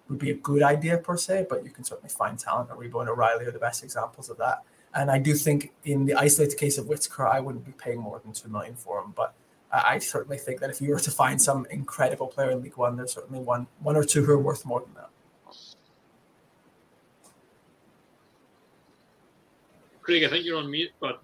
would 0.08 0.18
be 0.18 0.30
a 0.30 0.34
good 0.34 0.62
idea 0.62 0.96
per 0.96 1.18
se, 1.18 1.46
but 1.50 1.64
you 1.64 1.70
can 1.70 1.84
certainly 1.84 2.08
find 2.08 2.38
talent. 2.38 2.70
Aribo 2.70 3.00
and 3.00 3.10
O'Reilly 3.10 3.44
are 3.44 3.50
the 3.50 3.58
best 3.58 3.84
examples 3.84 4.30
of 4.30 4.38
that. 4.38 4.62
And 4.94 5.10
I 5.10 5.18
do 5.18 5.34
think 5.34 5.72
in 5.84 6.06
the 6.06 6.14
isolated 6.14 6.56
case 6.56 6.78
of 6.78 6.86
Whitaker, 6.86 7.26
I 7.26 7.40
wouldn't 7.40 7.66
be 7.66 7.72
paying 7.72 8.00
more 8.00 8.18
than 8.18 8.32
two 8.32 8.48
million 8.48 8.74
for 8.74 9.00
him. 9.02 9.12
But 9.14 9.34
I 9.70 9.98
certainly 9.98 10.38
think 10.38 10.60
that 10.60 10.70
if 10.70 10.80
you 10.80 10.90
were 10.90 11.00
to 11.00 11.10
find 11.10 11.40
some 11.40 11.66
incredible 11.70 12.26
player 12.26 12.50
in 12.50 12.62
League 12.62 12.76
One, 12.76 12.96
there's 12.96 13.12
certainly 13.12 13.40
one 13.40 13.66
one 13.80 13.96
or 13.96 14.04
two 14.04 14.24
who 14.24 14.32
are 14.32 14.38
worth 14.38 14.64
more 14.64 14.80
than 14.80 14.94
that. 14.94 15.10
Craig, 20.00 20.24
I 20.24 20.28
think 20.28 20.46
you're 20.46 20.58
on 20.58 20.70
mute, 20.70 20.92
but 21.00 21.22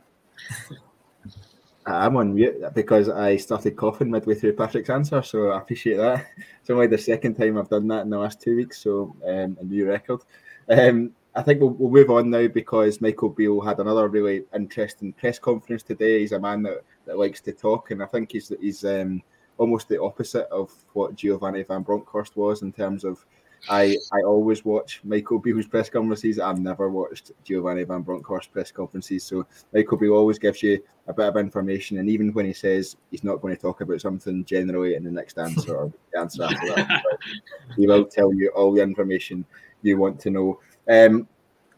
I'm 1.86 2.16
on 2.16 2.34
mute 2.34 2.62
because 2.74 3.08
I 3.08 3.36
started 3.36 3.76
coughing 3.76 4.10
midway 4.10 4.34
through 4.34 4.54
Patrick's 4.54 4.90
answer, 4.90 5.22
so 5.22 5.50
I 5.50 5.58
appreciate 5.58 5.96
that. 5.96 6.26
It's 6.60 6.70
only 6.70 6.86
the 6.86 6.98
second 6.98 7.34
time 7.34 7.58
I've 7.58 7.68
done 7.68 7.88
that 7.88 8.02
in 8.02 8.10
the 8.10 8.18
last 8.18 8.40
two 8.40 8.56
weeks, 8.56 8.82
so 8.82 9.14
um, 9.26 9.56
a 9.60 9.64
new 9.64 9.86
record. 9.86 10.20
Um, 10.68 11.12
I 11.34 11.42
think 11.42 11.60
we'll, 11.60 11.70
we'll 11.70 11.90
move 11.90 12.10
on 12.10 12.30
now 12.30 12.46
because 12.48 13.00
Michael 13.00 13.28
Beale 13.28 13.60
had 13.60 13.80
another 13.80 14.08
really 14.08 14.44
interesting 14.54 15.12
press 15.12 15.38
conference 15.38 15.82
today. 15.82 16.20
He's 16.20 16.32
a 16.32 16.38
man 16.38 16.62
that, 16.62 16.84
that 17.06 17.18
likes 17.18 17.40
to 17.42 17.52
talk, 17.52 17.90
and 17.90 18.02
I 18.02 18.06
think 18.06 18.32
he's 18.32 18.52
he's 18.60 18.84
um, 18.84 19.22
almost 19.58 19.88
the 19.88 20.00
opposite 20.00 20.46
of 20.48 20.72
what 20.92 21.14
Giovanni 21.14 21.62
Van 21.62 21.82
Bronckhorst 21.82 22.36
was 22.36 22.62
in 22.62 22.72
terms 22.72 23.04
of. 23.04 23.24
I, 23.70 23.96
I 24.12 24.20
always 24.26 24.62
watch 24.62 25.00
Michael 25.04 25.38
Beale's 25.38 25.66
press 25.66 25.88
conferences. 25.88 26.38
I've 26.38 26.58
never 26.58 26.90
watched 26.90 27.32
Giovanni 27.44 27.84
Van 27.84 28.02
Bronckhorst 28.02 28.52
press 28.52 28.70
conferences. 28.70 29.24
So 29.24 29.46
Michael 29.72 29.96
Beale 29.96 30.12
always 30.12 30.38
gives 30.38 30.62
you 30.62 30.82
a 31.06 31.14
bit 31.14 31.28
of 31.28 31.38
information, 31.38 31.96
and 31.96 32.10
even 32.10 32.34
when 32.34 32.44
he 32.44 32.52
says 32.52 32.96
he's 33.10 33.24
not 33.24 33.40
going 33.40 33.56
to 33.56 33.62
talk 33.62 33.80
about 33.80 34.02
something 34.02 34.44
generally 34.44 34.96
in 34.96 35.04
the 35.04 35.10
next 35.10 35.38
answer 35.38 35.76
or 35.76 35.92
the 36.12 36.20
answer 36.20 36.42
after 36.42 36.74
that, 36.74 37.02
he 37.76 37.86
will 37.86 38.04
tell 38.04 38.34
you 38.34 38.50
all 38.50 38.70
the 38.70 38.82
information 38.82 39.46
you 39.80 39.96
want 39.96 40.20
to 40.20 40.30
know. 40.30 40.60
Um, 40.86 41.26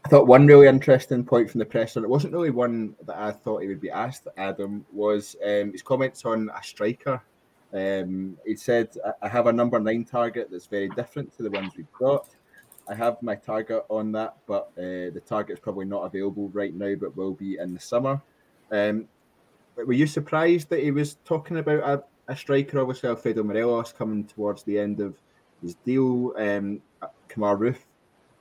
I 0.07 0.09
thought 0.09 0.25
one 0.25 0.47
really 0.47 0.67
interesting 0.67 1.25
point 1.25 1.51
from 1.51 1.59
the 1.59 1.65
presser, 1.65 2.01
it 2.01 2.09
wasn't 2.09 2.31
really 2.31 2.49
one 2.49 2.95
that 3.07 3.17
I 3.17 3.33
thought 3.33 3.61
he 3.61 3.67
would 3.67 3.81
be 3.81 3.89
asked, 3.89 4.25
Adam, 4.37 4.85
was 4.93 5.35
um, 5.45 5.73
his 5.73 5.81
comments 5.81 6.23
on 6.23 6.49
a 6.57 6.63
striker. 6.63 7.21
Um, 7.73 8.37
he 8.45 8.55
said, 8.55 8.95
I 9.21 9.27
have 9.27 9.47
a 9.47 9.51
number 9.51 9.77
nine 9.81 10.05
target 10.05 10.47
that's 10.49 10.67
very 10.67 10.87
different 10.87 11.35
to 11.35 11.43
the 11.43 11.51
ones 11.51 11.73
we've 11.75 11.91
got. 11.91 12.25
I 12.87 12.95
have 12.95 13.21
my 13.21 13.35
target 13.35 13.83
on 13.89 14.13
that, 14.13 14.37
but 14.47 14.69
uh, 14.77 15.11
the 15.11 15.21
target 15.25 15.55
is 15.55 15.59
probably 15.59 15.83
not 15.83 16.05
available 16.05 16.47
right 16.53 16.73
now, 16.73 16.95
but 16.95 17.17
will 17.17 17.33
be 17.33 17.57
in 17.57 17.73
the 17.73 17.79
summer. 17.81 18.21
Um, 18.71 19.09
were 19.75 19.91
you 19.91 20.07
surprised 20.07 20.69
that 20.69 20.83
he 20.83 20.91
was 20.91 21.17
talking 21.25 21.57
about 21.57 21.79
a, 21.83 22.31
a 22.31 22.35
striker? 22.37 22.79
Obviously, 22.79 23.09
Alfredo 23.09 23.43
Morelos 23.43 23.91
coming 23.91 24.23
towards 24.23 24.63
the 24.63 24.79
end 24.79 25.01
of 25.01 25.17
his 25.61 25.75
deal. 25.75 26.33
Um, 26.37 26.81
Kemar 27.27 27.59
Roofe 27.59 27.83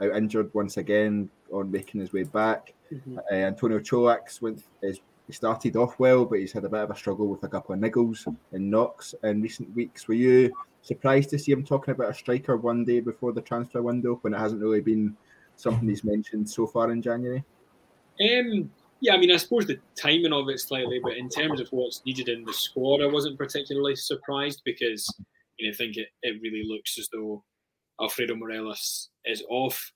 out 0.00 0.16
injured 0.16 0.54
once 0.54 0.76
again 0.76 1.28
on 1.52 1.70
making 1.70 2.00
his 2.00 2.12
way 2.12 2.24
back. 2.24 2.72
Mm-hmm. 2.92 3.18
Uh, 3.18 3.34
Antonio 3.34 3.80
Colak's 3.80 4.40
went 4.40 4.62
is 4.82 5.00
he 5.26 5.32
started 5.32 5.76
off 5.76 5.98
well, 5.98 6.24
but 6.24 6.38
he's 6.38 6.52
had 6.52 6.64
a 6.64 6.68
bit 6.68 6.80
of 6.80 6.90
a 6.90 6.96
struggle 6.96 7.26
with 7.26 7.42
a 7.42 7.48
couple 7.48 7.74
of 7.74 7.80
niggles 7.80 8.26
and 8.52 8.70
knocks 8.70 9.14
in 9.24 9.42
recent 9.42 9.74
weeks. 9.74 10.06
Were 10.06 10.14
you 10.14 10.52
surprised 10.82 11.30
to 11.30 11.38
see 11.38 11.52
him 11.52 11.64
talking 11.64 11.92
about 11.92 12.10
a 12.10 12.14
striker 12.14 12.56
one 12.56 12.84
day 12.84 13.00
before 13.00 13.32
the 13.32 13.40
transfer 13.40 13.82
window 13.82 14.18
when 14.22 14.34
it 14.34 14.38
hasn't 14.38 14.62
really 14.62 14.80
been 14.80 15.16
something 15.56 15.88
he's 15.88 16.04
mentioned 16.04 16.48
so 16.48 16.66
far 16.66 16.92
in 16.92 17.02
January? 17.02 17.44
Um, 18.20 18.70
yeah, 19.00 19.14
I 19.14 19.18
mean, 19.18 19.32
I 19.32 19.36
suppose 19.36 19.66
the 19.66 19.78
timing 20.00 20.32
of 20.32 20.48
it 20.48 20.60
slightly, 20.60 21.00
but 21.02 21.16
in 21.16 21.28
terms 21.28 21.60
of 21.60 21.68
what's 21.70 22.02
needed 22.06 22.28
in 22.28 22.44
the 22.44 22.52
squad, 22.52 23.02
I 23.02 23.06
wasn't 23.06 23.36
particularly 23.36 23.96
surprised 23.96 24.62
because 24.64 25.12
you 25.58 25.66
know, 25.66 25.72
I 25.72 25.76
think 25.76 25.96
it, 25.96 26.08
it 26.22 26.40
really 26.40 26.64
looks 26.66 26.98
as 26.98 27.08
though 27.12 27.42
Alfredo 28.00 28.36
Morelos 28.36 29.10
is 29.24 29.42
off. 29.48 29.92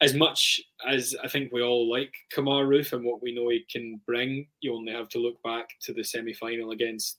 As 0.00 0.14
much 0.14 0.60
as 0.86 1.14
I 1.22 1.28
think 1.28 1.52
we 1.52 1.62
all 1.62 1.88
like 1.90 2.12
Kemar 2.34 2.66
Roofe 2.66 2.92
and 2.92 3.04
what 3.04 3.22
we 3.22 3.34
know 3.34 3.48
he 3.48 3.64
can 3.70 4.00
bring, 4.06 4.46
you 4.60 4.74
only 4.74 4.92
have 4.92 5.08
to 5.10 5.18
look 5.18 5.42
back 5.42 5.68
to 5.82 5.92
the 5.92 6.04
semi 6.04 6.34
final 6.34 6.72
against 6.72 7.18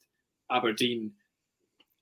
Aberdeen. 0.51 1.11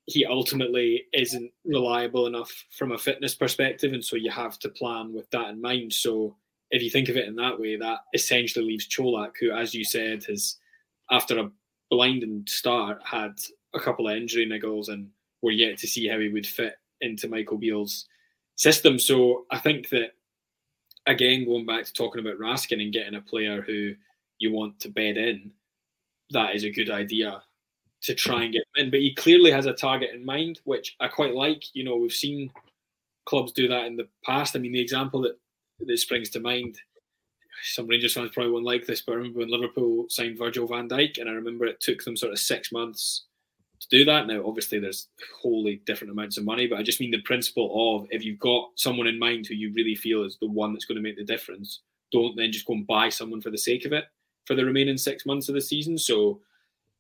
He 0.06 0.26
ultimately 0.26 1.06
isn't 1.14 1.52
reliable 1.64 2.28
enough 2.28 2.52
from 2.72 2.92
a 2.92 2.98
fitness 2.98 3.36
perspective, 3.36 3.94
and 3.94 4.04
so 4.04 4.16
you 4.16 4.32
have 4.32 4.60
to 4.60 4.70
plan 4.70 5.14
with 5.14 5.30
that 5.30 5.50
in 5.50 5.62
mind. 5.62 5.94
So, 5.94 6.36
if 6.72 6.82
you 6.82 6.90
think 6.90 7.08
of 7.08 7.18
it 7.18 7.28
in 7.28 7.36
that 7.36 7.60
way, 7.60 7.78
that 7.78 8.00
essentially 8.14 8.66
leaves 8.66 8.88
Colak, 8.88 9.34
who, 9.40 9.52
as 9.52 9.74
you 9.74 9.86
said, 9.86 10.24
has 10.26 10.58
after 11.12 11.38
a 11.40 11.52
blinding 11.90 12.44
start 12.48 13.00
had 13.06 13.34
a 13.76 13.80
couple 13.80 14.10
of 14.10 14.18
injury 14.18 14.48
niggles, 14.48 14.90
and 14.90 15.10
we're 15.42 15.52
yet 15.52 15.78
to 15.78 15.88
see 15.88 16.08
how 16.08 16.20
he 16.20 16.30
would 16.30 16.48
fit 16.48 16.76
into 17.00 17.30
Michael 17.30 17.58
Beale's 17.58 18.08
system. 18.56 19.00
So, 19.00 19.46
I 19.52 19.60
think 19.60 19.90
that 19.90 20.14
again, 21.06 21.46
going 21.46 21.66
back 21.66 21.86
to 21.86 21.94
talking 21.94 22.22
about 22.22 22.40
Raskin 22.40 22.82
and 22.82 22.94
getting 22.94 23.16
a 23.16 23.22
player 23.22 23.62
who 23.62 23.94
you 24.40 24.52
want 24.52 24.80
to 24.82 24.90
bed 24.90 25.18
in, 25.18 25.52
that 26.32 26.56
is 26.56 26.64
a 26.64 26.72
good 26.72 26.90
idea 26.90 27.42
to 28.04 28.14
try 28.14 28.44
and 28.44 28.54
get 28.54 28.64
him 28.76 28.86
in. 28.86 28.92
But 28.92 29.00
he 29.00 29.14
clearly 29.14 29.52
has 29.52 29.66
a 29.66 29.74
target 29.74 30.12
in 30.14 30.26
mind, 30.26 30.60
which 30.66 30.96
I 31.00 31.08
quite 31.08 31.34
like. 31.34 31.64
You 31.74 31.84
know, 31.84 31.96
we've 31.96 32.12
seen 32.12 32.52
clubs 33.26 33.52
do 33.52 33.68
that 33.68 33.86
in 33.86 33.96
the 33.96 34.08
past. 34.26 34.56
I 34.56 34.60
mean, 34.60 34.74
the 34.74 34.82
example 34.82 35.22
that 35.22 35.38
that 35.80 35.98
springs 35.98 36.30
to 36.32 36.40
mind, 36.40 36.78
some 37.64 37.88
Rangers 37.88 38.14
fans 38.14 38.32
probably 38.34 38.52
won't 38.52 38.66
like 38.66 38.86
this, 38.86 39.02
but 39.02 39.14
I 39.14 39.16
remember 39.16 39.40
when 39.40 39.52
Liverpool 39.52 40.06
signed 40.10 40.38
Virgil 40.38 40.68
van 40.68 40.88
Dijk, 40.88 41.20
and 41.20 41.30
I 41.30 41.34
remember 41.34 41.66
it 41.66 41.80
took 41.80 42.04
them 42.04 42.16
sort 42.16 42.32
of 42.32 42.40
six 42.40 42.72
months 42.72 43.26
to 43.84 43.98
do 43.98 44.06
that. 44.06 44.28
Now, 44.28 44.44
obviously, 44.46 44.80
there's 44.80 45.08
wholly 45.42 45.82
different 45.86 46.12
amounts 46.12 46.38
of 46.38 46.46
money, 46.46 46.68
but 46.68 46.80
I 46.80 46.84
just 46.84 47.00
mean 47.00 47.12
the 47.12 47.22
principle 47.22 47.98
of 47.98 48.08
if 48.12 48.24
you've 48.24 48.40
got 48.40 48.72
someone 48.76 49.08
in 49.08 49.20
mind 49.20 49.48
who 49.48 49.56
you 49.56 49.74
really 49.74 49.96
feel 49.96 50.24
is 50.24 50.38
the 50.40 50.48
one 50.48 50.74
that's 50.74 50.86
going 50.86 50.96
to 50.96 51.02
make 51.02 51.18
the 51.18 51.24
difference, 51.24 51.82
don't 52.12 52.36
then 52.36 52.52
just 52.52 52.66
go 52.66 52.74
and 52.74 52.88
buy 52.88 53.10
someone 53.10 53.42
for 53.42 53.50
the 53.50 53.58
sake 53.58 53.86
of 53.86 53.94
it 53.94 54.06
for 54.46 54.56
the 54.56 54.66
remaining 54.66 54.98
six 54.98 55.26
months 55.26 55.50
of 55.50 55.56
the 55.56 55.62
season. 55.62 55.98
So, 55.98 56.42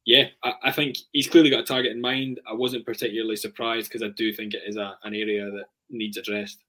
yeah, 0.06 0.28
I, 0.44 0.54
I 0.66 0.72
think 0.72 0.98
he's 1.12 1.28
clearly 1.28 1.50
got 1.50 1.62
a 1.62 1.64
target 1.66 1.92
in 1.92 2.02
mind. 2.02 2.40
I 2.50 2.54
wasn't 2.54 2.86
particularly 2.86 3.36
surprised 3.36 3.90
because 3.90 4.04
I 4.04 4.10
do 4.10 4.34
think 4.34 4.54
it 4.54 4.64
is 4.66 4.78
a, 4.78 4.98
an 5.04 5.14
area 5.14 5.50
that 5.52 5.66
needs 5.90 6.18
addressed. 6.18 6.64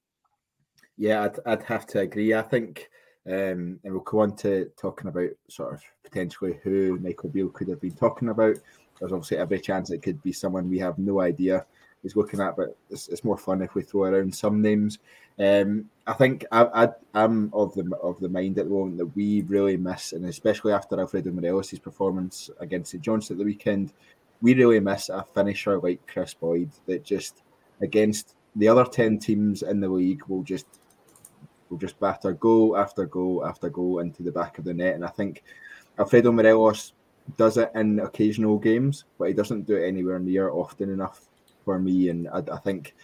Yeah, 0.97 1.25
I'd, 1.25 1.39
I'd 1.47 1.63
have 1.65 1.87
to 1.89 2.01
agree. 2.01 2.35
I 2.35 2.43
think, 2.43 2.89
um, 3.27 3.81
and 3.83 3.93
we'll 3.93 4.01
go 4.01 4.21
on 4.21 4.37
to 4.37 4.71
talking 4.77 5.09
about 5.09 5.31
sort 5.49 5.75
of 5.75 5.83
potentially 6.05 6.59
who 6.63 6.99
Michael 7.01 7.31
Beale 7.31 7.49
could 7.49 7.69
have 7.69 7.81
been 7.81 7.95
talking 7.95 8.29
about 8.29 8.57
there's 8.99 9.13
obviously 9.13 9.39
every 9.39 9.61
chance 9.61 9.91
it 9.91 10.03
could 10.03 10.23
be 10.23 10.33
someone 10.33 10.69
we 10.69 10.79
have 10.79 10.99
no 10.99 11.21
idea 11.21 11.65
is 12.05 12.17
looking 12.17 12.41
at, 12.41 12.57
but 12.57 12.77
it's, 12.91 13.09
it's 13.09 13.25
more 13.25 13.37
fun 13.37 13.63
if 13.63 13.75
we 13.75 13.83
throw 13.83 14.05
around 14.05 14.35
some 14.35 14.61
names. 14.61 14.99
Um, 15.39 15.91
I 16.07 16.13
think 16.13 16.45
I, 16.53 16.91
am 17.15 17.51
of 17.53 17.75
the 17.75 17.91
of 18.03 18.21
the 18.21 18.29
mind 18.29 18.59
at 18.59 18.67
the 18.67 18.71
moment 18.71 18.99
that 18.99 19.17
we 19.17 19.43
really 19.43 19.77
miss, 19.77 20.13
and 20.13 20.25
especially 20.27 20.73
after 20.73 21.01
Alfredo 21.01 21.33
Morelos' 21.33 21.79
performance 21.79 22.51
against 22.61 22.93
St 22.93 23.03
Johnstone 23.03 23.37
at 23.37 23.39
the 23.39 23.45
weekend, 23.45 23.93
we 24.43 24.55
really 24.55 24.79
miss 24.81 25.09
a 25.09 25.25
finisher 25.35 25.81
like 25.81 26.07
Kris 26.07 26.35
Boyd 26.35 26.71
that 26.87 27.05
just 27.05 27.43
against 27.81 28.37
the 28.55 28.69
other 28.69 28.85
ten 28.85 29.19
teams 29.19 29.63
in 29.63 29.81
the 29.81 29.89
league 29.89 30.23
will 30.29 30.43
just 30.43 30.67
will 31.69 31.79
just 31.79 31.99
batter 31.99 32.33
goal 32.33 32.77
after 32.77 33.07
goal 33.07 33.45
after 33.45 33.69
goal 33.71 33.99
into 34.01 34.23
the 34.23 34.31
back 34.31 34.59
of 34.59 34.65
the 34.65 34.75
net, 34.75 34.95
and 34.95 35.05
I 35.05 35.09
think 35.09 35.43
Alfredo 35.99 36.31
Morelos 36.31 36.93
does 37.37 37.57
it 37.57 37.71
in 37.75 38.01
occasional 38.01 38.59
games, 38.59 39.05
but 39.19 39.29
he 39.29 39.35
doesn't 39.35 39.67
do 39.67 39.77
it 39.77 39.87
anywhere 39.87 40.19
near 40.19 40.51
often 40.51 40.91
enough 40.91 41.29
for 41.65 41.79
me. 41.79 42.09
And 42.11 42.29
I, 42.29 42.43
I 42.53 42.59
think, 42.59 42.95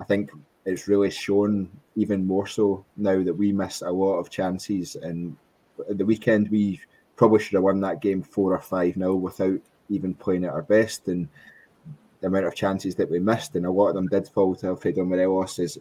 I 0.00 0.04
think 0.04 0.30
it's 0.64 0.88
really 0.88 1.10
shown 1.10 1.68
even 1.96 2.26
more 2.26 2.46
so 2.46 2.84
now 2.96 3.22
that 3.22 3.34
we 3.36 3.52
miss 3.52 3.82
a 3.82 3.90
lot 3.90 4.18
of 4.18 4.30
chances. 4.30 4.96
And 4.96 5.36
the 5.88 6.06
weekend 6.06 6.48
we 6.50 6.80
probably 7.16 7.40
should 7.40 7.54
have 7.54 7.62
won 7.62 7.80
that 7.80 8.00
game 8.00 8.22
four 8.22 8.52
or 8.54 8.60
five 8.60 8.96
now 8.96 9.14
without 9.14 9.58
even 9.88 10.14
playing 10.14 10.44
at 10.44 10.52
our 10.52 10.62
best. 10.62 11.08
And 11.08 11.28
the 12.20 12.28
amount 12.28 12.46
of 12.46 12.54
chances 12.54 12.94
that 12.94 13.10
we 13.10 13.18
missed, 13.18 13.54
and 13.56 13.66
a 13.66 13.70
lot 13.70 13.88
of 13.88 13.94
them 13.94 14.08
did 14.08 14.28
fall 14.28 14.54
to 14.56 14.68
Alfredo 14.68 15.04
Morelos, 15.04 15.58
is 15.58 15.78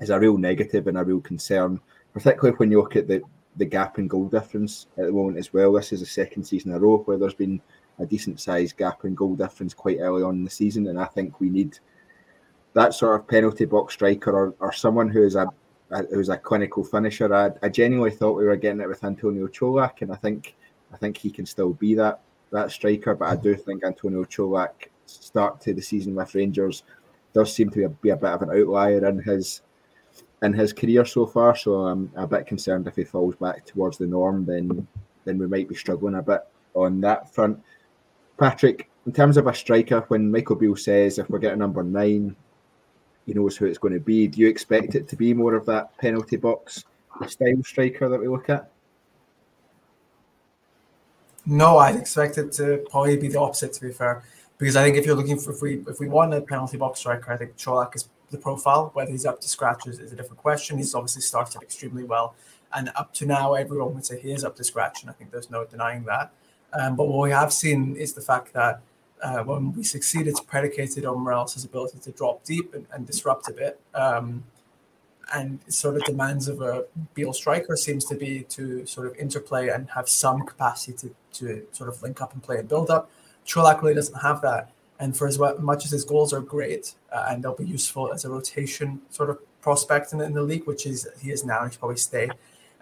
is 0.00 0.10
a 0.10 0.18
real 0.18 0.38
negative 0.38 0.86
and 0.86 0.96
a 0.96 1.04
real 1.04 1.20
concern, 1.20 1.80
particularly 2.12 2.56
when 2.56 2.70
you 2.70 2.80
look 2.80 2.96
at 2.96 3.08
the 3.08 3.22
the 3.58 3.64
gap 3.64 3.98
in 3.98 4.08
goal 4.08 4.28
difference 4.28 4.86
at 4.96 5.06
the 5.06 5.12
moment 5.12 5.38
as 5.38 5.52
well. 5.52 5.72
This 5.72 5.92
is 5.92 6.00
the 6.00 6.06
second 6.06 6.44
season 6.44 6.70
in 6.70 6.76
a 6.76 6.80
row 6.80 6.98
where 6.98 7.18
there's 7.18 7.34
been 7.34 7.60
a 7.98 8.06
decent 8.06 8.40
sized 8.40 8.76
gap 8.76 9.04
in 9.04 9.14
goal 9.14 9.34
difference 9.34 9.74
quite 9.74 9.98
early 10.00 10.22
on 10.22 10.36
in 10.36 10.44
the 10.44 10.50
season, 10.50 10.86
and 10.86 10.98
I 10.98 11.04
think 11.04 11.40
we 11.40 11.50
need 11.50 11.78
that 12.74 12.94
sort 12.94 13.20
of 13.20 13.26
penalty 13.26 13.64
box 13.64 13.94
striker 13.94 14.30
or, 14.30 14.54
or 14.60 14.72
someone 14.72 15.08
who 15.08 15.24
is 15.24 15.34
a, 15.34 15.48
a 15.90 16.04
who's 16.14 16.28
a 16.28 16.36
clinical 16.36 16.84
finisher. 16.84 17.32
I, 17.34 17.50
I 17.62 17.68
genuinely 17.68 18.14
thought 18.14 18.36
we 18.36 18.46
were 18.46 18.56
getting 18.56 18.80
it 18.80 18.88
with 18.88 19.04
Antonio 19.04 19.48
Colak, 19.48 20.02
and 20.02 20.12
I 20.12 20.16
think 20.16 20.54
I 20.92 20.96
think 20.96 21.16
he 21.16 21.30
can 21.30 21.46
still 21.46 21.72
be 21.72 21.94
that 21.94 22.20
that 22.52 22.70
striker. 22.70 23.14
But 23.14 23.28
I 23.28 23.36
do 23.36 23.54
think 23.54 23.84
Antonio 23.84 24.24
Colak 24.24 24.90
start 25.06 25.60
to 25.62 25.74
the 25.74 25.82
season 25.82 26.14
with 26.14 26.34
Rangers 26.34 26.84
does 27.32 27.52
seem 27.52 27.70
to 27.70 27.76
be 27.76 27.84
a, 27.84 27.88
be 27.88 28.10
a 28.10 28.16
bit 28.16 28.30
of 28.30 28.42
an 28.42 28.50
outlier 28.50 29.06
in 29.06 29.18
his 29.20 29.62
in 30.42 30.52
his 30.52 30.72
career 30.72 31.04
so 31.04 31.26
far. 31.26 31.56
So 31.56 31.86
I'm 31.86 32.10
a 32.16 32.26
bit 32.26 32.46
concerned 32.46 32.86
if 32.86 32.96
he 32.96 33.04
falls 33.04 33.36
back 33.36 33.66
towards 33.66 33.98
the 33.98 34.06
norm, 34.06 34.44
then 34.44 34.86
then 35.24 35.38
we 35.38 35.46
might 35.46 35.68
be 35.68 35.74
struggling 35.74 36.14
a 36.14 36.22
bit 36.22 36.40
on 36.74 37.00
that 37.02 37.32
front. 37.34 37.60
Patrick, 38.38 38.88
in 39.06 39.12
terms 39.12 39.36
of 39.36 39.46
a 39.46 39.54
striker, 39.54 40.00
when 40.08 40.30
Michael 40.30 40.56
Beale 40.56 40.76
says 40.76 41.18
if 41.18 41.28
we're 41.28 41.38
getting 41.38 41.58
number 41.58 41.82
nine, 41.82 42.34
he 43.26 43.34
knows 43.34 43.56
who 43.56 43.66
it's 43.66 43.78
going 43.78 43.94
to 43.94 44.00
be. 44.00 44.26
Do 44.26 44.40
you 44.40 44.48
expect 44.48 44.94
it 44.94 45.06
to 45.08 45.16
be 45.16 45.34
more 45.34 45.54
of 45.54 45.66
that 45.66 45.96
penalty 45.98 46.36
box 46.36 46.84
style 47.26 47.62
striker 47.62 48.08
that 48.08 48.18
we 48.18 48.28
look 48.28 48.48
at? 48.48 48.70
No, 51.44 51.78
I'd 51.78 51.96
expect 51.96 52.38
it 52.38 52.52
to 52.52 52.84
probably 52.90 53.16
be 53.16 53.28
the 53.28 53.40
opposite. 53.40 53.72
To 53.74 53.80
be 53.80 53.92
fair, 53.92 54.22
because 54.56 54.76
I 54.76 54.84
think 54.84 54.96
if 54.96 55.04
you're 55.04 55.16
looking 55.16 55.38
for 55.38 55.52
if 55.52 55.62
we 55.62 55.82
if 55.88 56.00
we 56.00 56.08
want 56.08 56.32
a 56.34 56.40
penalty 56.40 56.76
box 56.76 57.00
striker, 57.00 57.32
I 57.32 57.36
think 57.36 57.56
Čolak 57.56 57.96
is 57.96 58.08
the 58.30 58.38
profile. 58.38 58.90
Whether 58.94 59.10
he's 59.12 59.26
up 59.26 59.40
to 59.40 59.48
scratch 59.48 59.86
is, 59.86 59.98
is, 59.98 60.12
a 60.12 60.16
different 60.16 60.38
question. 60.38 60.78
He's 60.78 60.94
obviously 60.94 61.22
started 61.22 61.62
extremely 61.62 62.04
well, 62.04 62.34
and 62.74 62.90
up 62.96 63.12
to 63.14 63.26
now, 63.26 63.54
everyone 63.54 63.94
would 63.94 64.06
say 64.06 64.20
he 64.20 64.32
is 64.32 64.44
up 64.44 64.56
to 64.56 64.64
scratch, 64.64 65.02
and 65.02 65.10
I 65.10 65.14
think 65.14 65.30
there's 65.30 65.50
no 65.50 65.64
denying 65.64 66.04
that. 66.04 66.32
Um, 66.72 66.96
but 66.96 67.08
what 67.08 67.22
we 67.22 67.30
have 67.30 67.52
seen 67.52 67.96
is 67.96 68.12
the 68.12 68.20
fact 68.20 68.52
that 68.52 68.80
uh, 69.22 69.42
when 69.42 69.72
we 69.72 69.82
succeed, 69.82 70.26
it's 70.26 70.40
predicated 70.40 71.04
on 71.04 71.20
Morelos' 71.20 71.64
ability 71.64 71.98
to 71.98 72.12
drop 72.12 72.44
deep 72.44 72.74
and, 72.74 72.86
and 72.92 73.06
disrupt 73.06 73.48
a 73.48 73.52
bit. 73.52 73.80
Um, 73.94 74.44
and 75.34 75.60
sort 75.68 75.96
of 75.96 76.04
demands 76.04 76.48
of 76.48 76.62
a 76.62 76.84
Beale 77.14 77.32
striker 77.32 77.76
seems 77.76 78.04
to 78.06 78.14
be 78.14 78.44
to 78.44 78.86
sort 78.86 79.06
of 79.06 79.16
interplay 79.16 79.68
and 79.68 79.90
have 79.90 80.08
some 80.08 80.46
capacity 80.46 80.96
to, 80.96 81.14
to 81.34 81.66
sort 81.72 81.88
of 81.88 82.02
link 82.02 82.22
up 82.22 82.32
and 82.32 82.42
play 82.42 82.58
a 82.58 82.62
build 82.62 82.90
up. 82.90 83.10
Čolak 83.46 83.82
really 83.82 83.94
doesn't 83.94 84.20
have 84.20 84.40
that. 84.42 84.70
And 85.00 85.16
for 85.16 85.26
as 85.28 85.38
much 85.38 85.84
as 85.84 85.92
his 85.92 86.04
goals 86.04 86.32
are 86.32 86.40
great 86.40 86.94
uh, 87.12 87.26
and 87.28 87.42
they'll 87.42 87.54
be 87.54 87.64
useful 87.64 88.12
as 88.12 88.24
a 88.24 88.30
rotation 88.30 89.00
sort 89.10 89.30
of 89.30 89.38
prospect 89.60 90.12
in, 90.12 90.20
in 90.20 90.32
the 90.32 90.42
league, 90.42 90.66
which 90.66 90.86
is 90.86 91.06
he 91.20 91.30
is 91.30 91.44
now, 91.44 91.64
he 91.64 91.70
should 91.70 91.78
probably 91.78 91.96
stay. 91.96 92.28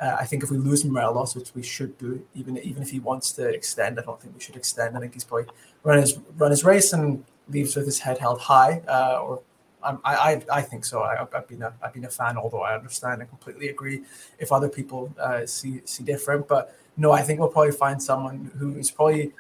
Uh, 0.01 0.17
I 0.21 0.25
think 0.27 0.43
if 0.43 0.51
we 0.51 0.59
lose 0.59 0.85
Morelos, 0.85 1.35
which 1.35 1.55
we 1.55 1.63
should 1.63 1.97
do, 1.99 2.23
even 2.35 2.59
even 2.59 2.83
if 2.83 2.91
he 2.91 3.01
wants 3.01 3.33
to 3.33 3.49
extend, 3.49 3.99
I 3.99 4.03
don't 4.03 4.21
think 4.21 4.35
we 4.35 4.41
should 4.41 4.57
extend. 4.57 4.97
I 4.97 5.01
think 5.01 5.15
he's 5.15 5.25
probably 5.25 5.47
run 5.83 5.99
his 5.99 6.19
run 6.37 6.51
his 6.51 6.65
race 6.65 6.93
and 6.93 7.25
leaves 7.49 7.77
with 7.77 7.87
his 7.87 7.99
head 7.99 8.19
held 8.19 8.41
high. 8.41 8.83
Uh, 8.87 9.21
or 9.23 9.41
I, 9.83 9.97
I 10.05 10.43
I 10.59 10.63
think 10.63 10.85
so. 10.85 11.03
I, 11.03 11.17
have 11.17 11.49
been 11.49 11.63
a 11.63 11.73
I've 11.83 11.95
been 11.95 12.05
a 12.05 12.11
fan, 12.11 12.37
although 12.37 12.63
I 12.63 12.75
understand 12.75 13.21
and 13.21 13.31
completely 13.31 13.69
agree 13.69 14.03
if 14.39 14.53
other 14.53 14.69
people 14.69 15.15
uh, 15.19 15.47
see 15.47 15.81
see 15.87 16.05
different. 16.05 16.47
But 16.47 16.77
no, 16.97 17.13
I 17.13 17.23
think 17.23 17.41
we'll 17.41 17.49
probably 17.49 17.73
find 17.73 18.03
someone 18.03 18.51
who 18.59 18.77
is 18.77 18.91
probably 18.91 19.33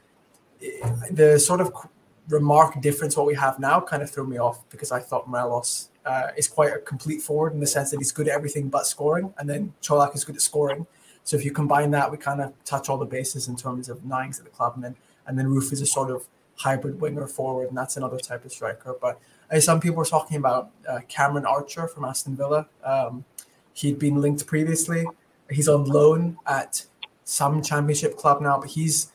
eh, 0.62 0.90
the 1.10 1.38
sort 1.38 1.60
of 1.60 1.72
remark 2.28 2.80
difference 2.80 3.16
what 3.16 3.26
we 3.26 3.34
have 3.34 3.58
now 3.58 3.80
kind 3.80 4.02
of 4.02 4.10
threw 4.10 4.26
me 4.26 4.38
off 4.38 4.68
because 4.70 4.92
I 4.92 5.00
thought 5.00 5.28
Morelos 5.28 5.90
uh, 6.04 6.28
is 6.36 6.48
quite 6.48 6.72
a 6.72 6.78
complete 6.78 7.20
forward 7.20 7.52
in 7.52 7.60
the 7.60 7.66
sense 7.66 7.90
that 7.90 7.98
he's 7.98 8.12
good 8.12 8.28
at 8.28 8.34
everything 8.34 8.68
but 8.68 8.86
scoring, 8.86 9.32
and 9.38 9.48
then 9.48 9.72
Colak 9.82 10.14
is 10.14 10.24
good 10.24 10.36
at 10.36 10.42
scoring. 10.42 10.86
So 11.24 11.36
if 11.36 11.44
you 11.44 11.50
combine 11.50 11.90
that, 11.90 12.10
we 12.10 12.16
kind 12.16 12.40
of 12.40 12.52
touch 12.64 12.88
all 12.88 12.98
the 12.98 13.06
bases 13.06 13.48
in 13.48 13.56
terms 13.56 13.88
of 13.88 14.04
nines 14.04 14.38
at 14.38 14.44
the 14.44 14.50
club, 14.50 14.74
and 14.76 14.84
then 14.84 14.96
and 15.26 15.38
then 15.38 15.46
Roofe 15.46 15.72
is 15.72 15.80
a 15.80 15.86
sort 15.86 16.10
of 16.10 16.26
hybrid 16.56 17.00
winger 17.00 17.26
forward, 17.26 17.68
and 17.68 17.76
that's 17.76 17.96
another 17.96 18.18
type 18.18 18.44
of 18.44 18.52
striker. 18.52 18.96
But 19.00 19.20
uh, 19.50 19.60
some 19.60 19.80
people 19.80 19.96
were 19.96 20.04
talking 20.04 20.36
about 20.36 20.70
uh, 20.88 21.00
Cameron 21.08 21.44
Archer 21.44 21.88
from 21.88 22.04
Aston 22.04 22.36
Villa. 22.36 22.68
Um, 22.84 23.24
he'd 23.74 23.98
been 23.98 24.20
linked 24.20 24.46
previously. 24.46 25.04
He's 25.50 25.68
on 25.68 25.84
loan 25.84 26.38
at 26.46 26.86
some 27.24 27.62
championship 27.62 28.16
club 28.16 28.40
now, 28.40 28.58
but 28.58 28.70
he's 28.70 29.12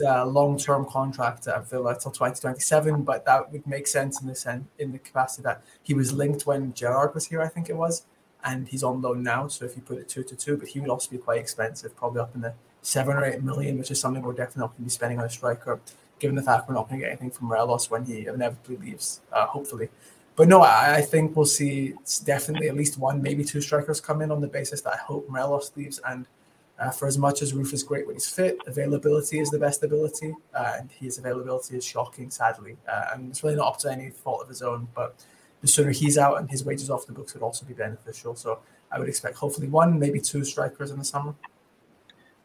a 0.00 0.24
long-term 0.24 0.86
contract 0.86 1.46
at 1.46 1.68
Villa 1.68 1.96
till 1.98 2.10
2027, 2.10 3.02
but 3.02 3.24
that 3.24 3.50
would 3.50 3.66
make 3.66 3.86
sense 3.86 4.20
in 4.20 4.28
the 4.28 4.34
sense 4.34 4.64
in 4.78 4.92
the 4.92 4.98
capacity 4.98 5.42
that 5.42 5.62
he 5.82 5.94
was 5.94 6.12
linked 6.12 6.46
when 6.46 6.72
Gerrard 6.74 7.14
was 7.14 7.26
here, 7.26 7.40
I 7.40 7.48
think 7.48 7.68
it 7.68 7.76
was, 7.76 8.04
and 8.44 8.68
he's 8.68 8.82
on 8.82 9.00
loan 9.00 9.22
now. 9.22 9.48
So 9.48 9.64
if 9.64 9.76
you 9.76 9.82
put 9.82 9.98
it 9.98 10.08
two 10.08 10.22
to 10.24 10.36
two, 10.36 10.56
but 10.56 10.68
he 10.68 10.80
would 10.80 10.90
also 10.90 11.10
be 11.10 11.18
quite 11.18 11.40
expensive, 11.40 11.96
probably 11.96 12.20
up 12.20 12.34
in 12.34 12.40
the 12.40 12.54
seven 12.82 13.16
or 13.16 13.24
eight 13.24 13.42
million, 13.42 13.78
which 13.78 13.90
is 13.90 14.00
something 14.00 14.22
we're 14.22 14.32
definitely 14.32 14.60
not 14.60 14.68
going 14.68 14.78
to 14.78 14.84
be 14.84 14.90
spending 14.90 15.18
on 15.18 15.24
a 15.24 15.30
striker, 15.30 15.80
given 16.18 16.36
the 16.36 16.42
fact 16.42 16.68
we're 16.68 16.74
not 16.74 16.88
going 16.88 17.00
to 17.00 17.06
get 17.06 17.12
anything 17.12 17.30
from 17.30 17.48
Morelos 17.48 17.90
when 17.90 18.04
he 18.04 18.26
inevitably 18.26 18.76
leaves, 18.76 19.20
uh, 19.32 19.46
hopefully. 19.46 19.88
but 20.36 20.48
no, 20.48 20.60
I, 20.60 20.96
I 20.96 21.00
think 21.02 21.34
we'll 21.34 21.46
see 21.46 21.94
definitely 22.24 22.68
at 22.68 22.76
least 22.76 22.98
one, 22.98 23.20
maybe 23.22 23.42
two 23.42 23.60
strikers 23.60 24.00
come 24.00 24.22
in 24.22 24.30
on 24.30 24.40
the 24.40 24.46
basis 24.48 24.80
that 24.82 24.92
I 24.92 24.96
hope 24.96 25.28
Morelos 25.28 25.72
leaves. 25.76 26.00
And 26.06 26.26
uh, 26.78 26.90
for 26.90 27.08
as 27.08 27.18
much 27.18 27.42
as 27.42 27.52
Roofe's 27.52 27.72
is 27.72 27.82
great 27.82 28.06
when 28.06 28.14
he's 28.16 28.28
fit, 28.28 28.58
availability 28.66 29.40
is 29.40 29.50
the 29.50 29.58
best 29.58 29.82
ability, 29.82 30.34
uh, 30.54 30.74
and 30.78 30.90
his 30.92 31.18
availability 31.18 31.76
is 31.76 31.84
shocking, 31.84 32.30
sadly. 32.30 32.76
Uh, 32.90 33.06
and 33.14 33.30
it's 33.30 33.42
really 33.42 33.56
not 33.56 33.66
up 33.66 33.78
to 33.78 33.90
any 33.90 34.10
fault 34.10 34.42
of 34.42 34.48
his 34.48 34.62
own, 34.62 34.86
but 34.94 35.24
the 35.60 35.68
sooner 35.68 35.90
he's 35.90 36.18
out 36.18 36.38
and 36.38 36.50
his 36.50 36.64
wages 36.64 36.88
off 36.88 37.06
the 37.06 37.12
books 37.12 37.34
would 37.34 37.42
also 37.42 37.66
be 37.66 37.74
beneficial. 37.74 38.36
So 38.36 38.60
I 38.92 38.98
would 38.98 39.08
expect 39.08 39.36
hopefully 39.36 39.68
one, 39.68 39.98
maybe 39.98 40.20
two 40.20 40.44
strikers 40.44 40.90
in 40.90 40.98
the 40.98 41.04
summer. 41.04 41.34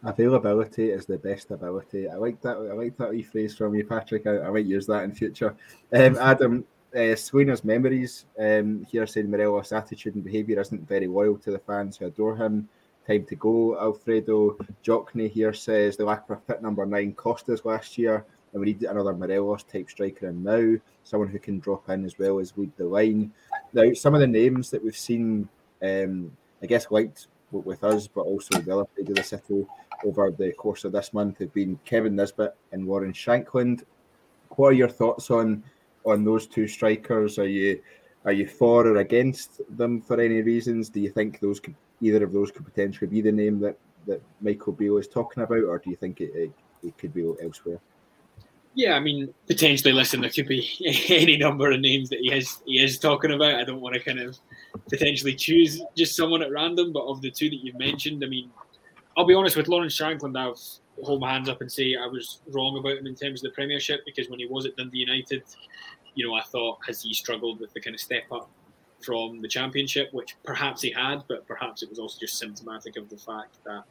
Availability 0.03 0.89
is 0.89 1.05
the 1.05 1.17
best 1.17 1.51
ability. 1.51 2.09
I 2.09 2.15
like 2.15 2.41
that. 2.41 2.57
I 2.57 2.73
like 2.73 2.97
that 2.97 3.11
rephrase 3.11 3.55
from 3.55 3.75
you, 3.75 3.85
Patrick. 3.85 4.27
I, 4.27 4.41
I 4.41 4.49
might 4.49 4.65
use 4.65 4.85
that 4.87 5.03
in 5.03 5.13
future. 5.13 5.55
Um, 5.93 6.17
Adam, 6.21 6.65
uh, 6.95 7.15
Sweener's 7.15 7.63
memories 7.63 8.25
um, 8.39 8.85
here 8.89 9.07
saying 9.07 9.29
Morelos' 9.29 9.71
attitude 9.71 10.15
and 10.15 10.23
behaviour 10.23 10.59
isn't 10.59 10.87
very 10.87 11.07
loyal 11.07 11.37
to 11.37 11.51
the 11.51 11.59
fans 11.59 11.97
who 11.97 12.07
adore 12.07 12.35
him. 12.35 12.67
Time 13.05 13.25
to 13.25 13.35
go. 13.35 13.77
Alfredo 13.79 14.57
Jockney 14.83 15.29
here 15.29 15.53
says 15.53 15.97
the 15.97 16.05
lack 16.05 16.29
of 16.29 16.37
a 16.37 16.41
fit 16.41 16.61
number 16.61 16.85
nine 16.85 17.13
cost 17.13 17.49
us 17.49 17.65
last 17.65 17.97
year, 17.97 18.25
and 18.51 18.59
we 18.59 18.67
need 18.67 18.83
another 18.83 19.13
Morelos 19.13 19.63
type 19.63 19.89
striker 19.89 20.29
in 20.29 20.41
now, 20.41 20.79
someone 21.03 21.27
who 21.27 21.39
can 21.39 21.59
drop 21.59 21.89
in 21.89 22.05
as 22.05 22.17
well 22.17 22.39
as 22.39 22.53
lead 22.55 22.71
the 22.77 22.85
line. 22.85 23.33
Now, 23.73 23.91
some 23.93 24.13
of 24.13 24.21
the 24.21 24.27
names 24.27 24.69
that 24.69 24.81
we've 24.81 24.95
seen, 24.95 25.49
um, 25.81 26.31
I 26.61 26.65
guess, 26.65 26.91
liked 26.91 27.27
with 27.51 27.83
us, 27.83 28.07
but 28.07 28.21
also 28.21 28.59
the 28.59 28.73
other 28.73 28.87
side 28.95 29.09
of 29.09 29.15
the 29.15 29.23
city 29.23 29.67
over 30.05 30.31
the 30.31 30.51
course 30.53 30.85
of 30.85 30.91
this 30.91 31.13
month 31.13 31.39
have 31.39 31.53
been 31.53 31.79
Kevin 31.85 32.15
Nisbet 32.15 32.55
and 32.71 32.85
Warren 32.85 33.13
Shankland. 33.13 33.83
What 34.49 34.69
are 34.69 34.73
your 34.73 34.89
thoughts 34.89 35.29
on 35.29 35.63
on 36.05 36.23
those 36.23 36.47
two 36.47 36.67
strikers? 36.67 37.37
Are 37.37 37.47
you 37.47 37.81
are 38.25 38.31
you 38.31 38.47
for 38.47 38.87
or 38.87 38.97
against 38.97 39.61
them 39.77 40.01
for 40.01 40.19
any 40.19 40.41
reasons? 40.41 40.89
Do 40.89 40.99
you 40.99 41.09
think 41.09 41.39
those 41.39 41.59
could 41.59 41.75
either 42.03 42.23
of 42.23 42.33
those 42.33 42.51
could 42.51 42.65
potentially 42.65 43.07
be 43.07 43.21
the 43.21 43.31
name 43.31 43.59
that 43.59 43.77
that 44.05 44.21
Michael 44.41 44.73
Beale 44.73 44.97
is 44.97 45.07
talking 45.07 45.43
about, 45.43 45.63
or 45.63 45.79
do 45.79 45.89
you 45.89 45.95
think 45.95 46.19
it, 46.19 46.31
it, 46.35 46.51
it 46.83 46.97
could 46.97 47.13
be 47.13 47.23
elsewhere? 47.41 47.79
Yeah, 48.75 48.95
I 48.95 48.99
mean, 48.99 49.33
potentially. 49.47 49.93
Listen, 49.93 50.19
there 50.19 50.29
could 50.29 50.47
be 50.47 50.67
any 51.09 51.37
number 51.37 51.71
of 51.71 51.79
names 51.79 52.09
that 52.09 52.19
he 52.19 52.33
is 52.33 52.61
he 52.65 52.83
is 52.83 52.99
talking 52.99 53.31
about. 53.31 53.55
I 53.55 53.63
don't 53.63 53.81
want 53.81 53.95
to 53.95 54.01
kind 54.01 54.19
of 54.19 54.37
potentially 54.89 55.35
choose 55.35 55.81
just 55.95 56.15
someone 56.15 56.41
at 56.41 56.51
random, 56.51 56.91
but 56.91 57.05
of 57.05 57.21
the 57.21 57.31
two 57.31 57.49
that 57.49 57.63
you've 57.63 57.77
mentioned, 57.77 58.23
I 58.23 58.27
mean, 58.27 58.49
I'll 59.15 59.25
be 59.25 59.35
honest 59.35 59.55
with 59.55 59.67
Lawrence 59.67 59.97
Shankland. 59.97 60.37
I'll 60.37 60.59
hold 61.03 61.21
my 61.21 61.31
hands 61.31 61.49
up 61.49 61.61
and 61.61 61.71
say 61.71 61.95
I 61.95 62.07
was 62.07 62.41
wrong 62.47 62.77
about 62.77 62.97
him 62.97 63.07
in 63.07 63.15
terms 63.15 63.43
of 63.43 63.51
the 63.51 63.55
Premiership 63.55 64.01
because 64.05 64.29
when 64.29 64.39
he 64.39 64.47
was 64.47 64.65
at 64.65 64.75
Dundee 64.75 64.99
United, 64.99 65.43
you 66.15 66.27
know, 66.27 66.33
I 66.33 66.41
thought 66.41 66.79
has 66.85 67.03
he 67.03 67.13
struggled 67.13 67.59
with 67.59 67.73
the 67.73 67.79
kind 67.79 67.93
of 67.93 67.99
step 67.99 68.23
up 68.31 68.49
from 69.03 69.41
the 69.41 69.47
Championship, 69.47 70.13
which 70.13 70.35
perhaps 70.43 70.81
he 70.81 70.91
had, 70.91 71.23
but 71.27 71.47
perhaps 71.47 71.83
it 71.83 71.89
was 71.89 71.99
also 71.99 72.17
just 72.19 72.37
symptomatic 72.37 72.97
of 72.97 73.09
the 73.09 73.17
fact 73.17 73.57
that 73.65 73.83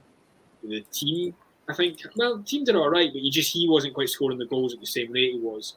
the 0.63 0.81
team 0.93 1.35
I 1.69 1.75
think 1.75 2.01
well, 2.17 2.43
team 2.43 2.65
did 2.65 2.77
all 2.77 2.91
right, 2.91 3.11
but 3.13 3.23
you 3.23 3.31
just 3.31 3.53
he 3.53 3.69
wasn't 3.69 3.95
quite 3.95 4.09
scoring 4.09 4.39
the 4.39 4.47
goals 4.47 4.75
at 4.75 4.81
the 4.81 4.87
same 4.87 5.13
rate 5.13 5.35
he 5.35 5.39
was. 5.39 5.75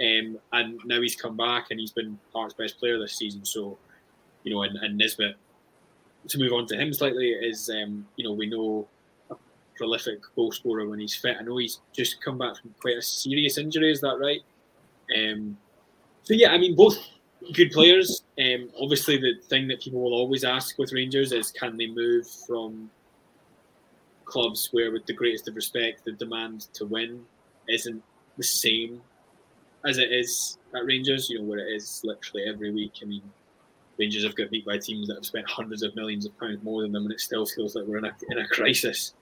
Um, 0.00 0.38
and 0.52 0.80
now 0.84 1.00
he's 1.00 1.16
come 1.16 1.36
back 1.36 1.66
and 1.70 1.80
he's 1.80 1.90
been 1.90 2.18
Hearts' 2.32 2.54
best 2.54 2.78
player 2.78 2.98
this 2.98 3.16
season. 3.16 3.44
So, 3.44 3.76
you 4.44 4.54
know, 4.54 4.62
and, 4.62 4.76
and 4.76 4.96
Nisbet, 4.96 5.34
to 6.28 6.38
move 6.38 6.52
on 6.52 6.66
to 6.66 6.76
him 6.76 6.92
slightly, 6.92 7.30
is 7.30 7.68
um, 7.68 8.06
you 8.16 8.24
know 8.24 8.32
we 8.32 8.46
know 8.46 8.86
a 9.30 9.34
prolific 9.76 10.20
goal 10.36 10.52
scorer 10.52 10.88
when 10.88 11.00
he's 11.00 11.16
fit. 11.16 11.36
I 11.38 11.42
know 11.42 11.56
he's 11.56 11.80
just 11.92 12.22
come 12.22 12.38
back 12.38 12.56
from 12.56 12.74
quite 12.80 12.96
a 12.96 13.02
serious 13.02 13.58
injury. 13.58 13.90
Is 13.90 14.00
that 14.02 14.18
right? 14.20 14.40
Um, 15.16 15.56
so 16.22 16.34
yeah, 16.34 16.52
I 16.52 16.58
mean 16.58 16.76
both 16.76 16.96
good 17.52 17.70
players. 17.70 18.22
Um, 18.38 18.70
obviously, 18.80 19.16
the 19.16 19.34
thing 19.48 19.68
that 19.68 19.80
people 19.80 20.00
will 20.00 20.14
always 20.14 20.44
ask 20.44 20.78
with 20.78 20.92
Rangers 20.92 21.32
is 21.32 21.50
can 21.50 21.76
they 21.76 21.86
move 21.86 22.28
from 22.46 22.90
clubs 24.24 24.68
where, 24.72 24.92
with 24.92 25.06
the 25.06 25.12
greatest 25.12 25.48
of 25.48 25.56
respect, 25.56 26.04
the 26.04 26.12
demand 26.12 26.68
to 26.74 26.84
win 26.84 27.24
isn't 27.68 28.02
the 28.36 28.44
same 28.44 29.00
as 29.84 29.98
it 29.98 30.12
is 30.12 30.58
at 30.74 30.84
Rangers. 30.84 31.30
You 31.30 31.38
know, 31.38 31.44
where 31.44 31.58
it 31.58 31.72
is 31.72 32.02
literally 32.04 32.44
every 32.46 32.70
week. 32.70 32.92
I 33.02 33.06
mean, 33.06 33.22
Rangers 33.98 34.24
have 34.24 34.36
got 34.36 34.50
beat 34.50 34.66
by 34.66 34.78
teams 34.78 35.08
that 35.08 35.14
have 35.14 35.26
spent 35.26 35.48
hundreds 35.48 35.82
of 35.82 35.94
millions 35.96 36.26
of 36.26 36.38
pounds 36.38 36.62
more 36.62 36.82
than 36.82 36.92
them, 36.92 37.04
and 37.04 37.12
it 37.12 37.20
still 37.20 37.46
feels 37.46 37.74
like 37.74 37.84
we're 37.86 37.98
in 37.98 38.04
a 38.04 38.16
in 38.30 38.38
a 38.38 38.48
crisis. 38.48 39.14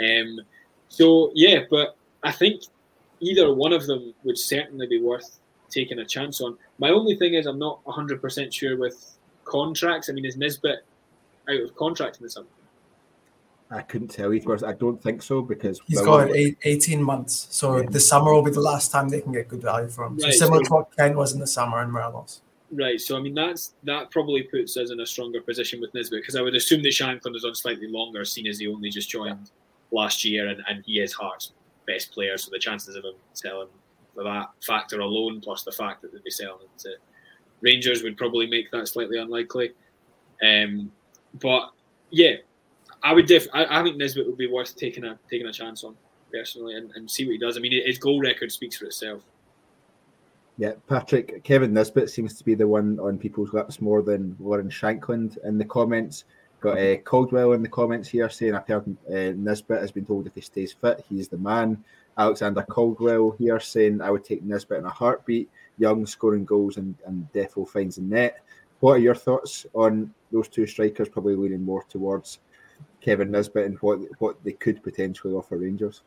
Um, 0.00 0.40
so 0.88 1.30
yeah, 1.34 1.60
but 1.70 1.96
I 2.22 2.32
think 2.32 2.62
either 3.20 3.52
one 3.52 3.72
of 3.72 3.86
them 3.86 4.14
would 4.24 4.38
certainly 4.38 4.86
be 4.86 5.00
worth 5.00 5.38
taking 5.70 5.98
a 5.98 6.04
chance 6.04 6.40
on. 6.40 6.56
My 6.78 6.90
only 6.90 7.16
thing 7.16 7.34
is 7.34 7.46
I'm 7.46 7.58
not 7.58 7.84
100% 7.84 8.52
sure 8.52 8.76
with 8.76 9.16
contracts. 9.44 10.08
I 10.08 10.12
mean, 10.12 10.24
is 10.24 10.36
Nisbet 10.36 10.84
out 11.48 11.60
of 11.60 11.74
contract 11.76 12.18
in 12.18 12.24
the 12.24 12.30
summer? 12.30 12.48
I 13.70 13.82
couldn't 13.82 14.08
tell 14.08 14.32
you. 14.32 14.58
I 14.64 14.72
don't 14.74 15.02
think 15.02 15.22
so 15.22 15.42
because 15.42 15.80
he's 15.86 16.00
got 16.00 16.30
eight, 16.30 16.56
18 16.62 17.02
months. 17.02 17.48
So 17.50 17.78
yeah. 17.78 17.88
the 17.90 17.98
summer 17.98 18.32
will 18.32 18.42
be 18.42 18.52
the 18.52 18.60
last 18.60 18.92
time 18.92 19.08
they 19.08 19.20
can 19.20 19.32
get 19.32 19.48
good 19.48 19.62
value 19.62 19.88
from. 19.88 20.20
So 20.20 20.26
right, 20.26 20.34
similar 20.34 20.64
so, 20.64 20.68
to 20.68 20.74
what 20.74 20.96
Ken 20.96 21.16
was 21.16 21.32
in 21.32 21.40
the 21.40 21.46
summer 21.46 21.82
in 21.82 21.90
Morelos. 21.90 22.42
Right. 22.70 23.00
So 23.00 23.16
I 23.16 23.20
mean 23.20 23.34
that's 23.34 23.74
that 23.82 24.10
probably 24.12 24.44
puts 24.44 24.76
us 24.76 24.90
in 24.90 25.00
a 25.00 25.06
stronger 25.06 25.40
position 25.40 25.80
with 25.80 25.92
Nisbet 25.94 26.20
because 26.20 26.36
I 26.36 26.42
would 26.42 26.54
assume 26.54 26.82
that 26.82 26.90
Shankland 26.90 27.34
is 27.34 27.44
on 27.44 27.56
slightly 27.56 27.88
longer, 27.88 28.24
seeing 28.24 28.46
as 28.46 28.58
he 28.58 28.68
only 28.68 28.88
just 28.88 29.10
joined 29.10 29.50
last 29.90 30.24
year 30.24 30.48
and, 30.48 30.62
and 30.68 30.84
he 30.86 31.00
is 31.00 31.12
Hearts' 31.12 31.52
best 31.88 32.12
player. 32.12 32.38
So 32.38 32.50
the 32.52 32.58
chances 32.60 32.94
of 32.94 33.04
him 33.04 33.14
selling 33.32 33.68
for 33.68 33.85
that 34.24 34.48
factor 34.62 35.00
alone, 35.00 35.40
plus 35.40 35.62
the 35.62 35.72
fact 35.72 36.02
that 36.02 36.12
they'd 36.12 36.24
be 36.24 36.30
selling 36.30 36.68
to 36.78 36.94
Rangers, 37.60 38.02
would 38.02 38.16
probably 38.16 38.46
make 38.46 38.70
that 38.70 38.88
slightly 38.88 39.18
unlikely. 39.18 39.72
Um, 40.42 40.92
but 41.40 41.70
yeah, 42.10 42.36
I 43.02 43.12
would 43.12 43.26
def. 43.26 43.46
I, 43.52 43.80
I, 43.80 43.82
think 43.82 43.96
Nisbet 43.96 44.26
would 44.26 44.36
be 44.36 44.46
worth 44.46 44.76
taking 44.76 45.04
a 45.04 45.18
taking 45.30 45.46
a 45.46 45.52
chance 45.52 45.84
on 45.84 45.96
personally 46.32 46.76
and, 46.76 46.90
and 46.94 47.10
see 47.10 47.24
what 47.24 47.32
he 47.32 47.38
does. 47.38 47.56
I 47.56 47.60
mean, 47.60 47.72
his 47.84 47.98
goal 47.98 48.20
record 48.20 48.52
speaks 48.52 48.76
for 48.76 48.86
itself. 48.86 49.22
Yeah, 50.58 50.72
Patrick 50.88 51.44
Kevin 51.44 51.74
Nisbet 51.74 52.08
seems 52.08 52.36
to 52.38 52.44
be 52.44 52.54
the 52.54 52.66
one 52.66 52.98
on 52.98 53.18
people's 53.18 53.52
lips 53.52 53.80
more 53.80 54.02
than 54.02 54.36
Warren 54.38 54.70
Shankland 54.70 55.36
in 55.44 55.58
the 55.58 55.64
comments. 55.64 56.24
Got 56.60 56.78
uh, 56.78 56.96
Caldwell 56.98 57.52
in 57.52 57.62
the 57.62 57.68
comments 57.68 58.08
here 58.08 58.30
saying 58.30 58.54
I've 58.54 58.66
heard 58.66 58.96
uh, 59.08 59.36
Nisbet 59.36 59.80
has 59.80 59.92
been 59.92 60.06
told 60.06 60.26
if 60.26 60.34
he 60.34 60.40
stays 60.40 60.72
fit, 60.72 61.04
he's 61.08 61.28
the 61.28 61.36
man. 61.36 61.84
Alexander 62.18 62.62
Caldwell 62.62 63.32
here 63.38 63.60
saying 63.60 64.00
I 64.00 64.10
would 64.10 64.24
take 64.24 64.42
Nisbet 64.42 64.78
in 64.78 64.84
a 64.84 64.90
heartbeat. 64.90 65.50
Young 65.78 66.06
scoring 66.06 66.44
goals 66.44 66.78
and, 66.78 66.94
and 67.06 67.28
Defo 67.32 67.68
finds 67.68 67.96
the 67.96 68.02
net. 68.02 68.42
What 68.80 68.92
are 68.92 68.98
your 68.98 69.14
thoughts 69.14 69.66
on 69.74 70.12
those 70.32 70.48
two 70.48 70.66
strikers? 70.66 71.08
Probably 71.08 71.36
leaning 71.36 71.62
more 71.62 71.84
towards 71.84 72.38
Kevin 73.00 73.30
Nisbet 73.30 73.66
and 73.66 73.76
what 73.78 74.00
what 74.18 74.42
they 74.44 74.52
could 74.52 74.82
potentially 74.82 75.34
offer 75.34 75.56
Rangers. 75.56 76.02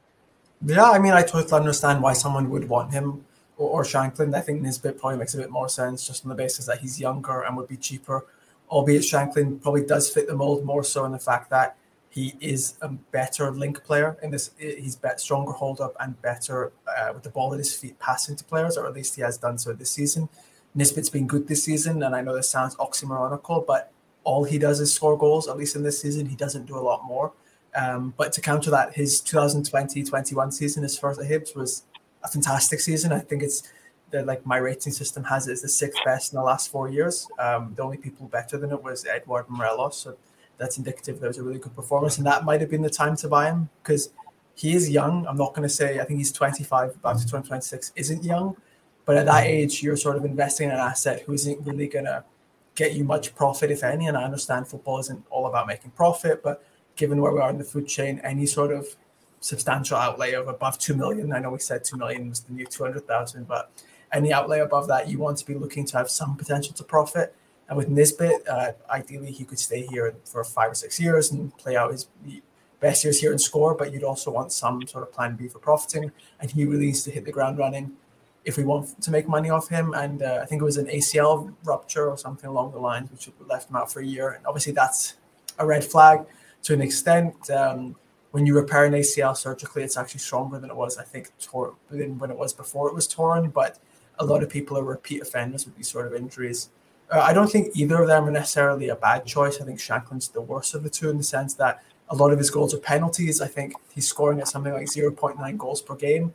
Yeah, 0.66 0.90
I 0.90 1.00
mean, 1.00 1.14
I 1.14 1.22
totally 1.22 1.54
understand 1.54 2.02
why 2.02 2.14
someone 2.14 2.50
would 2.50 2.68
want 2.68 2.92
him 2.92 3.26
or, 3.58 3.84
or. 3.84 3.98
I 3.98 4.10
think 4.42 4.62
Nisbet 4.62 5.00
probably 5.00 5.20
makes 5.20 5.34
a 5.34 5.38
bit 5.38 5.50
more 5.50 5.70
sense 5.70 6.06
just 6.06 6.26
on 6.26 6.30
the 6.30 6.36
basis 6.36 6.66
that 6.66 6.80
he's 6.80 7.00
younger 7.00 7.42
and 7.42 7.56
would 7.56 7.68
be 7.68 7.78
cheaper. 7.78 8.26
Albeit 8.70 9.02
Shankland 9.02 9.62
probably 9.62 9.86
does 9.86 10.10
fit 10.10 10.28
the 10.28 10.36
mold 10.36 10.66
more 10.66 10.84
so 10.84 11.06
in 11.06 11.12
the 11.12 11.20
fact 11.20 11.50
that 11.50 11.78
he 12.10 12.36
is 12.40 12.76
a 12.82 12.90
better 12.90 13.52
link 13.52 13.84
player 13.84 14.18
in 14.24 14.32
this. 14.32 14.52
He's 14.58 14.96
bet 14.96 15.22
stronger 15.22 15.52
hold 15.52 15.80
up 15.80 15.96
and 16.00 16.20
better 16.22 16.72
uh, 16.88 17.14
with 17.14 17.24
the 17.24 17.30
ball 17.30 17.54
at 17.54 17.60
his 17.60 17.74
feet 17.74 18.00
passing 18.00 18.36
to 18.36 18.44
players, 18.44 18.78
or 18.78 18.88
at 18.88 18.94
least 18.94 19.16
he 19.16 19.22
has 19.22 19.38
done 19.38 19.58
so 19.58 19.74
this 19.74 19.92
season. 19.92 20.28
Nisbet's 20.74 21.10
been 21.10 21.28
good 21.28 21.48
this 21.48 21.64
season, 21.64 22.02
and 22.04 22.16
I 22.16 22.22
know 22.22 22.36
this 22.36 22.50
sounds 22.50 22.76
oxymoronical, 22.76 23.66
but 23.66 23.92
all 24.24 24.44
he 24.44 24.58
does 24.58 24.80
is 24.80 24.94
score 24.94 25.18
goals. 25.18 25.48
At 25.48 25.58
least 25.58 25.76
in 25.76 25.84
this 25.84 26.02
season, 26.02 26.26
he 26.26 26.36
doesn't 26.36 26.66
do 26.66 26.78
a 26.78 26.82
lot 26.82 27.04
more. 27.06 27.32
Um, 27.76 28.14
but 28.18 28.34
to 28.34 28.42
counter 28.42 28.72
that, 28.72 28.96
his 28.96 29.22
2020-21 29.22 30.54
season, 30.54 30.84
his 30.84 30.98
first 30.98 31.20
at 31.20 31.28
Hibs, 31.28 31.56
was 31.56 31.84
a 32.24 32.28
fantastic 32.28 32.80
season. 32.80 33.12
I 33.12 33.20
think 33.20 33.44
it's 33.44 33.64
the, 34.10 34.24
like 34.24 34.46
my 34.46 34.58
rating 34.58 34.94
system 34.94 35.24
has 35.26 35.48
it 35.48 35.54
as 35.54 35.62
the 35.62 35.70
sixth 35.70 36.04
best 36.04 36.34
in 36.34 36.38
the 36.38 36.44
last 36.44 36.72
four 36.72 36.90
years. 36.90 37.28
Um, 37.38 37.74
the 37.76 37.84
only 37.84 37.98
people 37.98 38.28
better 38.28 38.58
than 38.58 38.72
it 38.72 38.84
was 38.84 39.06
Edward 39.06 39.46
Morelos. 39.48 39.98
So 39.98 40.18
that's 40.60 40.78
indicative 40.78 41.20
there 41.20 41.30
was 41.30 41.38
a 41.38 41.44
really 41.44 41.58
good 41.58 41.76
performance, 41.76 42.18
and 42.18 42.28
that 42.28 42.46
might 42.46 42.62
have 42.62 42.70
been 42.70 42.82
the 42.82 42.90
time 42.90 43.16
to 43.18 43.28
buy 43.28 43.50
him 43.50 43.70
because 43.82 44.14
he 44.54 44.76
is 44.76 44.90
young. 44.90 45.26
I'm 45.26 45.38
not 45.38 45.56
going 45.56 45.68
to 45.68 45.74
say 45.74 46.00
I 46.00 46.04
think 46.04 46.20
he's 46.20 46.32
25, 46.32 46.96
about 46.96 47.18
to 47.18 47.24
2026 47.24 47.94
isn't 47.96 48.24
young, 48.24 48.56
but 49.06 49.18
at 49.18 49.26
that 49.26 49.46
age, 49.46 49.82
you're 49.82 49.98
sort 49.98 50.18
of 50.18 50.26
investing 50.26 50.68
in 50.68 50.74
an 50.76 50.80
asset 50.80 51.24
who 51.24 51.34
isn't 51.34 51.66
really 51.66 51.88
going 51.88 52.06
to 52.06 52.24
get 52.76 52.94
you 52.94 53.04
much 53.04 53.34
profit, 53.36 53.72
if 53.72 53.84
any. 53.84 54.08
And 54.08 54.16
I 54.16 54.24
understand 54.24 54.68
football 54.68 55.00
isn't 55.00 55.26
all 55.30 55.48
about 55.48 55.66
making 55.66 55.92
profit, 55.92 56.44
but 56.44 56.64
given 56.96 57.22
where 57.22 57.32
we 57.32 57.40
are 57.40 57.50
in 57.50 57.58
the 57.58 57.64
food 57.64 57.88
chain, 57.88 58.20
any 58.24 58.46
sort 58.46 58.72
of 58.72 58.88
substantial 59.40 59.98
outlay 59.98 60.34
of 60.34 60.48
above 60.48 60.78
2 60.78 60.96
million, 60.96 61.32
I 61.34 61.40
know 61.40 61.52
we 61.52 61.60
said 61.60 61.84
2 61.84 61.98
million 61.98 62.30
was 62.30 62.42
the 62.42 62.54
new 62.54 62.66
200,000, 62.66 63.48
but 63.48 63.72
any 64.12 64.34
outlay 64.34 64.60
above 64.60 64.88
that, 64.90 65.08
you 65.08 65.18
want 65.18 65.38
to 65.38 65.46
be 65.46 65.56
looking 65.56 65.86
to 65.86 65.98
have 65.98 66.10
some 66.10 66.36
potential 66.36 66.74
to 66.76 66.84
profit. 66.84 67.36
And 67.70 67.78
with 67.78 67.88
Nisbet, 67.88 68.48
uh, 68.48 68.72
ideally, 68.90 69.32
he 69.32 69.46
could 69.46 69.60
stay 69.60 69.86
here 69.86 70.16
for 70.26 70.44
five 70.44 70.72
or 70.72 70.76
six 70.76 71.00
years 71.00 71.32
and 71.32 71.56
play 71.58 71.76
out 71.78 71.92
his 71.92 72.08
best 72.80 73.04
years 73.04 73.20
here 73.20 73.32
and 73.32 73.40
score, 73.40 73.76
but 73.76 73.94
you'd 73.94 74.04
also 74.04 74.32
want 74.32 74.52
some 74.52 74.86
sort 74.88 75.04
of 75.04 75.14
plan 75.14 75.36
B 75.36 75.48
for 75.48 75.60
profiting. 75.60 76.12
And 76.40 76.50
he 76.50 76.66
really 76.66 76.88
needs 76.88 77.04
to 77.04 77.12
hit 77.12 77.26
the 77.26 77.32
ground 77.32 77.60
running 77.60 77.92
if 78.44 78.58
we 78.58 78.64
want 78.64 79.00
to 79.02 79.12
make 79.12 79.28
money 79.28 79.52
off 79.52 79.70
him. 79.70 79.94
And 79.94 80.24
uh, 80.24 80.40
I 80.42 80.46
think 80.46 80.62
it 80.62 80.66
was 80.66 80.78
an 80.78 80.88
ACL 80.88 81.54
rupture 81.64 82.10
or 82.10 82.18
something 82.18 82.50
along 82.50 82.72
the 82.72 82.80
lines, 82.80 83.12
which 83.12 83.30
left 83.48 83.70
him 83.70 83.76
out 83.76 83.92
for 83.92 84.00
a 84.00 84.06
year. 84.06 84.30
And 84.32 84.46
obviously, 84.48 84.74
that's 84.74 85.16
a 85.60 85.66
red 85.66 85.84
flag 85.84 86.26
to 86.64 86.74
an 86.74 86.82
extent. 86.82 87.50
Um, 87.52 87.96
when 88.32 88.46
you 88.46 88.56
repair 88.56 88.86
an 88.86 88.94
ACL 88.94 89.36
surgically, 89.36 89.84
it's 89.84 89.98
actually 89.98 90.20
stronger 90.20 90.60
than 90.60 90.70
it 90.70 90.76
was, 90.76 90.98
I 90.98 91.04
think, 91.04 91.32
tor- 91.40 91.76
than 91.90 92.18
when 92.18 92.32
it 92.32 92.38
was 92.38 92.54
before 92.54 92.88
it 92.88 92.96
was 92.96 93.08
torn. 93.08 93.50
But 93.50 93.78
a 94.18 94.26
lot 94.26 94.44
of 94.44 94.50
people 94.50 94.78
are 94.78 94.84
repeat 94.84 95.22
offenders 95.22 95.66
with 95.66 95.76
these 95.76 95.90
sort 95.90 96.08
of 96.08 96.14
injuries. 96.14 96.70
Uh, 97.12 97.22
I 97.22 97.34
don't 97.34 97.52
think 97.52 97.76
either 97.76 98.02
of 98.02 98.08
them 98.08 98.26
are 98.26 98.32
necessarily 98.32 98.90
a 98.90 98.96
bad 98.96 99.26
choice. 99.26 99.60
I 99.60 99.66
think 99.66 99.80
Shankland's 99.80 100.30
the 100.30 100.42
worst 100.42 100.76
of 100.76 100.84
the 100.84 100.90
two 100.90 101.10
in 101.10 101.18
the 101.18 101.24
sense 101.24 101.56
that 101.56 101.84
a 102.10 102.16
lot 102.16 102.32
of 102.32 102.38
his 102.38 102.50
goals 102.50 102.74
are 102.74 102.80
penalties. 102.80 103.42
I 103.42 103.48
think 103.48 103.74
he's 103.94 104.08
scoring 104.08 104.40
at 104.40 104.48
something 104.48 104.74
like 104.74 104.88
0.9 104.88 105.58
goals 105.58 105.82
per 105.82 105.96
game, 105.96 106.34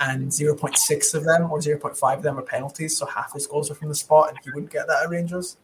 and 0.00 0.28
0.6 0.28 1.14
of 1.14 1.24
them 1.24 1.50
or 1.50 1.58
0.5 1.58 2.16
of 2.16 2.22
them 2.22 2.38
are 2.38 2.42
penalties. 2.42 2.96
So 2.96 3.06
half 3.06 3.32
his 3.32 3.46
goals 3.46 3.70
are 3.70 3.74
from 3.74 3.88
the 3.88 3.94
spot, 3.94 4.28
and 4.30 4.38
he 4.44 4.50
wouldn't 4.50 4.72
get 4.72 4.86
that 4.86 5.04
at 5.04 5.10
Rangers. 5.10 5.56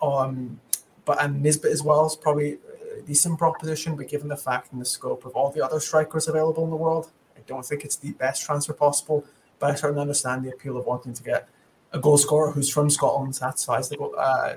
Um, 0.00 0.60
but 1.04 1.22
and 1.22 1.42
Nisbet 1.42 1.72
as 1.72 1.82
well 1.82 2.06
is 2.06 2.16
probably 2.16 2.58
a 2.98 3.02
decent 3.02 3.38
proposition, 3.38 3.96
but 3.96 4.08
given 4.08 4.28
the 4.28 4.36
fact 4.36 4.72
and 4.72 4.80
the 4.80 4.86
scope 4.86 5.24
of 5.24 5.32
all 5.32 5.50
the 5.50 5.64
other 5.64 5.80
strikers 5.80 6.28
available 6.28 6.64
in 6.64 6.70
the 6.70 6.76
world, 6.76 7.10
I 7.36 7.40
don't 7.46 7.64
think 7.64 7.84
it's 7.84 7.96
the 7.96 8.12
best 8.12 8.44
transfer 8.44 8.72
possible. 8.72 9.24
But 9.58 9.72
I 9.72 9.74
certainly 9.74 10.02
understand 10.02 10.44
the 10.44 10.50
appeal 10.50 10.76
of 10.76 10.86
wanting 10.86 11.14
to 11.14 11.22
get 11.22 11.48
a 11.92 11.98
goal 11.98 12.18
scorer 12.18 12.50
who's 12.50 12.68
from 12.68 12.90
Scotland, 12.90 13.34
satisfies 13.34 13.88
the 13.88 13.98
uh, 13.98 14.56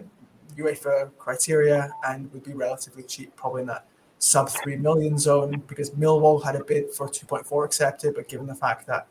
UEFA 0.58 1.12
criteria, 1.18 1.92
and 2.08 2.32
would 2.34 2.44
be 2.44 2.54
relatively 2.54 3.04
cheap, 3.04 3.36
probably 3.36 3.62
in 3.62 3.68
that 3.68 3.86
sub 4.20 4.50
3 4.50 4.76
million 4.78 5.18
zone 5.18 5.64
because 5.68 5.90
Millwall 5.92 6.44
had 6.44 6.56
a 6.56 6.64
bid 6.64 6.94
for 6.94 7.08
2.4 7.08 7.66
accepted, 7.66 8.14
but 8.14 8.28
given 8.28 8.46
the 8.46 8.56
fact 8.56 8.86
that 8.86 9.08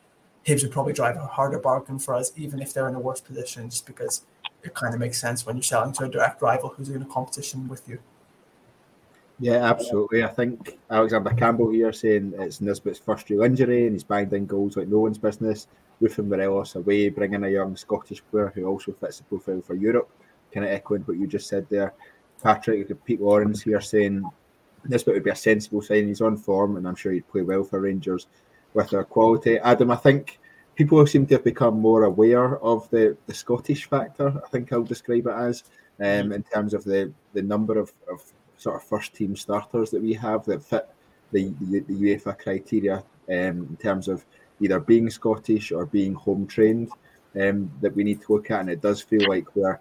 Hibs 0.47 0.63
would 0.63 0.71
probably 0.71 0.93
drive 0.93 1.17
a 1.17 1.27
harder 1.27 1.59
bargain 1.59 1.99
for 1.99 2.15
us, 2.15 2.33
even 2.37 2.61
if 2.63 2.73
they're 2.73 2.89
in 2.89 2.95
a 2.95 3.01
worse 3.01 3.21
position, 3.21 3.69
just 3.69 3.87
because 3.87 4.25
it 4.63 4.73
kind 4.75 4.95
of 4.95 5.01
makes 5.01 5.21
sense 5.21 5.45
when 5.45 5.57
you're 5.57 5.63
selling 5.63 5.93
to 5.95 6.05
a 6.05 6.09
direct 6.09 6.41
rival 6.41 6.71
who's 6.71 6.89
in 6.91 7.03
a 7.03 7.07
competition 7.07 7.69
with 7.69 7.89
you. 7.89 7.99
Yeah, 9.41 9.65
absolutely. 9.65 10.23
I 10.23 10.29
think 10.29 10.79
Alexander 10.91 11.31
Campbell 11.31 11.71
here 11.71 11.93
saying 11.93 12.35
it's 12.39 12.61
Nisbet's 12.61 12.99
first 12.99 13.29
real 13.31 13.43
injury 13.43 13.87
and 13.87 13.95
he's 13.95 14.05
banged 14.05 14.33
in 14.35 14.45
goals 14.47 14.77
like 14.77 14.89
no 14.89 15.01
one's 15.01 15.19
business. 15.19 15.67
Rufin 16.01 16.29
Morelos 16.29 16.75
away, 16.77 17.09
bringing 17.09 17.45
a 17.45 17.49
young 17.49 17.77
Scottish 17.77 18.23
player 18.31 18.53
who 18.55 18.65
also 18.65 18.93
fits 18.93 19.19
the 19.19 19.25
profile 19.25 19.61
for 19.61 19.75
Europe. 19.75 20.11
Kind 20.53 20.67
of 20.67 20.73
echoing 20.73 21.03
what 21.03 21.19
you 21.19 21.27
just 21.27 21.49
said 21.49 21.67
there. 21.69 21.93
Patrick, 22.43 23.05
Pete 23.05 23.21
Lawrence 23.21 23.63
here 23.63 23.81
saying 23.81 24.25
Nisbet 24.89 25.15
would 25.15 25.25
be 25.25 25.31
a 25.31 25.37
sensible 25.37 25.83
sign. 25.83 26.09
He's 26.09 26.21
on 26.21 26.37
form, 26.37 26.77
and 26.77 26.89
I'm 26.89 26.95
sure 26.95 27.13
he'd 27.13 27.29
play 27.29 27.43
well 27.43 27.65
for 27.65 27.81
Rangers 27.81 28.27
with 28.75 28.91
their 28.91 29.05
quality. 29.05 29.59
Adam, 29.59 29.91
I 29.91 29.97
think 29.97 30.39
people 30.75 31.07
seem 31.07 31.27
to 31.27 31.35
have 31.35 31.45
become 31.45 31.79
more 31.79 32.05
aware 32.05 32.59
of 32.59 32.89
the, 32.91 33.17
the 33.27 33.35
Scottish 33.35 33.89
factor. 33.89 34.29
I 34.45 34.49
think 34.49 34.73
I'll 34.73 34.83
describe 34.83 35.27
it 35.27 35.35
as 35.35 35.65
um, 36.01 36.33
in 36.33 36.43
terms 36.43 36.73
of 36.73 36.85
the, 36.85 37.13
the 37.35 37.43
number 37.43 37.79
of, 37.79 37.93
of 38.11 38.23
sort 38.57 38.77
of 38.77 38.85
first 38.85 39.15
team 39.15 39.37
starters 39.37 39.91
that 39.91 40.03
we 40.03 40.15
have 40.15 40.45
that 40.47 40.63
fit 40.63 40.89
the, 41.33 41.53
the, 41.61 41.81
the 41.81 41.95
UEFA 41.95 42.39
criteria 42.39 42.97
um, 43.29 43.67
in 43.69 43.77
terms 43.81 44.09
of 44.09 44.25
either 44.61 44.81
being 44.81 45.11
Scottish 45.11 45.73
or 45.73 45.87
being 45.87 46.15
home 46.15 46.47
trained 46.47 46.91
um, 47.41 47.71
that 47.81 47.95
we 47.95 48.05
need 48.05 48.21
to 48.23 48.33
look 48.33 48.51
at. 48.51 48.61
And 48.61 48.71
it 48.71 48.81
does 48.81 49.01
feel 49.01 49.29
like 49.29 49.55
we're 49.55 49.81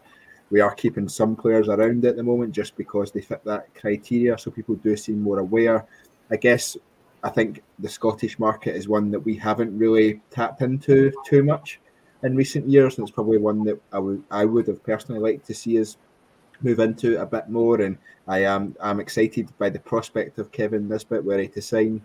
we 0.51 0.61
are 0.61 0.73
keeping 0.73 1.07
some 1.07 1.35
players 1.35 1.69
around 1.69 2.03
at 2.05 2.15
the 2.15 2.23
moment 2.23 2.53
just 2.53 2.75
because 2.75 3.11
they 3.11 3.21
fit 3.21 3.43
that 3.45 3.73
criteria. 3.75 4.37
So 4.37 4.49
people 4.49 4.75
do 4.75 4.97
seem 4.97 5.21
more 5.21 5.39
aware. 5.39 5.85
I 6.31 6.37
guess 6.37 6.75
I 7.23 7.29
think 7.29 7.61
the 7.79 7.89
Scottish 7.89 8.39
market 8.39 8.75
is 8.75 8.87
one 8.87 9.11
that 9.11 9.19
we 9.19 9.35
haven't 9.35 9.77
really 9.77 10.21
tapped 10.31 10.61
into 10.61 11.11
too 11.25 11.43
much 11.43 11.79
in 12.23 12.35
recent 12.35 12.67
years, 12.67 12.97
and 12.97 13.07
it's 13.07 13.13
probably 13.13 13.37
one 13.37 13.63
that 13.65 13.81
I 13.91 13.99
would 13.99 14.23
I 14.31 14.45
would 14.45 14.67
have 14.67 14.83
personally 14.83 15.21
liked 15.21 15.45
to 15.47 15.53
see 15.53 15.79
us 15.79 15.97
move 16.61 16.79
into 16.79 17.21
a 17.21 17.25
bit 17.25 17.49
more. 17.49 17.81
And 17.81 17.97
I 18.27 18.43
am 18.43 18.75
I'm 18.81 18.99
excited 18.99 19.49
by 19.57 19.69
the 19.69 19.79
prospect 19.79 20.39
of 20.39 20.51
Kevin 20.51 20.87
Nisbet 20.87 21.23
he 21.23 21.47
to 21.49 21.61
sign 21.61 22.01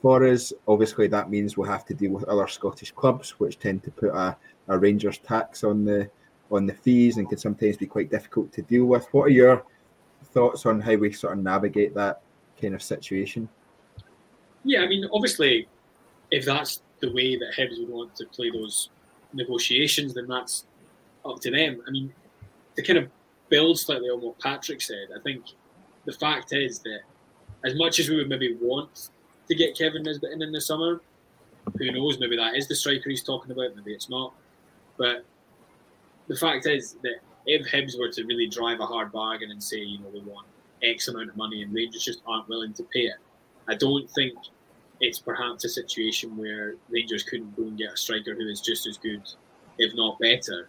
for 0.00 0.26
us. 0.26 0.52
Obviously, 0.66 1.06
that 1.08 1.30
means 1.30 1.56
we'll 1.56 1.68
have 1.68 1.84
to 1.86 1.94
deal 1.94 2.12
with 2.12 2.24
other 2.24 2.48
Scottish 2.48 2.92
clubs, 2.92 3.30
which 3.38 3.58
tend 3.58 3.82
to 3.84 3.90
put 3.90 4.10
a, 4.10 4.36
a 4.68 4.78
Rangers 4.78 5.18
tax 5.18 5.64
on 5.64 5.84
the 5.84 6.10
on 6.50 6.66
the 6.66 6.74
fees 6.74 7.16
and 7.16 7.28
can 7.28 7.38
sometimes 7.38 7.76
be 7.76 7.86
quite 7.86 8.10
difficult 8.10 8.52
to 8.52 8.62
deal 8.62 8.84
with. 8.84 9.06
What 9.12 9.24
are 9.24 9.30
your 9.30 9.64
thoughts 10.32 10.66
on 10.66 10.80
how 10.80 10.96
we 10.96 11.12
sort 11.12 11.34
of 11.34 11.44
navigate 11.44 11.94
that 11.94 12.22
kind 12.60 12.74
of 12.74 12.82
situation? 12.82 13.48
Yeah, 14.64 14.80
I 14.80 14.88
mean, 14.88 15.08
obviously, 15.12 15.68
if 16.30 16.44
that's 16.44 16.82
the 17.00 17.12
way 17.12 17.36
that 17.36 17.54
Hibs 17.56 17.78
would 17.78 17.88
want 17.88 18.16
to 18.16 18.26
play 18.26 18.50
those 18.50 18.90
negotiations, 19.32 20.14
then 20.14 20.26
that's 20.26 20.66
up 21.24 21.40
to 21.40 21.50
them. 21.50 21.82
I 21.86 21.90
mean, 21.90 22.12
to 22.76 22.82
kind 22.82 22.98
of 22.98 23.08
build 23.48 23.78
slightly 23.78 24.08
on 24.08 24.20
what 24.20 24.38
Patrick 24.38 24.80
said, 24.80 25.08
I 25.16 25.20
think 25.20 25.44
the 26.04 26.12
fact 26.12 26.52
is 26.52 26.80
that 26.80 27.00
as 27.64 27.74
much 27.76 28.00
as 28.00 28.08
we 28.08 28.16
would 28.16 28.28
maybe 28.28 28.56
want 28.60 29.10
to 29.50 29.56
get 29.56 29.76
Kevin 29.76 30.06
in 30.06 30.42
in 30.42 30.52
the 30.52 30.60
summer, 30.60 31.00
who 31.76 31.92
knows, 31.92 32.18
maybe 32.18 32.36
that 32.36 32.54
is 32.54 32.68
the 32.68 32.74
striker 32.74 33.10
he's 33.10 33.22
talking 33.22 33.50
about, 33.50 33.74
maybe 33.76 33.92
it's 33.92 34.08
not. 34.08 34.32
But 34.96 35.24
the 36.28 36.36
fact 36.36 36.66
is 36.66 36.94
that 37.02 37.16
if 37.46 37.66
Hibs 37.66 37.98
were 37.98 38.10
to 38.12 38.24
really 38.24 38.46
drive 38.46 38.80
a 38.80 38.86
hard 38.86 39.10
bargain 39.10 39.50
and 39.50 39.62
say, 39.62 39.78
you 39.78 39.98
know, 39.98 40.08
we 40.12 40.20
want 40.20 40.46
X 40.82 41.08
amount 41.08 41.30
of 41.30 41.36
money 41.36 41.62
and 41.62 41.74
Rangers 41.74 42.04
just 42.04 42.22
aren't 42.26 42.48
willing 42.48 42.72
to 42.74 42.84
pay 42.84 43.00
it, 43.00 43.16
I 43.68 43.74
don't 43.74 44.08
think 44.10 44.34
it's 45.00 45.18
perhaps 45.18 45.64
a 45.64 45.68
situation 45.68 46.36
where 46.36 46.74
Rangers 46.88 47.24
couldn't 47.24 47.56
go 47.56 47.64
and 47.64 47.76
get 47.76 47.92
a 47.92 47.96
striker 47.96 48.34
who 48.34 48.46
is 48.48 48.60
just 48.60 48.86
as 48.86 48.98
good, 48.98 49.22
if 49.78 49.94
not 49.94 50.18
better, 50.20 50.68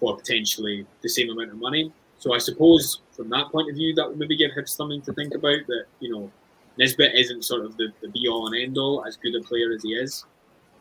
for 0.00 0.16
potentially 0.16 0.84
the 1.02 1.08
same 1.08 1.30
amount 1.30 1.50
of 1.50 1.58
money. 1.58 1.92
So 2.18 2.34
I 2.34 2.38
suppose 2.38 3.02
from 3.12 3.30
that 3.30 3.52
point 3.52 3.70
of 3.70 3.76
view, 3.76 3.94
that 3.94 4.08
would 4.08 4.18
maybe 4.18 4.36
give 4.36 4.50
Hibs 4.50 4.70
something 4.70 5.00
to 5.02 5.12
think 5.12 5.34
about. 5.34 5.66
That 5.68 5.84
you 6.00 6.10
know, 6.10 6.30
Nisbet 6.78 7.14
isn't 7.14 7.44
sort 7.44 7.64
of 7.64 7.76
the, 7.76 7.88
the 8.00 8.08
be 8.08 8.28
all 8.28 8.46
and 8.46 8.56
end 8.56 8.78
all, 8.78 9.04
as 9.06 9.16
good 9.16 9.34
a 9.34 9.42
player 9.42 9.72
as 9.72 9.82
he 9.82 9.90
is. 9.90 10.24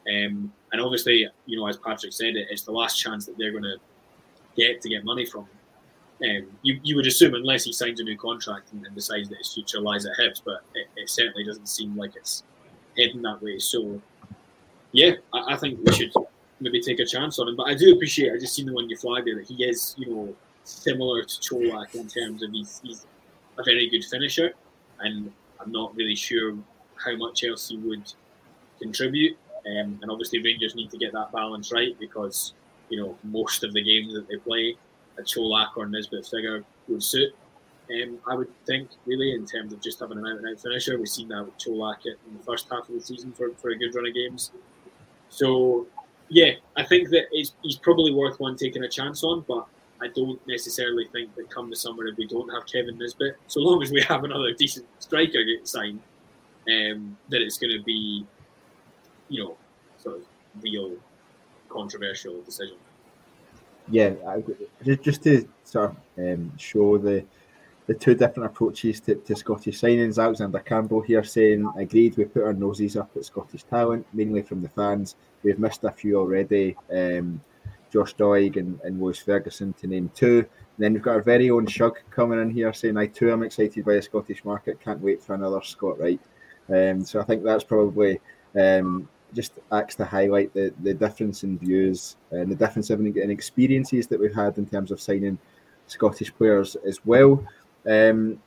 Um, 0.08 0.52
and 0.72 0.82
obviously, 0.82 1.28
you 1.46 1.58
know, 1.60 1.68
as 1.68 1.78
Patrick 1.78 2.14
said, 2.14 2.36
it, 2.36 2.48
it's 2.50 2.64
the 2.64 2.72
last 2.72 3.00
chance 3.00 3.26
that 3.26 3.38
they're 3.38 3.52
going 3.52 3.64
to 3.64 3.78
get 4.56 4.82
to 4.82 4.90
get 4.90 5.04
money 5.04 5.26
from 5.26 5.42
him. 5.42 5.50
Um, 6.22 6.48
you, 6.64 6.80
you 6.84 6.96
would 6.96 7.08
assume, 7.08 7.34
unless 7.34 7.64
he 7.64 7.72
signs 7.72 8.00
a 8.00 8.04
new 8.04 8.18
contract 8.18 8.74
and, 8.74 8.86
and 8.86 8.94
decides 8.94 9.30
that 9.30 9.38
his 9.38 9.54
future 9.54 9.80
lies 9.80 10.06
at 10.06 10.18
Hibs, 10.18 10.42
but 10.44 10.64
it, 10.76 10.88
it, 10.98 11.10
certainly 11.10 11.46
doesn't 11.46 11.68
seem 11.68 11.96
like 11.96 12.16
it's 12.18 12.44
heading 12.98 13.22
that 13.22 13.42
way. 13.42 13.58
So, 13.60 14.02
yeah, 14.92 15.14
I, 15.34 15.54
I, 15.54 15.58
think 15.58 15.80
we 15.82 15.94
should 15.94 16.12
maybe 16.60 16.82
take 16.82 17.00
a 17.00 17.06
chance 17.06 17.40
on 17.40 17.48
him. 17.48 17.56
But 17.56 17.68
I 17.70 17.74
do 17.74 17.94
appreciate, 17.94 18.34
I 18.34 18.38
just 18.38 18.54
seen 18.54 18.66
the 18.66 18.74
one 18.74 18.90
you 18.90 18.98
flagged 18.98 19.28
there, 19.28 19.36
that 19.36 19.48
he 19.48 19.64
is, 19.64 19.96
you 19.98 20.14
know, 20.14 20.36
similar 20.66 21.24
to 21.24 21.40
Čolak 21.40 21.96
in 21.96 22.08
terms 22.08 22.44
of 22.44 22.52
he's, 22.52 22.82
he's 22.84 23.06
a 23.58 23.64
very 23.64 23.90
good 23.90 24.04
finisher, 24.04 24.54
and 25.00 25.32
I'm 25.60 25.72
not 25.72 25.96
really 25.96 26.16
sure 26.16 26.58
how 26.96 27.16
much 27.16 27.44
else 27.44 27.70
he 27.70 27.78
would 27.78 28.14
contribute. 28.82 29.38
Um, 29.66 30.00
and 30.02 30.10
obviously, 30.10 30.42
Rangers 30.42 30.76
need 30.76 30.90
to 30.92 30.98
get 30.98 31.12
that 31.14 31.32
balance 31.32 31.72
right 31.72 31.98
because 32.00 32.54
you 32.90 33.00
know, 33.00 33.18
most 33.24 33.64
of 33.64 33.74
the 33.74 33.82
games 33.82 34.14
that 34.14 34.28
they 34.28 34.38
play, 34.38 34.76
a 35.18 35.22
Colak 35.22 35.78
or 35.78 35.86
Nisbet 35.86 36.26
figure 36.26 36.64
would 36.88 37.04
suit. 37.04 37.34
Um, 37.92 38.20
I 38.28 38.36
would 38.36 38.50
think, 38.66 38.90
really, 39.06 39.34
in 39.34 39.46
terms 39.46 39.74
of 39.74 39.82
just 39.82 40.00
having 40.00 40.18
an 40.18 40.26
out 40.26 40.38
and 40.38 40.48
out 40.48 40.60
finisher. 40.60 40.98
We've 40.98 41.08
seen 41.08 41.28
that 41.30 41.46
with 41.46 41.58
Čolak 41.58 42.06
in 42.06 42.38
the 42.38 42.44
first 42.44 42.68
half 42.70 42.88
of 42.88 42.96
the 42.96 43.02
season 43.02 43.32
for, 43.32 43.52
for 43.56 43.70
a 43.70 43.78
good 43.78 43.96
run 43.96 44.08
of 44.08 44.14
games. 44.14 44.52
So, 45.30 45.88
yeah, 46.30 46.52
I 46.76 46.86
think 46.86 47.10
that 47.10 47.26
he's 47.32 47.78
probably 47.82 48.14
worth 48.14 48.40
one 48.40 48.56
taking 48.56 48.84
a 48.84 48.90
chance 48.90 49.24
on, 49.24 49.44
but 49.48 49.66
I 50.02 50.08
don't 50.08 50.40
necessarily 50.48 51.08
think 51.12 51.36
that 51.36 51.50
come 51.50 51.70
the 51.70 51.76
summer, 51.76 52.08
if 52.08 52.18
we 52.18 52.28
don't 52.28 52.50
have 52.50 52.66
Kevin 52.66 52.98
Nisbet, 52.98 53.36
so 53.48 53.60
long 53.60 53.84
as 53.84 53.92
we 53.92 54.02
have 54.02 54.24
another 54.24 54.54
decent 54.54 54.88
striker 55.00 55.44
get 55.44 55.68
signed, 55.68 56.00
um, 56.68 57.18
that 57.30 57.42
it's 57.42 57.58
going 57.58 57.78
to 57.78 57.84
be, 57.84 58.26
you 59.28 59.44
know, 59.44 59.58
sort 59.98 60.18
of 60.18 60.24
real 60.62 60.96
controversial 61.68 62.42
decision. 62.44 62.78
Yeah, 63.92 64.14
just 64.86 65.02
just 65.02 65.24
to 65.24 65.48
sort 65.64 65.92
of 65.92 65.98
um, 66.18 66.52
show 66.58 66.98
the 66.98 67.26
the 67.88 67.96
two 67.96 68.14
different 68.14 68.46
approaches 68.46 69.00
to, 69.02 69.16
to 69.16 69.36
Scottish 69.36 69.82
signings. 69.82 70.24
Alexander 70.24 70.60
Campbell 70.60 71.02
here 71.02 71.24
saying, 71.24 71.68
agreed, 71.76 72.16
we 72.18 72.26
put 72.26 72.44
our 72.44 72.54
noses 72.54 72.96
up 72.96 73.10
at 73.16 73.26
Scottish 73.26 73.64
talent, 73.64 74.06
mainly 74.14 74.44
from 74.44 74.62
the 74.62 74.70
fans. 74.70 75.16
We've 75.42 75.58
missed 75.58 75.84
a 75.84 75.92
few 75.92 76.20
already. 76.20 76.78
Um, 76.94 77.42
Josh 77.92 78.16
Doig 78.16 78.58
and, 78.58 78.80
and 78.84 79.02
Lewis 79.02 79.20
Ferguson 79.20 79.74
to 79.74 79.88
name 79.88 80.12
two. 80.14 80.40
And 80.40 80.48
then 80.78 80.94
we've 80.94 81.02
got 81.02 81.16
our 81.16 81.22
very 81.22 81.50
own 81.50 81.68
Shug 81.68 81.98
coming 82.10 82.42
in 82.42 82.50
here 82.50 82.74
saying, 82.74 82.98
I 82.98 83.08
too 83.08 83.32
am 83.32 83.44
excited 83.44 83.86
by 83.86 83.96
the 83.96 84.02
Scottish 84.02 84.46
market. 84.46 84.80
Can't 84.80 85.02
wait 85.02 85.22
for 85.22 85.34
another 85.36 85.62
Scott 85.64 86.00
Wright. 86.00 86.20
Um, 86.70 87.04
so 87.04 87.20
I 87.20 87.24
think 87.24 87.44
that's 87.44 87.64
probably 87.64 88.20
um, 88.56 89.10
just 89.34 89.54
acts 89.72 89.96
to 89.96 90.06
highlight 90.06 90.54
the, 90.54 90.74
the 90.84 90.94
difference 90.94 91.44
in 91.44 91.58
views 91.58 92.16
and 92.32 92.52
the 92.52 92.56
difference 92.56 92.90
in, 92.90 93.18
in 93.18 93.32
experiences 93.32 94.08
that 94.08 94.20
we've 94.20 94.34
had 94.34 94.58
in 94.58 94.66
terms 94.66 94.92
of 94.92 95.02
signing 95.02 95.38
Scottish 95.88 96.34
players 96.36 96.76
as 96.88 97.04
well. 97.06 97.44
Um, 97.88 98.42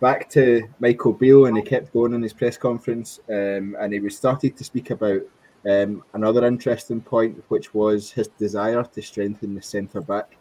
back 0.00 0.28
to 0.30 0.68
Michael 0.80 1.12
Beale, 1.12 1.46
and 1.46 1.56
he 1.56 1.62
kept 1.62 1.92
going 1.92 2.12
in 2.12 2.22
his 2.22 2.32
press 2.32 2.56
conference, 2.56 3.20
um, 3.28 3.76
and 3.78 3.92
he 3.92 4.00
was 4.00 4.16
started 4.16 4.56
to 4.56 4.64
speak 4.64 4.90
about 4.90 5.22
um, 5.68 6.02
another 6.14 6.46
interesting 6.46 7.00
point, 7.00 7.42
which 7.48 7.74
was 7.74 8.10
his 8.10 8.28
desire 8.28 8.82
to 8.82 9.02
strengthen 9.02 9.54
the 9.54 9.62
centre 9.62 10.00
back 10.00 10.36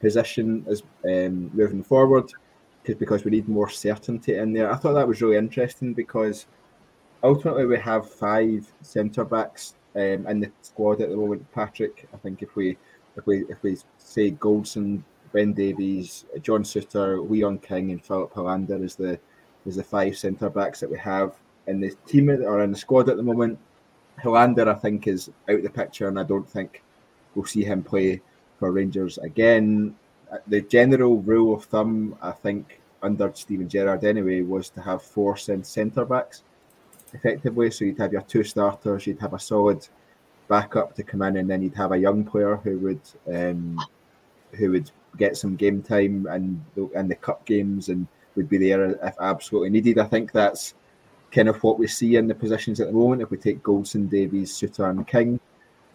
position 0.00 0.64
as 0.68 0.82
um, 1.04 1.50
moving 1.54 1.84
forward, 1.84 2.32
because 2.82 2.98
because 2.98 3.24
we 3.24 3.30
need 3.30 3.48
more 3.48 3.70
certainty 3.70 4.36
in 4.36 4.52
there. 4.52 4.72
I 4.72 4.76
thought 4.76 4.94
that 4.94 5.06
was 5.06 5.22
really 5.22 5.36
interesting 5.36 5.94
because 5.94 6.46
ultimately 7.22 7.66
we 7.66 7.78
have 7.78 8.10
five 8.10 8.66
centre 8.82 9.24
backs 9.24 9.74
um, 9.94 10.26
in 10.26 10.40
the 10.40 10.50
squad 10.62 11.00
at 11.00 11.10
the 11.10 11.16
moment. 11.16 11.50
Patrick, 11.52 12.08
I 12.12 12.16
think 12.16 12.42
if 12.42 12.56
we 12.56 12.76
if 13.16 13.26
we 13.26 13.44
if 13.48 13.62
we 13.62 13.76
say 13.98 14.32
Goldson, 14.32 15.02
Ben 15.32 15.52
Davies, 15.52 16.24
John 16.40 16.64
Souttar, 16.64 17.28
Leon 17.30 17.58
King, 17.58 17.92
and 17.92 18.04
Filip 18.04 18.32
Helander 18.32 18.82
is 18.82 18.96
the 18.96 19.18
is 19.64 19.76
the 19.76 19.84
five 19.84 20.18
centre 20.18 20.50
backs 20.50 20.80
that 20.80 20.90
we 20.90 20.98
have 20.98 21.36
in 21.68 21.80
the 21.80 21.94
team 22.06 22.30
or 22.30 22.62
in 22.62 22.72
the 22.72 22.76
squad 22.76 23.08
at 23.08 23.16
the 23.16 23.22
moment. 23.22 23.58
Helander, 24.22 24.68
I 24.68 24.74
think, 24.74 25.06
is 25.06 25.30
out 25.48 25.56
of 25.56 25.62
the 25.62 25.70
picture, 25.70 26.08
and 26.08 26.18
I 26.18 26.22
don't 26.22 26.48
think 26.48 26.82
we'll 27.34 27.44
see 27.46 27.64
him 27.64 27.82
play 27.82 28.20
for 28.58 28.72
Rangers 28.72 29.18
again. 29.18 29.96
The 30.46 30.62
general 30.62 31.18
rule 31.22 31.54
of 31.54 31.64
thumb, 31.64 32.16
I 32.22 32.32
think, 32.32 32.80
under 33.02 33.30
Steven 33.34 33.68
Gerrard 33.68 34.04
anyway, 34.04 34.42
was 34.42 34.70
to 34.70 34.80
have 34.80 35.02
four 35.02 35.36
centre 35.36 36.04
backs 36.04 36.42
effectively. 37.12 37.70
So 37.70 37.84
you'd 37.84 37.98
have 37.98 38.12
your 38.12 38.22
two 38.22 38.44
starters, 38.44 39.06
you'd 39.06 39.20
have 39.20 39.34
a 39.34 39.38
solid 39.38 39.86
backup 40.48 40.94
to 40.96 41.02
come 41.02 41.22
in, 41.22 41.36
and 41.36 41.50
then 41.50 41.62
you'd 41.62 41.74
have 41.74 41.92
a 41.92 41.98
young 41.98 42.24
player 42.24 42.56
who 42.56 42.78
would 42.78 43.00
um, 43.32 43.78
who 44.52 44.70
would 44.70 44.90
get 45.18 45.36
some 45.36 45.56
game 45.56 45.82
time 45.82 46.26
and 46.30 46.64
and 46.94 47.10
the 47.10 47.14
cup 47.16 47.44
games 47.44 47.88
and 47.88 48.06
would 48.36 48.48
be 48.48 48.58
there 48.58 48.92
if 49.06 49.14
absolutely 49.20 49.70
needed. 49.70 49.98
I 49.98 50.04
think 50.04 50.32
that's 50.32 50.74
kind 51.32 51.48
of 51.48 51.62
what 51.62 51.78
we 51.78 51.86
see 51.86 52.16
in 52.16 52.28
the 52.28 52.34
positions 52.34 52.80
at 52.80 52.86
the 52.86 52.92
moment. 52.92 53.22
If 53.22 53.30
we 53.30 53.38
take 53.38 53.62
Goldson, 53.62 54.08
Davies, 54.08 54.52
Souttar, 54.52 54.90
and 54.90 55.06
King, 55.06 55.40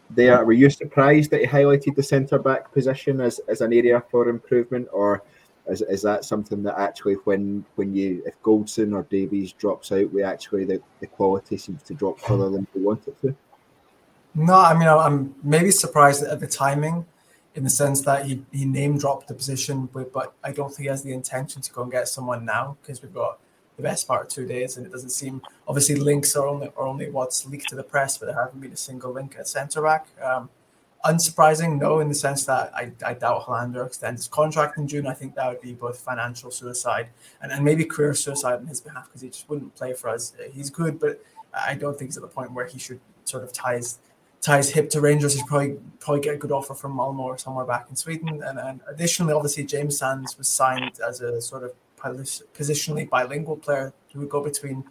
there 0.10 0.44
were 0.44 0.54
you 0.54 0.70
surprised 0.70 1.32
that 1.32 1.42
he 1.42 1.48
highlighted 1.48 1.96
the 1.96 2.04
centre 2.04 2.40
back 2.40 2.72
position 2.74 3.22
as, 3.22 3.40
as 3.48 3.62
an 3.62 3.74
area 3.74 4.04
for 4.10 4.30
improvement, 4.30 4.88
or 4.92 5.22
is, 5.68 5.82
is 5.82 6.02
that 6.02 6.26
something 6.26 6.64
that 6.64 6.80
actually 6.80 7.16
when 7.26 7.66
when 7.76 7.94
you 7.94 8.24
if 8.26 8.42
Goldson 8.42 8.94
or 8.94 9.04
Davies 9.04 9.52
drops 9.52 9.92
out, 9.92 10.12
we 10.12 10.24
actually 10.24 10.66
the, 10.66 10.82
the 11.00 11.08
quality 11.08 11.58
seems 11.58 11.84
to 11.84 11.94
drop 11.94 12.20
further 12.20 12.50
than 12.50 12.68
we 12.74 12.82
want 12.82 13.08
it 13.08 13.20
to? 13.22 13.36
No, 14.34 14.56
I 14.56 14.74
mean 14.78 14.88
I'm 14.88 15.36
maybe 15.44 15.72
surprised 15.72 16.24
at 16.24 16.40
the 16.40 16.48
timing 16.48 17.06
in 17.56 17.64
the 17.64 17.70
sense 17.70 18.02
that 18.02 18.26
he, 18.26 18.44
he 18.52 18.66
name 18.66 19.00
dropped 19.00 19.28
the 19.28 19.34
position, 19.34 19.90
but, 19.92 20.14
but 20.14 20.32
I 20.44 20.52
don't 20.52 20.70
think 20.70 20.82
he 20.82 20.88
has 20.90 21.02
the 21.02 21.12
intention 21.12 21.60
to 21.64 21.74
go 21.74 21.82
and 21.82 21.92
get 21.92 22.08
someone 22.08 22.46
now 22.46 22.78
because 22.82 23.02
we've 23.02 23.14
got 23.14 23.40
the 23.78 23.84
best 23.84 24.08
part 24.08 24.26
of 24.26 24.28
two 24.28 24.46
days, 24.46 24.76
and 24.76 24.86
it 24.86 24.92
doesn't 24.92 25.12
seem 25.12 25.42
obviously 25.68 25.96
links 25.96 26.36
are 26.36 26.48
only 26.48 26.68
are 26.76 26.88
only 26.88 27.10
what's 27.10 27.46
leaked 27.46 27.70
to 27.70 27.76
the 27.76 27.84
press, 27.84 28.18
but 28.18 28.26
there 28.26 28.36
haven't 28.36 28.60
been 28.60 28.74
a 28.74 28.78
single 28.78 29.14
link 29.14 29.36
at 29.40 29.48
centre 29.48 29.82
back. 29.82 30.08
Um, 30.22 30.50
unsurprising, 31.06 31.80
no, 31.80 32.00
in 32.00 32.10
the 32.10 32.16
sense 32.16 32.44
that 32.46 32.74
I, 32.76 32.92
I 33.06 33.14
doubt 33.14 33.46
Helander 33.46 33.86
extends 33.86 34.22
his 34.22 34.28
contract 34.28 34.78
in 34.78 34.88
June. 34.88 35.08
I 35.08 35.14
think 35.14 35.36
that 35.36 35.48
would 35.48 35.62
be 35.62 35.74
both 35.74 36.00
financial 36.00 36.52
suicide 36.52 37.10
and, 37.42 37.52
and 37.52 37.64
maybe 37.64 37.86
career 37.86 38.14
suicide 38.14 38.56
on 38.56 38.68
his 38.68 38.82
behalf 38.82 39.06
because 39.06 39.22
he 39.22 39.30
just 39.30 39.48
wouldn't 39.50 39.76
play 39.76 39.94
for 39.94 40.10
us. 40.10 40.34
He's 40.52 40.70
good, 40.70 41.00
but 41.00 41.24
I 41.54 41.76
don't 41.76 41.98
think 41.98 42.10
he's 42.10 42.18
at 42.18 42.24
the 42.24 42.30
point 42.30 42.52
where 42.52 42.66
he 42.66 42.80
should 42.80 43.00
sort 43.26 43.44
of 43.44 43.54
ties 43.54 44.00
ties 44.42 44.70
hip 44.70 44.90
to 44.92 45.02
Rangers. 45.02 45.34
He'd 45.34 45.46
probably 45.46 45.78
probably 46.00 46.22
get 46.22 46.36
a 46.36 46.38
good 46.38 46.52
offer 46.52 46.74
from 46.74 46.94
Malmo 46.94 47.24
or 47.24 47.38
somewhere 47.38 47.66
back 47.66 47.88
in 47.90 47.96
Sweden. 47.96 48.42
And, 48.44 48.60
and 48.60 48.82
additionally, 48.88 49.34
obviously, 49.34 49.66
James 49.66 49.98
Sands 49.98 50.38
was 50.38 50.48
signed 50.48 51.00
as 51.08 51.22
a 51.22 51.42
sort 51.42 51.64
of 51.64 51.74
positionally 51.98 53.10
bilingual 53.10 53.58
player 53.58 53.94
who 54.14 54.20
would 54.22 54.30
go 54.30 54.44
between 54.44 54.84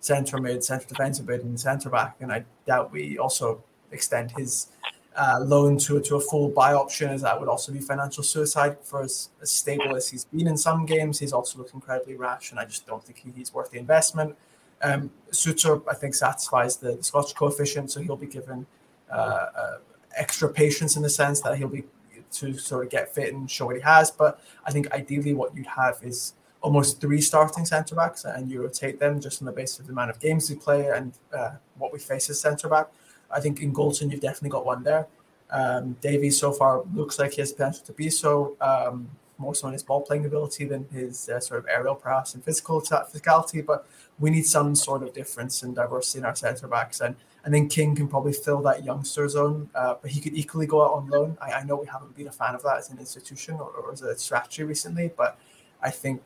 centre 0.00 0.38
mid, 0.38 0.64
centre 0.64 0.86
defensive 0.86 1.26
mid, 1.26 1.42
and 1.42 1.58
centre 1.58 1.90
back. 1.90 2.16
And 2.20 2.32
I 2.32 2.44
doubt 2.66 2.92
we 2.92 3.18
also 3.18 3.62
extend 3.90 4.32
his 4.32 4.68
uh, 5.16 5.40
loan 5.40 5.76
to 5.78 6.00
to 6.00 6.16
a 6.16 6.20
full 6.20 6.48
buy 6.48 6.72
option, 6.72 7.10
as 7.10 7.22
that 7.22 7.38
would 7.38 7.48
also 7.48 7.72
be 7.72 7.80
financial 7.80 8.22
suicide 8.22 8.78
for 8.82 9.02
as, 9.02 9.30
as 9.40 9.50
stable 9.50 9.94
as 9.96 10.08
he's 10.08 10.24
been 10.24 10.48
in 10.48 10.56
some 10.56 10.86
games. 10.86 11.18
He's 11.18 11.32
also 11.32 11.58
looked 11.58 11.74
incredibly 11.74 12.16
rash, 12.16 12.50
and 12.50 12.58
I 12.58 12.64
just 12.64 12.86
don't 12.86 13.04
think 13.04 13.18
he, 13.18 13.30
he's 13.30 13.52
worth 13.52 13.70
the 13.70 13.78
investment. 13.78 14.36
Um, 14.80 15.10
Souttar, 15.30 15.82
I 15.88 15.94
think, 15.94 16.14
satisfies 16.14 16.76
the, 16.76 16.96
the 16.96 17.04
Scottish 17.04 17.34
coefficient, 17.34 17.90
so 17.90 18.00
he'll 18.00 18.16
be 18.16 18.26
given 18.26 18.66
uh, 19.10 19.14
uh, 19.14 19.78
extra 20.16 20.48
patience 20.48 20.96
in 20.96 21.02
the 21.02 21.10
sense 21.10 21.40
that 21.42 21.56
he'll 21.58 21.68
be 21.68 21.84
to 22.32 22.56
sort 22.56 22.84
of 22.84 22.90
get 22.90 23.14
fit 23.14 23.32
and 23.32 23.50
show 23.50 23.66
what 23.66 23.76
he 23.76 23.82
has. 23.82 24.10
But 24.10 24.40
I 24.64 24.72
think 24.72 24.90
ideally, 24.92 25.34
what 25.34 25.54
you'd 25.54 25.66
have 25.66 25.98
is 26.02 26.34
almost 26.62 27.00
three 27.00 27.20
starting 27.20 27.66
centre 27.66 27.94
backs, 27.94 28.24
and 28.24 28.50
you 28.50 28.62
rotate 28.62 28.98
them 28.98 29.20
just 29.20 29.42
on 29.42 29.46
the 29.46 29.52
basis 29.52 29.80
of 29.80 29.86
the 29.86 29.92
amount 29.92 30.10
of 30.10 30.18
games 30.20 30.48
we 30.48 30.56
play 30.56 30.88
and 30.88 31.12
uh, 31.36 31.50
what 31.76 31.92
we 31.92 31.98
face 31.98 32.30
as 32.30 32.40
centre 32.40 32.68
back. 32.68 32.88
I 33.30 33.40
think 33.40 33.60
in 33.60 33.72
Goldson, 33.72 34.10
you've 34.10 34.20
definitely 34.20 34.50
got 34.50 34.64
one 34.64 34.82
there. 34.82 35.06
Um, 35.50 35.96
Davies 36.00 36.38
so 36.38 36.52
far 36.52 36.82
looks 36.94 37.18
like 37.18 37.34
he 37.34 37.42
has 37.42 37.52
potential 37.52 37.84
to 37.84 37.92
be 37.92 38.08
so, 38.08 38.56
um, 38.60 39.10
more 39.38 39.54
so 39.54 39.66
in 39.66 39.72
his 39.72 39.82
ball 39.82 40.00
playing 40.00 40.24
ability 40.24 40.64
than 40.64 40.86
his 40.92 41.28
uh, 41.28 41.40
sort 41.40 41.60
of 41.60 41.66
aerial 41.68 41.94
prowess 41.94 42.34
and 42.34 42.44
physical 42.44 42.80
physicality. 42.80 43.64
But 43.64 43.86
we 44.18 44.30
need 44.30 44.46
some 44.46 44.74
sort 44.74 45.02
of 45.02 45.12
difference 45.12 45.62
and 45.62 45.74
diversity 45.74 46.20
in 46.20 46.24
our 46.24 46.36
centre 46.36 46.68
backs. 46.68 47.00
And 47.00 47.16
and 47.44 47.52
then 47.52 47.68
King 47.68 47.96
can 47.96 48.06
probably 48.06 48.32
fill 48.32 48.62
that 48.62 48.84
youngster 48.84 49.28
zone, 49.28 49.68
uh, 49.74 49.94
but 50.00 50.12
he 50.12 50.20
could 50.20 50.34
equally 50.34 50.66
go 50.66 50.84
out 50.84 50.92
on 50.92 51.08
loan. 51.08 51.36
I, 51.42 51.52
I, 51.52 51.64
know 51.64 51.74
we 51.74 51.86
haven't 51.86 52.14
been 52.14 52.28
a 52.28 52.32
fan 52.32 52.54
of 52.54 52.62
that 52.62 52.78
as 52.78 52.90
an 52.90 53.00
institution 53.00 53.54
or, 53.54 53.68
or 53.70 53.92
as 53.92 54.00
a 54.02 54.16
strategy 54.16 54.62
recently, 54.62 55.10
but 55.16 55.40
I 55.82 55.90
think 55.90 56.22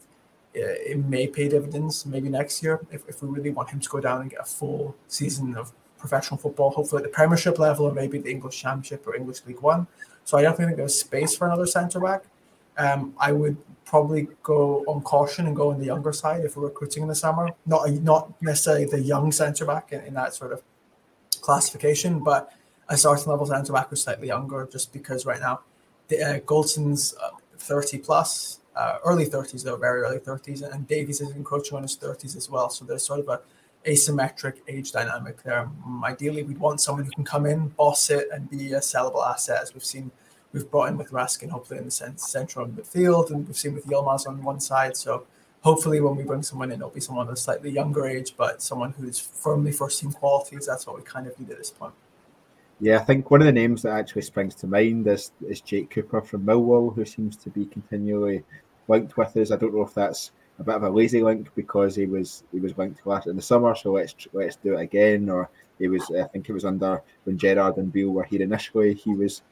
it 0.56 0.98
may 1.04 1.26
pay 1.26 1.48
dividends 1.48 2.06
maybe 2.06 2.28
next 2.28 2.62
year 2.62 2.80
if, 2.90 3.06
if 3.08 3.22
we 3.22 3.28
really 3.28 3.50
want 3.50 3.68
him 3.70 3.80
to 3.80 3.88
go 3.88 4.00
down 4.00 4.22
and 4.22 4.30
get 4.30 4.40
a 4.40 4.44
full 4.44 4.96
season 5.08 5.56
of 5.56 5.72
professional 5.98 6.38
football, 6.38 6.70
hopefully 6.70 7.00
at 7.00 7.04
the 7.04 7.14
Premiership 7.14 7.58
level 7.58 7.86
or 7.86 7.92
maybe 7.92 8.18
the 8.18 8.30
English 8.30 8.60
Championship 8.60 9.06
or 9.06 9.14
English 9.16 9.44
League 9.46 9.60
One. 9.60 9.86
So 10.24 10.38
I 10.38 10.42
definitely 10.42 10.66
think 10.66 10.76
there's 10.78 10.98
space 10.98 11.36
for 11.36 11.46
another 11.46 11.66
centre 11.66 12.00
back. 12.00 12.24
Um, 12.78 13.14
I 13.18 13.32
would 13.32 13.56
probably 13.84 14.28
go 14.42 14.84
on 14.86 15.00
caution 15.02 15.46
and 15.46 15.54
go 15.54 15.70
on 15.70 15.78
the 15.78 15.86
younger 15.86 16.12
side 16.12 16.44
if 16.44 16.56
we're 16.56 16.64
recruiting 16.64 17.02
in 17.02 17.08
the 17.08 17.14
summer. 17.14 17.48
Not 17.64 17.90
not 18.02 18.42
necessarily 18.42 18.84
the 18.84 19.00
young 19.00 19.32
centre 19.32 19.64
back 19.64 19.92
in, 19.92 20.00
in, 20.02 20.14
that 20.14 20.34
sort 20.34 20.52
of 20.52 20.62
classification, 21.40 22.18
but 22.22 22.52
a 22.88 22.96
starting 22.96 23.28
level 23.28 23.46
centre 23.46 23.72
back 23.72 23.88
who's 23.88 24.02
slightly 24.02 24.28
younger, 24.28 24.68
just 24.70 24.92
because 24.92 25.24
right 25.24 25.40
now 25.40 25.60
the, 26.08 26.22
uh, 26.22 26.38
Goldson's 26.40 27.14
uh, 27.22 27.30
30 27.58 27.98
plus 27.98 28.60
uh, 28.76 28.98
early 29.04 29.26
30s, 29.26 29.64
though, 29.64 29.76
very 29.76 30.02
early 30.02 30.18
30s, 30.18 30.62
and 30.70 30.86
Davies 30.86 31.20
is 31.20 31.30
encroaching 31.30 31.76
on 31.76 31.82
his 31.82 31.96
30s 31.96 32.36
as 32.36 32.50
well. 32.50 32.68
So 32.68 32.84
there's 32.84 33.04
sort 33.04 33.20
of 33.20 33.28
a 33.28 33.40
asymmetric 33.86 34.56
age 34.68 34.92
dynamic 34.92 35.42
there. 35.42 35.60
Um, 35.60 36.02
ideally, 36.04 36.42
we'd 36.42 36.58
want 36.58 36.80
someone 36.80 37.04
who 37.04 37.10
can 37.12 37.24
come 37.24 37.46
in, 37.46 37.68
boss 37.68 38.10
it, 38.10 38.28
and 38.32 38.50
be 38.50 38.72
a 38.72 38.80
sellable 38.80 39.26
asset, 39.26 39.62
as 39.62 39.74
we've 39.74 39.84
seen. 39.84 40.10
We've 40.52 40.70
brought 40.70 40.88
in 40.88 40.96
with 40.96 41.10
Raskin, 41.10 41.50
hopefully 41.50 41.78
in 41.78 41.86
the 41.86 41.90
central 41.90 42.66
midfield, 42.66 43.30
and 43.30 43.46
we've 43.46 43.56
seen 43.56 43.74
with 43.74 43.86
Yilmaz 43.86 44.26
on 44.26 44.42
one 44.42 44.60
side. 44.60 44.96
So 44.96 45.26
hopefully, 45.60 46.00
when 46.00 46.16
we 46.16 46.24
bring 46.24 46.42
someone 46.42 46.70
in, 46.70 46.78
it'll 46.80 46.90
be 46.90 47.00
someone 47.00 47.26
of 47.26 47.32
a 47.32 47.36
slightly 47.36 47.70
younger 47.70 48.06
age, 48.06 48.34
but 48.36 48.62
someone 48.62 48.92
who's 48.92 49.18
firmly 49.18 49.72
first 49.72 50.00
team 50.00 50.12
qualities. 50.12 50.66
That's 50.66 50.86
what 50.86 50.96
we 50.96 51.02
kind 51.02 51.26
of 51.26 51.38
need 51.38 51.50
at 51.50 51.58
this 51.58 51.70
point. 51.70 51.94
Yeah, 52.78 52.98
I 52.98 53.04
think 53.04 53.30
one 53.30 53.40
of 53.40 53.46
the 53.46 53.52
names 53.52 53.82
that 53.82 53.92
actually 53.92 54.22
springs 54.22 54.54
to 54.56 54.66
mind 54.66 55.06
is, 55.08 55.32
is 55.46 55.62
Jake 55.62 55.90
Cooper 55.90 56.20
from 56.20 56.44
Millwall, 56.44 56.94
who 56.94 57.06
seems 57.06 57.34
to 57.36 57.50
be 57.50 57.64
continually 57.64 58.44
linked 58.88 59.16
with 59.16 59.36
us. 59.36 59.50
I 59.50 59.56
don't 59.56 59.74
know 59.74 59.82
if 59.82 59.94
that's 59.94 60.32
a 60.58 60.64
bit 60.64 60.74
of 60.74 60.82
a 60.82 60.90
lazy 60.90 61.22
link 61.22 61.48
because 61.54 61.94
he 61.94 62.06
was 62.06 62.44
he 62.52 62.60
was 62.60 62.76
linked 62.78 63.06
last 63.06 63.26
in 63.26 63.36
the 63.36 63.42
summer, 63.42 63.74
so 63.74 63.92
let's 63.92 64.14
let's 64.32 64.56
do 64.56 64.74
it 64.74 64.80
again. 64.80 65.28
Or 65.28 65.50
he 65.78 65.88
was, 65.88 66.02
I 66.10 66.24
think 66.24 66.48
it 66.48 66.52
was 66.52 66.64
under 66.64 67.02
when 67.24 67.38
Gerrard 67.38 67.76
and 67.76 67.92
Beale 67.92 68.10
were 68.10 68.24
here 68.24 68.42
initially. 68.42 68.94
He 68.94 69.14
was 69.14 69.42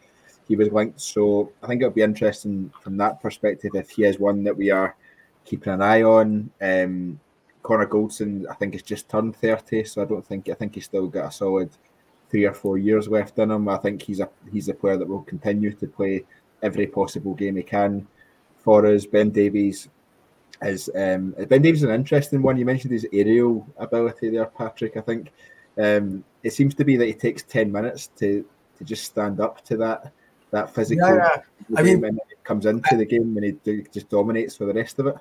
he 0.49 0.57
was 0.57 0.73
linked, 0.73 1.01
so 1.01 1.53
I 1.63 1.67
think 1.67 1.83
it'll 1.83 1.93
be 1.93 2.03
interesting 2.03 2.73
from 2.83 2.97
that 2.99 3.21
perspective 3.21 3.73
if 3.75 3.91
he 3.91 4.05
is 4.05 4.19
one 4.19 4.45
that 4.45 4.57
we 4.57 4.71
are 4.71 4.97
keeping 5.45 5.73
an 5.73 5.83
eye 5.83 6.03
on. 6.03 6.51
Um, 6.61 7.21
Connor 7.63 7.87
Goldson, 7.87 8.45
I 8.51 8.55
think, 8.55 8.75
has 8.75 8.83
just 8.83 9.09
turned 9.09 9.37
thirty, 9.37 9.85
so 9.85 10.03
I 10.03 10.07
don't 10.07 10.25
think 10.25 10.49
I 10.49 10.55
think 10.55 10.75
he's 10.75 10.85
still 10.85 11.09
got 11.09 11.29
a 11.29 11.33
solid 11.33 11.71
three 12.31 12.45
or 12.45 12.55
four 12.55 12.79
years 12.79 13.09
left 13.09 13.39
in 13.39 13.51
him. 13.51 13.69
I 13.69 13.77
think 13.79 14.03
he's 14.03 14.21
a 14.21 14.29
he's 14.53 14.69
a 14.69 14.75
player 14.75 14.97
that 14.97 15.09
will 15.09 15.23
continue 15.23 15.73
to 15.73 15.87
play 15.87 16.25
every 16.63 16.87
possible 16.87 17.35
game 17.35 17.57
he 17.57 17.63
can 17.63 18.07
for 18.65 18.87
us. 18.87 19.07
Ben 19.07 19.31
Davies 19.31 19.89
is 20.63 20.91
um, 20.97 21.35
Ben 21.49 21.63
Davies 21.63 21.83
is 21.83 21.89
an 21.89 21.95
interesting 21.95 22.43
one. 22.43 22.57
You 22.57 22.65
mentioned 22.65 22.93
his 22.93 23.07
aerial 23.13 23.67
ability 23.77 24.31
there, 24.31 24.47
Patrick. 24.47 24.97
I 24.97 25.01
think 25.03 25.33
um, 25.79 26.25
it 26.43 26.53
seems 26.53 26.75
to 26.77 26.85
be 26.85 26.97
that 26.97 27.07
he 27.07 27.15
takes 27.15 27.43
ten 27.43 27.71
minutes 27.71 28.09
to 28.17 28.45
to 28.79 28.85
just 28.85 29.05
stand 29.05 29.41
up 29.41 29.65
to 29.67 29.77
that 29.77 30.13
that 30.51 30.75
physical. 30.75 31.09
Yeah, 31.09 31.43
yeah. 31.69 31.79
I 31.79 31.83
mean, 31.83 32.03
he 32.03 32.35
comes 32.45 32.67
into 32.67 32.97
the 32.97 33.05
game 33.05 33.37
and 33.37 33.45
he 33.65 33.83
just 33.93 34.09
dominates 34.09 34.57
for 34.57 34.67
the 34.67 34.73
rest 34.73 34.99
of 34.99 35.09
it. 35.09 35.17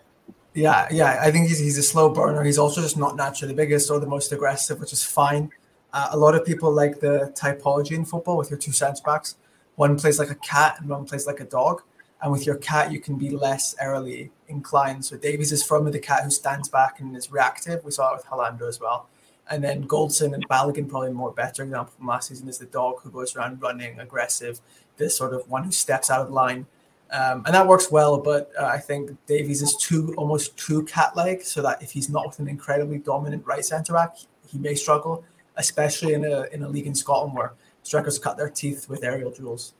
Yeah, 0.53 0.87
yeah. 0.91 1.19
I 1.19 1.31
think 1.31 1.47
he's, 1.47 1.57
he's 1.57 1.79
a 1.79 1.83
slow 1.83 2.09
burner. 2.09 2.43
He's 2.43 2.59
also 2.59 2.81
just 2.81 2.97
not 2.97 3.15
naturally 3.15 3.53
the 3.53 3.57
biggest 3.57 3.89
or 3.89 3.99
the 3.99 4.05
most 4.05 4.31
aggressive, 4.31 4.79
which 4.79 4.93
is 4.93 5.03
fine. 5.03 5.49
Uh, 5.91 6.09
a 6.11 6.17
lot 6.17 6.35
of 6.35 6.45
people 6.45 6.71
like 6.71 6.99
the 6.99 7.33
typology 7.35 7.91
in 7.91 8.05
football 8.05 8.37
with 8.37 8.51
your 8.51 8.59
two 8.59 8.71
centre 8.71 9.01
backs. 9.03 9.35
One 9.75 9.97
plays 9.97 10.19
like 10.19 10.29
a 10.29 10.35
cat 10.35 10.75
and 10.79 10.89
one 10.89 11.05
plays 11.05 11.25
like 11.25 11.39
a 11.39 11.45
dog. 11.45 11.81
And 12.23 12.31
with 12.31 12.45
your 12.45 12.55
cat, 12.55 12.91
you 12.91 13.01
can 13.01 13.17
be 13.17 13.29
less 13.29 13.75
aerially 13.83 14.29
inclined. 14.47 15.03
So 15.03 15.17
Davies 15.17 15.51
is 15.51 15.61
from 15.61 15.91
the 15.91 15.99
cat 15.99 16.23
who 16.23 16.31
stands 16.31 16.69
back 16.69 17.01
and 17.01 17.15
is 17.17 17.29
reactive. 17.29 17.83
We 17.83 17.91
saw 17.91 18.13
it 18.13 18.15
with 18.15 18.25
Helander 18.25 18.67
as 18.67 18.79
well. 18.79 19.09
And 19.51 19.61
then 19.61 19.85
Goldson 19.85 20.33
and 20.33 20.47
Balogun, 20.47 20.87
probably 20.87 21.11
more 21.11 21.33
better 21.33 21.63
example 21.63 21.93
from 21.97 22.07
last 22.07 22.29
season, 22.29 22.47
is 22.47 22.57
the 22.57 22.65
dog 22.67 23.01
who 23.01 23.11
goes 23.11 23.35
around 23.35 23.61
running, 23.61 23.99
aggressive, 23.99 24.61
this 24.95 25.17
sort 25.17 25.33
of 25.33 25.49
one 25.49 25.65
who 25.65 25.71
steps 25.71 26.09
out 26.09 26.21
of 26.21 26.31
line. 26.31 26.65
Um, 27.11 27.43
and 27.45 27.53
that 27.53 27.67
works 27.67 27.91
well, 27.91 28.17
but 28.17 28.51
uh, 28.57 28.65
I 28.67 28.79
think 28.79 29.11
Davies 29.27 29.61
is 29.61 29.75
too 29.75 30.15
almost 30.17 30.57
too 30.57 30.83
cat-like, 30.85 31.43
so 31.43 31.61
that 31.61 31.83
if 31.83 31.91
he's 31.91 32.09
not 32.09 32.25
with 32.25 32.39
an 32.39 32.47
incredibly 32.47 32.99
dominant 32.99 33.45
right 33.45 33.65
centre 33.65 33.93
back, 33.93 34.15
he 34.47 34.57
may 34.57 34.75
struggle, 34.75 35.25
especially 35.57 36.13
in 36.13 36.23
a 36.25 36.43
in 36.53 36.63
a 36.63 36.69
league 36.69 36.87
in 36.87 36.95
Scotland 36.95 37.35
where 37.35 37.53
strikers 37.83 38.17
cut 38.17 38.37
their 38.37 38.49
teeth 38.49 38.87
with 38.87 39.03
aerial 39.03 39.29
duels. 39.29 39.73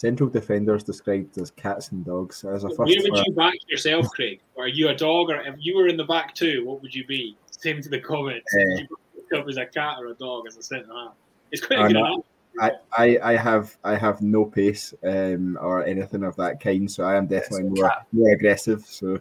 Central 0.00 0.30
defenders 0.30 0.82
described 0.82 1.36
as 1.36 1.50
cats 1.50 1.90
and 1.92 2.06
dogs. 2.06 2.42
As 2.42 2.64
a 2.64 2.68
first 2.68 2.78
Where 2.78 3.02
would 3.02 3.26
you 3.26 3.34
back 3.34 3.52
yourself, 3.68 4.08
Craig? 4.08 4.40
Are 4.58 4.66
you 4.66 4.88
a 4.88 4.94
dog, 4.94 5.28
or 5.28 5.42
if 5.42 5.56
you 5.58 5.76
were 5.76 5.88
in 5.88 5.98
the 5.98 6.04
back 6.04 6.34
too, 6.34 6.64
what 6.64 6.80
would 6.80 6.94
you 6.94 7.06
be? 7.06 7.36
Same 7.50 7.82
to 7.82 7.90
the 7.90 8.00
comments. 8.00 8.46
Uh, 8.56 8.86
you 9.30 9.44
as 9.46 9.58
a 9.58 9.66
cat 9.66 9.98
or 9.98 10.06
a 10.06 10.14
dog 10.14 10.46
as 10.46 10.56
a 10.56 10.62
centre 10.62 10.90
half? 10.90 11.12
It's 11.52 11.62
quite 11.62 11.80
a 11.80 11.88
good 11.88 11.96
answer. 11.98 12.22
I, 12.58 12.70
I, 12.96 13.18
I 13.22 13.36
have 13.36 13.76
I 13.84 13.94
have 13.94 14.22
no 14.22 14.46
pace 14.46 14.94
um, 15.04 15.58
or 15.60 15.84
anything 15.84 16.24
of 16.24 16.34
that 16.36 16.60
kind, 16.60 16.90
so 16.90 17.04
I 17.04 17.16
am 17.16 17.26
definitely 17.26 17.68
more 17.68 17.92
more 18.12 18.30
aggressive. 18.32 18.86
So 18.86 19.20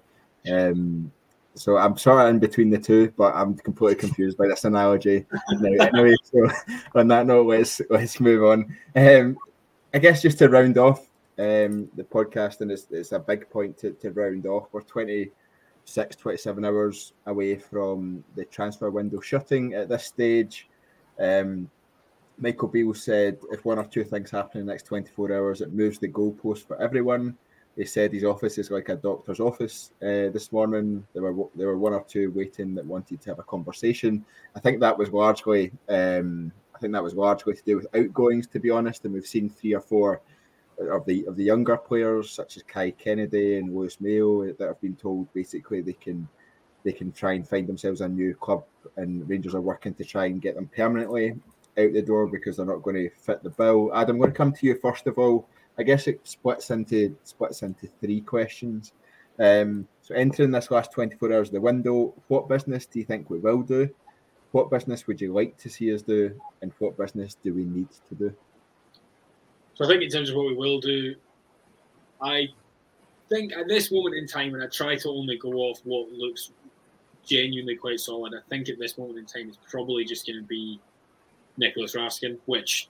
um, 0.49 1.11
so 1.55 1.75
I'm 1.75 1.97
sort 1.97 2.21
of 2.21 2.29
in 2.29 2.39
between 2.39 2.69
the 2.69 2.79
two, 2.79 3.11
but 3.17 3.35
I'm 3.35 3.57
completely 3.57 3.95
confused 3.99 4.37
by 4.37 4.47
this 4.47 4.63
analogy. 4.63 5.25
now, 5.51 5.87
anyway, 5.87 6.15
so 6.23 6.47
on 6.95 7.09
that 7.09 7.25
note, 7.25 7.47
let's 7.47 7.81
let's 7.89 8.21
move 8.21 8.45
on. 8.45 8.73
Um, 8.95 9.37
I 9.91 9.97
guess 9.97 10.21
just 10.21 10.37
to 10.37 10.49
round 10.49 10.77
off 10.77 11.07
um, 11.39 11.89
the 11.95 12.03
podcast, 12.03 12.61
and 12.61 12.71
it's, 12.71 12.85
it's 12.91 13.11
a 13.11 13.19
big 13.19 13.49
point 13.49 13.75
to, 13.79 13.91
to 13.93 14.11
round 14.11 14.45
off. 14.45 14.67
We're 14.71 14.81
26, 14.81 16.15
27 16.15 16.63
hours 16.63 17.13
away 17.25 17.55
from 17.55 18.23
the 18.35 18.45
transfer 18.45 18.91
window 18.91 19.19
shutting 19.19 19.73
at 19.73 19.89
this 19.89 20.05
stage. 20.05 20.69
Um, 21.19 21.71
Michael 22.37 22.67
Beale 22.67 22.93
said 22.93 23.39
if 23.51 23.65
one 23.65 23.79
or 23.79 23.85
two 23.85 24.03
things 24.03 24.29
happen 24.29 24.61
in 24.61 24.67
the 24.67 24.73
next 24.73 24.83
24 24.83 25.33
hours, 25.33 25.61
it 25.61 25.73
moves 25.73 25.97
the 25.97 26.07
goalpost 26.07 26.67
for 26.67 26.79
everyone. 26.79 27.35
He 27.75 27.85
said 27.85 28.13
his 28.13 28.23
office 28.23 28.59
is 28.59 28.69
like 28.69 28.89
a 28.89 28.95
doctor's 28.95 29.39
office. 29.39 29.91
Uh, 30.01 30.29
this 30.29 30.51
morning, 30.51 31.05
there 31.13 31.23
were 31.23 31.47
there 31.55 31.67
were 31.67 31.77
one 31.77 31.93
or 31.93 32.03
two 32.07 32.31
waiting 32.31 32.75
that 32.75 32.85
wanted 32.85 33.21
to 33.21 33.29
have 33.29 33.39
a 33.39 33.43
conversation. 33.43 34.23
I 34.55 34.59
think 34.59 34.81
that 34.81 34.97
was 34.97 35.11
largely 35.11 35.71
um, 35.87 36.51
I 36.79 36.81
think 36.81 36.93
that 36.93 37.03
was 37.03 37.13
largely 37.13 37.53
to 37.53 37.63
do 37.65 37.75
with 37.75 37.93
outgoings, 37.93 38.47
to 38.47 38.59
be 38.59 38.69
honest. 38.69 39.03
And 39.03 39.13
we've 39.13 39.27
seen 39.27 39.49
three 39.49 39.73
or 39.73 39.81
four 39.81 40.21
of 40.79 41.05
the 41.05 41.25
of 41.25 41.35
the 41.35 41.43
younger 41.43 41.75
players, 41.75 42.31
such 42.31 42.55
as 42.55 42.63
Kai 42.63 42.91
Kennedy 42.91 43.57
and 43.57 43.75
Lewis 43.75 43.99
Mayo, 43.99 44.45
that 44.45 44.65
have 44.65 44.79
been 44.79 44.95
told 44.95 45.31
basically 45.33 45.81
they 45.81 45.91
can 45.91 46.25
they 46.85 46.93
can 46.93 47.11
try 47.11 47.33
and 47.33 47.45
find 47.45 47.67
themselves 47.67 47.99
a 47.99 48.07
new 48.07 48.33
club, 48.33 48.63
and 48.95 49.27
Rangers 49.27 49.55
are 49.55 49.61
working 49.61 49.93
to 49.95 50.05
try 50.05 50.27
and 50.27 50.41
get 50.41 50.55
them 50.55 50.69
permanently 50.73 51.31
out 51.77 51.91
the 51.91 52.01
door 52.01 52.27
because 52.27 52.55
they're 52.55 52.65
not 52.65 52.81
going 52.81 52.95
to 52.95 53.09
fit 53.09 53.43
the 53.43 53.49
bill. 53.49 53.91
Adam, 53.93 54.15
I'm 54.15 54.21
going 54.21 54.31
to 54.31 54.37
come 54.37 54.53
to 54.53 54.65
you 54.65 54.75
first 54.75 55.05
of 55.05 55.17
all. 55.17 55.49
I 55.77 55.83
guess 55.83 56.07
it 56.07 56.21
splits 56.23 56.71
into 56.71 57.13
splits 57.25 57.61
into 57.61 57.89
three 57.99 58.21
questions. 58.21 58.93
Um, 59.37 59.85
so 60.01 60.15
entering 60.15 60.51
this 60.51 60.71
last 60.71 60.93
24 60.93 61.33
hours 61.33 61.49
of 61.49 61.55
the 61.55 61.61
window, 61.61 62.13
what 62.29 62.47
business 62.47 62.85
do 62.85 62.99
you 62.99 63.05
think 63.05 63.29
we 63.29 63.39
will 63.39 63.63
do? 63.63 63.89
What 64.51 64.71
business 64.71 65.05
would 65.07 65.21
you 65.21 65.31
like 65.33 65.57
to 65.57 65.69
see 65.69 65.93
us 65.93 66.01
do, 66.01 66.39
and 66.61 66.71
what 66.79 66.97
business 66.97 67.35
do 67.43 67.53
we 67.53 67.65
need 67.65 67.89
to 68.09 68.15
do? 68.15 68.35
So 69.75 69.85
I 69.85 69.87
think 69.87 70.01
in 70.01 70.09
terms 70.09 70.29
of 70.29 70.35
what 70.35 70.47
we 70.47 70.55
will 70.55 70.79
do, 70.79 71.15
I 72.21 72.47
think 73.29 73.53
at 73.53 73.67
this 73.67 73.91
moment 73.91 74.15
in 74.15 74.27
time, 74.27 74.53
and 74.53 74.63
I 74.63 74.67
try 74.67 74.95
to 74.95 75.09
only 75.09 75.37
go 75.37 75.53
off 75.53 75.79
what 75.83 76.11
looks 76.11 76.51
genuinely 77.25 77.75
quite 77.75 77.99
solid, 77.99 78.33
I 78.33 78.41
think 78.49 78.69
at 78.69 78.79
this 78.79 78.97
moment 78.97 79.19
in 79.19 79.25
time 79.25 79.49
it's 79.49 79.59
probably 79.69 80.03
just 80.03 80.25
going 80.25 80.39
to 80.39 80.47
be 80.47 80.79
Nicolas 81.57 81.95
Raskin, 81.95 82.37
which 82.45 82.89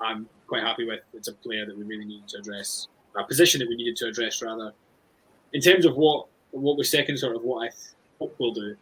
I'm 0.00 0.28
quite 0.46 0.62
happy 0.62 0.84
with. 0.84 1.00
It's 1.14 1.28
a 1.28 1.32
player 1.32 1.64
that 1.64 1.76
we 1.76 1.84
really 1.84 2.04
needed 2.04 2.28
to 2.28 2.38
address, 2.38 2.88
a 3.16 3.24
position 3.24 3.60
that 3.60 3.68
we 3.68 3.76
needed 3.76 3.96
to 3.96 4.08
address 4.08 4.42
rather. 4.42 4.72
In 5.52 5.60
terms 5.60 5.86
of 5.86 5.96
what 5.96 6.26
what 6.50 6.76
was 6.76 6.90
second, 6.90 7.16
sort 7.18 7.34
of 7.34 7.42
what 7.42 7.68
I 7.68 7.70
hope 8.20 8.36
we'll 8.38 8.52
do. 8.52 8.76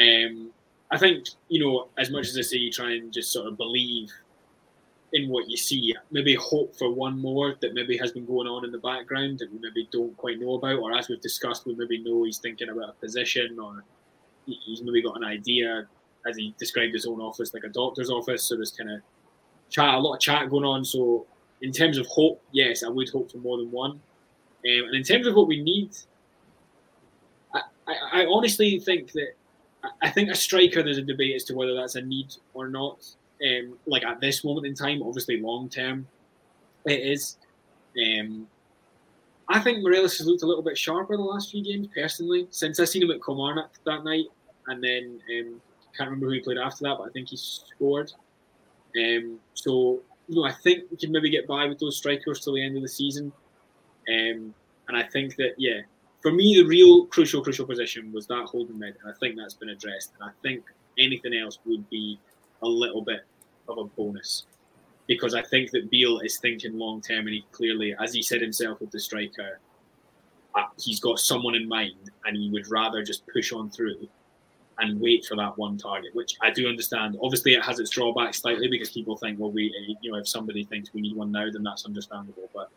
Um, 0.00 0.50
I 0.90 0.98
think 0.98 1.28
you 1.48 1.64
know, 1.64 1.88
as 1.98 2.10
much 2.10 2.28
as 2.28 2.38
I 2.38 2.42
say, 2.42 2.58
you 2.58 2.70
try 2.70 2.92
and 2.92 3.12
just 3.12 3.32
sort 3.32 3.46
of 3.46 3.56
believe 3.56 4.10
in 5.12 5.28
what 5.28 5.48
you 5.48 5.56
see. 5.56 5.94
Maybe 6.10 6.34
hope 6.34 6.76
for 6.76 6.92
one 6.92 7.18
more 7.18 7.54
that 7.60 7.72
maybe 7.72 7.96
has 7.98 8.12
been 8.12 8.26
going 8.26 8.48
on 8.48 8.64
in 8.64 8.72
the 8.72 8.78
background 8.78 9.38
that 9.38 9.52
we 9.52 9.58
maybe 9.60 9.88
don't 9.90 10.16
quite 10.16 10.40
know 10.40 10.54
about, 10.54 10.78
or 10.78 10.96
as 10.96 11.08
we've 11.08 11.20
discussed, 11.20 11.66
we 11.66 11.74
maybe 11.74 11.98
know 11.98 12.24
he's 12.24 12.38
thinking 12.38 12.68
about 12.68 12.90
a 12.90 12.92
position, 12.94 13.58
or 13.58 13.84
he's 14.46 14.82
maybe 14.82 15.02
got 15.02 15.16
an 15.16 15.24
idea 15.24 15.86
as 16.26 16.36
he 16.36 16.54
described 16.58 16.92
his 16.92 17.06
own 17.06 17.20
office 17.20 17.54
like 17.54 17.64
a 17.64 17.68
doctor's 17.68 18.10
office. 18.10 18.44
So 18.44 18.56
there's 18.56 18.72
kind 18.72 18.90
of 18.90 19.00
chat, 19.70 19.94
a 19.94 19.98
lot 19.98 20.14
of 20.14 20.20
chat 20.20 20.50
going 20.50 20.64
on. 20.64 20.84
So 20.84 21.26
in 21.62 21.72
terms 21.72 21.98
of 21.98 22.06
hope, 22.06 22.42
yes, 22.52 22.82
I 22.82 22.88
would 22.88 23.08
hope 23.08 23.30
for 23.30 23.38
more 23.38 23.56
than 23.56 23.70
one. 23.70 23.92
Um, 23.92 24.00
and 24.64 24.94
in 24.94 25.02
terms 25.02 25.26
of 25.26 25.34
what 25.34 25.46
we 25.46 25.62
need, 25.62 25.90
I, 27.54 27.60
I, 27.86 28.22
I, 28.22 28.26
honestly 28.26 28.78
think 28.78 29.12
that 29.12 29.34
I 30.02 30.10
think 30.10 30.30
a 30.30 30.34
striker. 30.34 30.82
There's 30.82 30.98
a 30.98 31.02
debate 31.02 31.34
as 31.34 31.44
to 31.44 31.54
whether 31.54 31.74
that's 31.74 31.94
a 31.94 32.02
need 32.02 32.34
or 32.54 32.68
not. 32.68 33.06
Um, 33.44 33.76
like 33.86 34.04
at 34.04 34.20
this 34.20 34.44
moment 34.44 34.66
in 34.66 34.74
time, 34.74 35.02
obviously 35.02 35.40
long 35.40 35.68
term, 35.68 36.06
it 36.86 37.00
is. 37.00 37.36
Um, 37.98 38.46
I 39.48 39.60
think 39.60 39.82
Morelos 39.82 40.18
has 40.18 40.26
looked 40.26 40.42
a 40.42 40.46
little 40.46 40.62
bit 40.62 40.78
sharper 40.78 41.16
the 41.16 41.22
last 41.22 41.50
few 41.50 41.62
games, 41.62 41.88
personally. 41.94 42.46
Since 42.50 42.80
I 42.80 42.84
seen 42.84 43.02
him 43.02 43.10
at 43.10 43.22
Kilmarnock 43.24 43.72
that 43.84 44.04
night, 44.04 44.26
and 44.68 44.82
then 44.82 45.20
um, 45.30 45.60
can't 45.96 46.10
remember 46.10 46.26
who 46.26 46.32
he 46.32 46.40
played 46.40 46.58
after 46.58 46.84
that, 46.84 46.96
but 46.98 47.08
I 47.08 47.10
think 47.10 47.28
he 47.28 47.36
scored. 47.36 48.12
Um, 48.96 49.38
so 49.54 50.00
you 50.28 50.36
know, 50.36 50.44
I 50.44 50.52
think 50.52 50.84
we 50.90 50.96
can 50.96 51.12
maybe 51.12 51.30
get 51.30 51.46
by 51.46 51.66
with 51.66 51.78
those 51.78 51.96
strikers 51.96 52.40
till 52.40 52.54
the 52.54 52.64
end 52.64 52.76
of 52.76 52.82
the 52.82 52.88
season. 52.88 53.32
Um, 54.08 54.54
and 54.88 54.96
I 54.96 55.02
think 55.02 55.36
that 55.36 55.54
yeah, 55.58 55.80
for 56.24 56.32
me, 56.32 56.56
the 56.56 56.66
real 56.66 57.04
crucial 57.04 57.42
crucial 57.42 57.66
position 57.66 58.10
was 58.10 58.26
that 58.28 58.46
holding 58.46 58.78
mid, 58.78 58.96
and 59.02 59.12
I 59.12 59.14
think 59.20 59.36
that's 59.36 59.52
been 59.52 59.68
addressed. 59.68 60.14
And 60.18 60.30
I 60.30 60.32
think 60.42 60.64
anything 60.98 61.34
else 61.34 61.58
would 61.66 61.88
be 61.90 62.18
a 62.62 62.66
little 62.66 63.02
bit 63.02 63.26
of 63.68 63.76
a 63.76 63.84
bonus 63.84 64.46
because 65.06 65.34
I 65.34 65.42
think 65.42 65.70
that 65.72 65.90
Beale 65.90 66.20
is 66.20 66.38
thinking 66.38 66.78
long 66.78 67.02
term, 67.02 67.26
and 67.26 67.34
he 67.34 67.44
clearly, 67.52 67.94
as 68.02 68.14
he 68.14 68.22
said 68.22 68.40
himself 68.40 68.80
with 68.80 68.90
the 68.90 68.98
striker, 68.98 69.60
uh, 70.54 70.62
he's 70.78 70.98
got 70.98 71.18
someone 71.18 71.54
in 71.54 71.68
mind, 71.68 72.10
and 72.24 72.34
he 72.34 72.48
would 72.48 72.70
rather 72.70 73.04
just 73.04 73.26
push 73.26 73.52
on 73.52 73.68
through 73.68 74.08
and 74.78 74.98
wait 74.98 75.26
for 75.26 75.36
that 75.36 75.58
one 75.58 75.76
target, 75.76 76.14
which 76.14 76.36
I 76.40 76.50
do 76.50 76.66
understand. 76.68 77.18
Obviously, 77.22 77.52
it 77.52 77.62
has 77.62 77.80
its 77.80 77.90
drawbacks 77.90 78.40
slightly 78.40 78.68
because 78.68 78.90
people 78.90 79.18
think, 79.18 79.38
well, 79.38 79.52
we, 79.52 79.96
you 80.00 80.10
know, 80.10 80.16
if 80.16 80.26
somebody 80.26 80.64
thinks 80.64 80.94
we 80.94 81.02
need 81.02 81.16
one 81.16 81.30
now, 81.30 81.50
then 81.52 81.62
that's 81.62 81.84
understandable. 81.84 82.48
But 82.54 82.70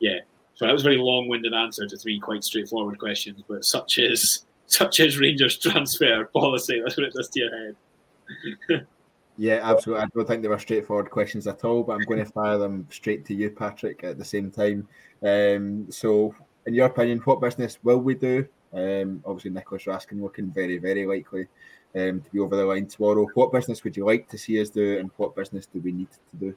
yeah, 0.00 0.20
so 0.54 0.66
that 0.66 0.72
was 0.72 0.82
a 0.82 0.84
very 0.84 0.98
long-winded 0.98 1.52
answer 1.52 1.86
to 1.86 1.96
three 1.96 2.18
quite 2.18 2.44
straightforward 2.44 2.98
questions. 2.98 3.42
But 3.48 3.64
such 3.64 3.98
is 3.98 4.46
such 4.66 5.00
is 5.00 5.18
Rangers 5.18 5.58
transfer 5.58 6.24
policy. 6.26 6.80
That's 6.80 6.96
what 6.96 7.06
it 7.06 7.12
does 7.12 7.28
to 7.30 7.40
your 7.40 7.56
head. 7.56 8.86
yeah, 9.36 9.60
absolutely. 9.62 10.04
I 10.04 10.08
don't 10.14 10.26
think 10.26 10.42
they 10.42 10.48
were 10.48 10.58
straightforward 10.58 11.10
questions 11.10 11.46
at 11.46 11.64
all, 11.64 11.82
but 11.82 11.94
I'm 11.94 12.04
going 12.06 12.24
to 12.24 12.32
fire 12.32 12.58
them 12.58 12.86
straight 12.90 13.24
to 13.26 13.34
you, 13.34 13.50
Patrick, 13.50 14.02
at 14.04 14.18
the 14.18 14.24
same 14.24 14.50
time. 14.50 14.88
Um, 15.22 15.86
so, 15.90 16.34
in 16.66 16.74
your 16.74 16.86
opinion, 16.86 17.18
what 17.20 17.40
business 17.40 17.78
will 17.82 17.98
we 17.98 18.14
do 18.14 18.48
um, 18.74 19.22
obviously, 19.24 19.52
Nicolas 19.52 19.84
Raskin 19.84 20.20
looking 20.20 20.50
very, 20.50 20.78
very 20.78 21.06
likely 21.06 21.46
um, 21.94 22.20
to 22.20 22.30
be 22.32 22.40
over 22.40 22.56
the 22.56 22.64
line 22.64 22.86
tomorrow. 22.86 23.26
What 23.34 23.52
business 23.52 23.84
would 23.84 23.96
you 23.96 24.04
like 24.04 24.28
to 24.30 24.38
see 24.38 24.60
us 24.60 24.68
do, 24.68 24.98
and 24.98 25.10
what 25.16 25.36
business 25.36 25.66
do 25.66 25.80
we 25.80 25.92
need 25.92 26.08
to 26.10 26.36
do? 26.36 26.54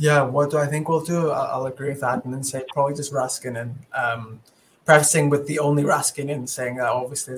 Yeah, 0.00 0.22
what 0.22 0.50
do 0.50 0.58
I 0.58 0.66
think 0.66 0.88
we'll 0.88 1.04
do? 1.04 1.30
I'll 1.30 1.66
agree 1.66 1.88
with 1.88 2.00
that, 2.02 2.24
and 2.24 2.32
then 2.32 2.44
say 2.44 2.62
probably 2.72 2.94
just 2.94 3.12
Raskin, 3.12 3.60
and 3.60 3.74
um, 3.92 4.40
prefacing 4.84 5.28
with 5.28 5.48
the 5.48 5.58
only 5.58 5.82
Raskin, 5.82 6.32
and 6.32 6.48
saying 6.48 6.76
that 6.76 6.86
obviously 6.86 7.36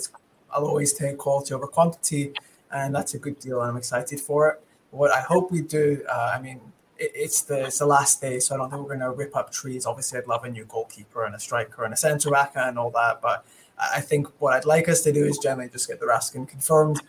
I'll 0.53 0.67
always 0.67 0.93
take 0.93 1.17
quality 1.17 1.55
over 1.55 1.67
quantity, 1.67 2.35
and 2.71 2.95
that's 2.95 3.15
a 3.15 3.19
good 3.19 3.41
deal, 3.41 3.63
and 3.63 3.71
I'm 3.71 3.79
excited 3.79 4.21
for 4.21 4.51
it. 4.51 4.63
What 4.91 5.11
I 5.11 5.23
hope 5.23 5.51
we 5.51 5.63
do, 5.63 6.05
uh, 6.07 6.33
I 6.37 6.43
mean, 6.43 6.61
it's 6.99 7.41
the 7.41 7.65
it's 7.65 7.79
the 7.79 7.87
last 7.87 8.21
day, 8.21 8.39
so 8.41 8.55
I 8.55 8.59
don't 8.59 8.69
think 8.69 8.83
we're 8.83 8.89
going 8.89 9.01
to 9.01 9.11
rip 9.11 9.35
up 9.35 9.51
trees. 9.51 9.87
Obviously, 9.87 10.19
I'd 10.19 10.27
love 10.27 10.45
a 10.45 10.51
new 10.51 10.67
goalkeeper 10.67 11.25
and 11.25 11.35
a 11.35 11.41
striker 11.41 11.85
and 11.85 11.95
a 11.95 11.97
centre 11.97 12.31
back 12.31 12.53
and 12.57 12.79
all 12.79 12.91
that, 12.91 13.23
but 13.23 13.47
I 13.79 14.03
think 14.03 14.29
what 14.39 14.53
I'd 14.53 14.67
like 14.67 14.87
us 14.91 15.01
to 15.05 15.13
do 15.13 15.25
is 15.25 15.39
generally 15.39 15.71
just 15.71 15.89
get 15.89 15.99
the 15.99 16.05
Raskin 16.05 16.47
confirmed 16.47 17.01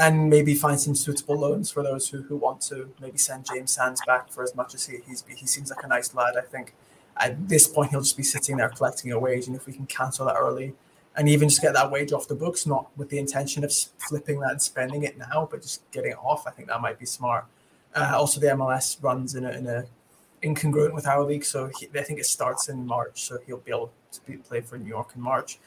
and 0.00 0.30
maybe 0.30 0.54
find 0.54 0.80
some 0.80 0.94
suitable 0.94 1.38
loans 1.38 1.70
for 1.70 1.82
those 1.82 2.08
who, 2.08 2.22
who 2.22 2.34
want 2.34 2.62
to 2.62 2.90
maybe 3.02 3.18
send 3.18 3.44
James 3.44 3.72
Sands 3.72 4.00
back 4.06 4.32
for 4.32 4.42
as 4.42 4.54
much 4.56 4.74
as 4.74 4.86
he 4.86 4.98
he's, 5.06 5.22
he 5.28 5.46
seems 5.46 5.70
like 5.70 5.84
a 5.84 5.86
nice 5.86 6.14
lad. 6.14 6.36
I 6.38 6.40
think 6.40 6.74
at 7.18 7.48
this 7.50 7.68
point 7.68 7.90
he'll 7.90 8.00
just 8.00 8.16
be 8.16 8.22
sitting 8.22 8.56
there 8.56 8.70
collecting 8.70 9.12
a 9.12 9.18
wage, 9.18 9.46
and 9.46 9.54
if 9.54 9.66
we 9.66 9.74
can 9.74 9.86
cancel 9.86 10.26
that 10.26 10.36
early 10.36 10.72
and 11.16 11.28
even 11.28 11.50
just 11.50 11.60
get 11.60 11.74
that 11.74 11.90
wage 11.90 12.12
off 12.12 12.28
the 12.28 12.34
books, 12.34 12.66
not 12.66 12.86
with 12.96 13.10
the 13.10 13.18
intention 13.18 13.62
of 13.62 13.72
flipping 13.98 14.40
that 14.40 14.52
and 14.52 14.62
spending 14.62 15.02
it 15.02 15.18
now, 15.18 15.46
but 15.50 15.60
just 15.60 15.88
getting 15.90 16.12
it 16.12 16.18
off, 16.22 16.46
I 16.46 16.50
think 16.50 16.68
that 16.68 16.80
might 16.80 16.98
be 16.98 17.04
smart. 17.04 17.44
Uh, 17.94 18.12
also, 18.14 18.40
the 18.40 18.46
MLS 18.46 18.96
runs 19.02 19.34
in 19.34 19.44
a, 19.44 19.50
in 19.50 19.66
a 19.66 19.84
incongruent 20.42 20.94
with 20.94 21.06
our 21.06 21.22
league, 21.24 21.44
so 21.44 21.70
he, 21.78 21.88
I 21.94 22.02
think 22.02 22.20
it 22.20 22.26
starts 22.26 22.68
in 22.68 22.86
March, 22.86 23.24
so 23.24 23.38
he'll 23.46 23.58
be 23.58 23.72
able 23.72 23.92
to 24.12 24.20
be, 24.22 24.36
play 24.36 24.60
for 24.62 24.78
New 24.78 24.88
York 24.88 25.12
in 25.14 25.20
March. 25.20 25.58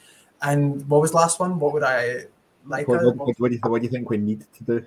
And 0.42 0.88
what 0.88 1.00
was 1.02 1.14
last 1.14 1.38
one? 1.38 1.60
What 1.60 1.72
would 1.74 1.84
I 1.84 2.24
like 2.66 2.88
what, 2.88 3.02
a, 3.02 3.10
what, 3.10 3.38
what, 3.38 3.48
do 3.50 3.54
you, 3.54 3.60
what 3.62 3.78
do 3.80 3.84
you 3.84 3.90
think 3.90 4.10
we 4.10 4.16
need 4.16 4.44
to 4.56 4.64
do? 4.64 4.86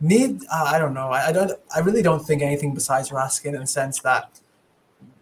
Need 0.00 0.42
uh, 0.52 0.64
I 0.66 0.78
don't 0.78 0.94
know. 0.94 1.08
I, 1.08 1.28
I 1.28 1.32
don't. 1.32 1.52
I 1.74 1.80
really 1.80 2.02
don't 2.02 2.24
think 2.24 2.42
anything 2.42 2.74
besides 2.74 3.10
Raskin 3.10 3.54
in 3.54 3.60
the 3.60 3.66
sense 3.66 4.00
that 4.00 4.40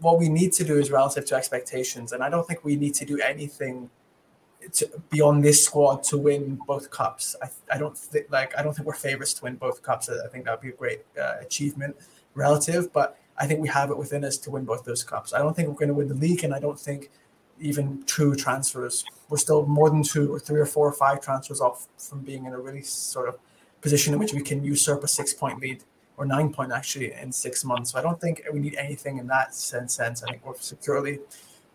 what 0.00 0.18
we 0.18 0.28
need 0.28 0.52
to 0.54 0.64
do 0.64 0.78
is 0.78 0.90
relative 0.90 1.24
to 1.26 1.36
expectations, 1.36 2.12
and 2.12 2.22
I 2.22 2.28
don't 2.28 2.46
think 2.46 2.64
we 2.64 2.76
need 2.76 2.94
to 2.94 3.04
do 3.04 3.20
anything 3.20 3.88
to, 4.72 4.90
beyond 5.10 5.44
this 5.44 5.64
squad 5.64 6.02
to 6.04 6.18
win 6.18 6.58
both 6.66 6.90
cups. 6.90 7.36
I, 7.42 7.48
I 7.72 7.78
don't 7.78 7.96
think 7.96 8.26
like 8.30 8.56
I 8.58 8.62
don't 8.62 8.74
think 8.74 8.86
we're 8.86 8.94
favorites 8.94 9.34
to 9.34 9.44
win 9.44 9.56
both 9.56 9.82
cups. 9.82 10.08
I 10.08 10.28
think 10.28 10.44
that'd 10.44 10.60
be 10.60 10.70
a 10.70 10.72
great 10.72 11.02
uh, 11.20 11.34
achievement 11.40 11.96
relative, 12.34 12.92
but 12.92 13.18
I 13.38 13.46
think 13.46 13.60
we 13.60 13.68
have 13.68 13.90
it 13.90 13.96
within 13.96 14.24
us 14.24 14.38
to 14.38 14.50
win 14.50 14.64
both 14.64 14.84
those 14.84 15.04
cups. 15.04 15.32
I 15.32 15.38
don't 15.38 15.54
think 15.54 15.68
we're 15.68 15.74
going 15.74 15.88
to 15.88 15.94
win 15.94 16.08
the 16.08 16.14
league, 16.14 16.44
and 16.44 16.54
I 16.54 16.60
don't 16.60 16.78
think 16.78 17.10
even 17.60 18.02
true 18.04 18.34
transfers. 18.34 19.04
We're 19.28 19.38
still 19.38 19.66
more 19.66 19.90
than 19.90 20.02
two 20.02 20.32
or 20.32 20.38
three 20.38 20.60
or 20.60 20.66
four 20.66 20.88
or 20.88 20.92
five 20.92 21.20
transfers 21.20 21.60
off 21.60 21.86
from 21.98 22.20
being 22.20 22.46
in 22.46 22.52
a 22.52 22.58
really 22.58 22.82
sort 22.82 23.28
of 23.28 23.38
position 23.80 24.14
in 24.14 24.18
which 24.18 24.32
we 24.32 24.42
can 24.42 24.64
usurp 24.64 25.04
a 25.04 25.08
six 25.08 25.32
point 25.32 25.60
lead 25.60 25.82
or 26.16 26.24
nine 26.24 26.52
point 26.52 26.72
actually 26.72 27.12
in 27.12 27.32
six 27.32 27.64
months. 27.64 27.92
So 27.92 27.98
I 27.98 28.02
don't 28.02 28.20
think 28.20 28.42
we 28.52 28.60
need 28.60 28.76
anything 28.76 29.18
in 29.18 29.26
that 29.28 29.54
sense. 29.54 29.94
sense. 29.94 30.22
I 30.22 30.30
think 30.30 30.46
we're 30.46 30.54
securely 30.58 31.18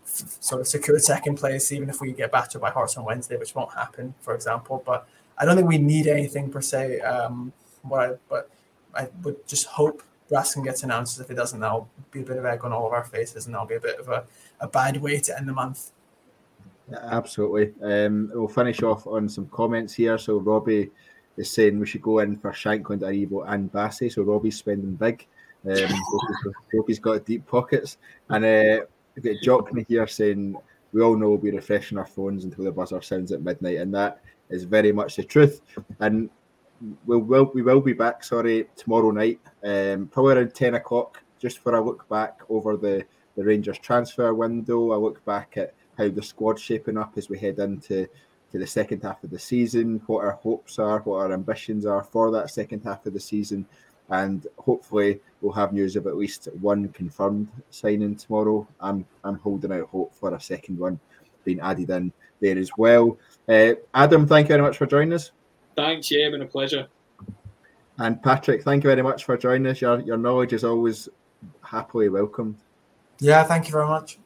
sort 0.05 0.61
of 0.61 0.67
secured 0.67 1.03
second 1.03 1.36
place, 1.36 1.71
even 1.71 1.89
if 1.89 2.01
we 2.01 2.11
get 2.11 2.32
battered 2.32 2.61
by 2.61 2.71
Hearts 2.71 2.97
on 2.97 3.05
Wednesday, 3.05 3.38
which 3.38 3.55
won't 3.55 3.73
happen, 3.73 4.13
for 4.21 4.34
example. 4.34 4.82
But 4.86 5.07
I 5.38 5.45
don't 5.45 5.55
think 5.55 5.67
we 5.67 5.77
need 5.77 6.07
anything 6.07 6.51
per 6.51 6.61
se. 6.61 6.99
Um, 7.01 7.53
what 7.84 8.01
I, 8.01 8.13
but 8.27 8.49
I 8.95 9.07
would 9.23 9.47
just 9.47 9.67
hope 9.67 10.03
Raskin 10.32 10.63
gets 10.63 10.84
announced. 10.84 11.19
If 11.19 11.30
it 11.32 11.36
doesn't, 11.36 11.59
that'll 11.59 11.89
be 12.11 12.21
a 12.21 12.25
bit 12.25 12.38
of 12.38 12.45
egg 12.45 12.63
on 12.63 12.73
all 12.73 12.88
of 12.88 12.93
our 12.93 13.03
faces, 13.03 13.45
and 13.45 13.53
that'll 13.53 13.67
be 13.67 13.75
a 13.75 13.80
bit 13.80 13.99
of 13.99 14.09
a, 14.09 14.23
a 14.60 14.68
bad 14.68 14.97
way 14.97 15.20
to 15.20 15.38
end 15.38 15.47
the 15.47 15.53
month. 15.53 15.91
Absolutely. 17.12 17.74
Um, 17.84 18.32
we'll 18.34 18.47
finish 18.47 18.82
off 18.82 19.05
on 19.07 19.30
some 19.30 19.47
comments 19.47 19.93
here. 19.93 20.18
So 20.18 20.38
Robbie 20.38 20.91
is 21.38 21.51
saying 21.51 21.80
we 21.80 21.86
should 21.86 22.01
go 22.01 22.20
in 22.20 22.38
for 22.38 22.51
Shankland, 22.51 23.01
Aribo, 23.01 23.45
and 23.47 23.72
Bassey. 23.72 24.12
So 24.12 24.24
Robbie's 24.24 24.57
spending 24.57 24.95
big. 24.95 25.26
Um, 25.66 25.93
Robbie's 26.74 26.99
got 26.99 27.26
deep 27.26 27.45
pockets, 27.45 27.97
and 28.30 28.45
uh, 28.45 28.86
we 29.16 29.22
get 29.22 29.41
Jockney 29.43 29.86
here 29.88 30.07
saying 30.07 30.55
we 30.93 31.01
all 31.01 31.18
know 31.18 31.30
we'll 31.30 31.38
be 31.38 31.51
refreshing 31.51 31.97
our 31.97 32.05
phones 32.05 32.45
until 32.45 32.64
the 32.64 32.72
buzzer 32.72 33.01
sounds 33.01 33.32
at 33.32 33.41
midnight, 33.41 33.78
and 33.78 33.93
that 33.93 34.22
is 34.49 34.64
very 34.64 34.91
much 34.91 35.16
the 35.18 35.24
truth. 35.24 35.62
And 35.99 36.30
we 37.05 37.18
will 37.18 37.51
we 37.53 37.62
will 37.62 37.82
be 37.82 37.93
back. 37.93 38.24
Sorry, 38.24 38.68
tomorrow 38.76 39.12
night, 39.12 39.39
um, 39.64 40.07
probably 40.07 40.36
around 40.36 40.55
ten 40.55 40.76
o'clock, 40.76 41.22
just 41.39 41.60
for 41.60 41.76
a 41.76 41.82
look 41.82 42.07
back 42.10 42.39
over 42.49 42.78
the 42.78 43.05
the 43.39 43.45
Rangers 43.45 43.79
transfer 43.79 44.33
window. 44.33 44.91
I 44.91 44.97
look 44.97 45.23
back 45.23 45.55
at 45.55 45.73
how 45.97 46.09
the 46.09 46.21
squad's 46.21 46.61
shaping 46.61 46.97
up 46.97 47.13
as 47.15 47.29
we 47.29 47.39
head 47.39 47.57
into 47.59 48.05
to 48.51 48.59
the 48.59 48.67
second 48.67 49.01
half 49.01 49.23
of 49.23 49.29
the 49.29 49.39
season, 49.39 50.01
what 50.07 50.25
our 50.25 50.31
hopes 50.31 50.77
are, 50.77 50.99
what 50.99 51.19
our 51.19 51.31
ambitions 51.31 51.85
are 51.85 52.03
for 52.03 52.31
that 52.31 52.49
second 52.49 52.83
half 52.83 53.05
of 53.05 53.13
the 53.13 53.19
season, 53.19 53.65
and 54.09 54.47
hopefully 54.57 55.21
we'll 55.39 55.53
have 55.53 55.71
news 55.71 55.95
of 55.95 56.05
at 56.05 56.17
least 56.17 56.49
one 56.59 56.89
confirmed 56.89 57.47
signing 57.69 58.15
tomorrow. 58.15 58.67
I'm 58.81 59.05
I'm 59.23 59.37
holding 59.37 59.71
out 59.71 59.87
hope 59.87 60.13
for 60.13 60.33
a 60.33 60.41
second 60.41 60.77
one 60.77 60.99
being 61.45 61.61
added 61.61 61.89
in 61.91 62.11
there 62.41 62.57
as 62.57 62.71
well. 62.77 63.17
Uh, 63.47 63.75
Adam, 63.93 64.27
thank 64.27 64.45
you 64.45 64.53
very 64.55 64.61
much 64.61 64.77
for 64.77 64.85
joining 64.85 65.13
us. 65.13 65.31
Thanks, 65.77 66.11
yeah, 66.11 66.29
been 66.29 66.41
a 66.41 66.45
pleasure. 66.45 66.87
And 67.99 68.21
Patrick, 68.21 68.63
thank 68.63 68.83
you 68.83 68.89
very 68.89 69.01
much 69.01 69.23
for 69.23 69.37
joining 69.37 69.67
us. 69.67 69.79
Your 69.79 70.01
your 70.01 70.17
knowledge 70.17 70.51
is 70.51 70.65
always 70.65 71.07
happily 71.61 72.09
welcomed. 72.09 72.57
Yeah, 73.20 73.43
thank 73.43 73.67
you 73.67 73.72
very 73.72 73.88
much. 73.88 74.20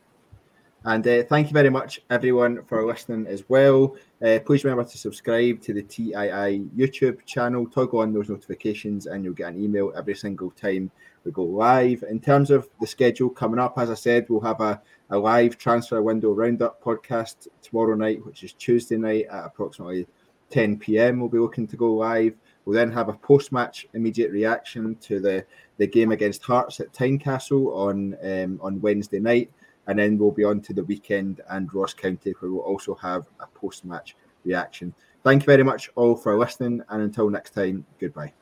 And 0.85 1.07
uh, 1.07 1.23
thank 1.23 1.47
you 1.47 1.53
very 1.53 1.69
much, 1.69 2.01
everyone, 2.09 2.63
for 2.65 2.85
listening 2.85 3.25
as 3.27 3.47
well. 3.47 3.95
Uh, 4.21 4.39
please 4.45 4.65
remember 4.65 4.83
to 4.83 4.97
subscribe 4.97 5.61
to 5.61 5.73
the 5.73 5.81
TII 5.81 6.67
YouTube 6.75 7.25
channel, 7.25 7.65
toggle 7.65 7.99
on 7.99 8.11
those 8.11 8.27
notifications, 8.27 9.05
and 9.05 9.23
you'll 9.23 9.33
get 9.33 9.53
an 9.53 9.63
email 9.63 9.93
every 9.95 10.13
single 10.13 10.51
time 10.51 10.91
we 11.23 11.31
go 11.31 11.43
live. 11.43 12.03
In 12.09 12.19
terms 12.19 12.51
of 12.51 12.67
the 12.81 12.87
schedule 12.87 13.29
coming 13.29 13.59
up, 13.59 13.77
as 13.77 13.89
I 13.89 13.93
said, 13.93 14.25
we'll 14.27 14.41
have 14.41 14.59
a, 14.59 14.81
a 15.09 15.17
live 15.17 15.57
transfer 15.57 16.01
window 16.01 16.33
roundup 16.33 16.83
podcast 16.83 17.47
tomorrow 17.61 17.95
night, 17.95 18.25
which 18.25 18.43
is 18.43 18.51
Tuesday 18.51 18.97
night 18.97 19.27
at 19.31 19.45
approximately 19.45 20.05
10 20.49 20.79
p.m. 20.79 21.21
We'll 21.21 21.29
be 21.29 21.39
looking 21.39 21.67
to 21.67 21.77
go 21.77 21.93
live. 21.93 22.35
We'll 22.65 22.75
then 22.75 22.91
have 22.91 23.09
a 23.09 23.13
post-match 23.13 23.87
immediate 23.93 24.31
reaction 24.31 24.95
to 25.01 25.19
the, 25.19 25.45
the 25.77 25.87
game 25.87 26.11
against 26.11 26.43
Hearts 26.43 26.79
at 26.79 26.93
Tynecastle 26.93 27.75
on 27.75 28.15
um, 28.23 28.59
on 28.61 28.79
Wednesday 28.81 29.19
night 29.19 29.51
and 29.87 29.99
then 29.99 30.17
we'll 30.17 30.31
be 30.31 30.43
on 30.43 30.61
to 30.61 30.73
the 30.73 30.83
weekend 30.83 31.41
and 31.49 31.73
Ross 31.73 31.93
County, 31.93 32.33
where 32.39 32.51
we'll 32.51 32.61
also 32.61 32.95
have 32.95 33.27
a 33.39 33.47
post 33.47 33.85
match 33.85 34.15
reaction. 34.45 34.93
Thank 35.23 35.43
you 35.43 35.45
very 35.45 35.63
much 35.63 35.89
all 35.95 36.15
for 36.15 36.37
listening, 36.37 36.81
and 36.89 37.01
until 37.01 37.29
next 37.29 37.51
time, 37.51 37.85
goodbye. 37.99 38.33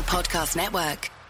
Podcast 0.00 0.56
Network. 0.56 1.21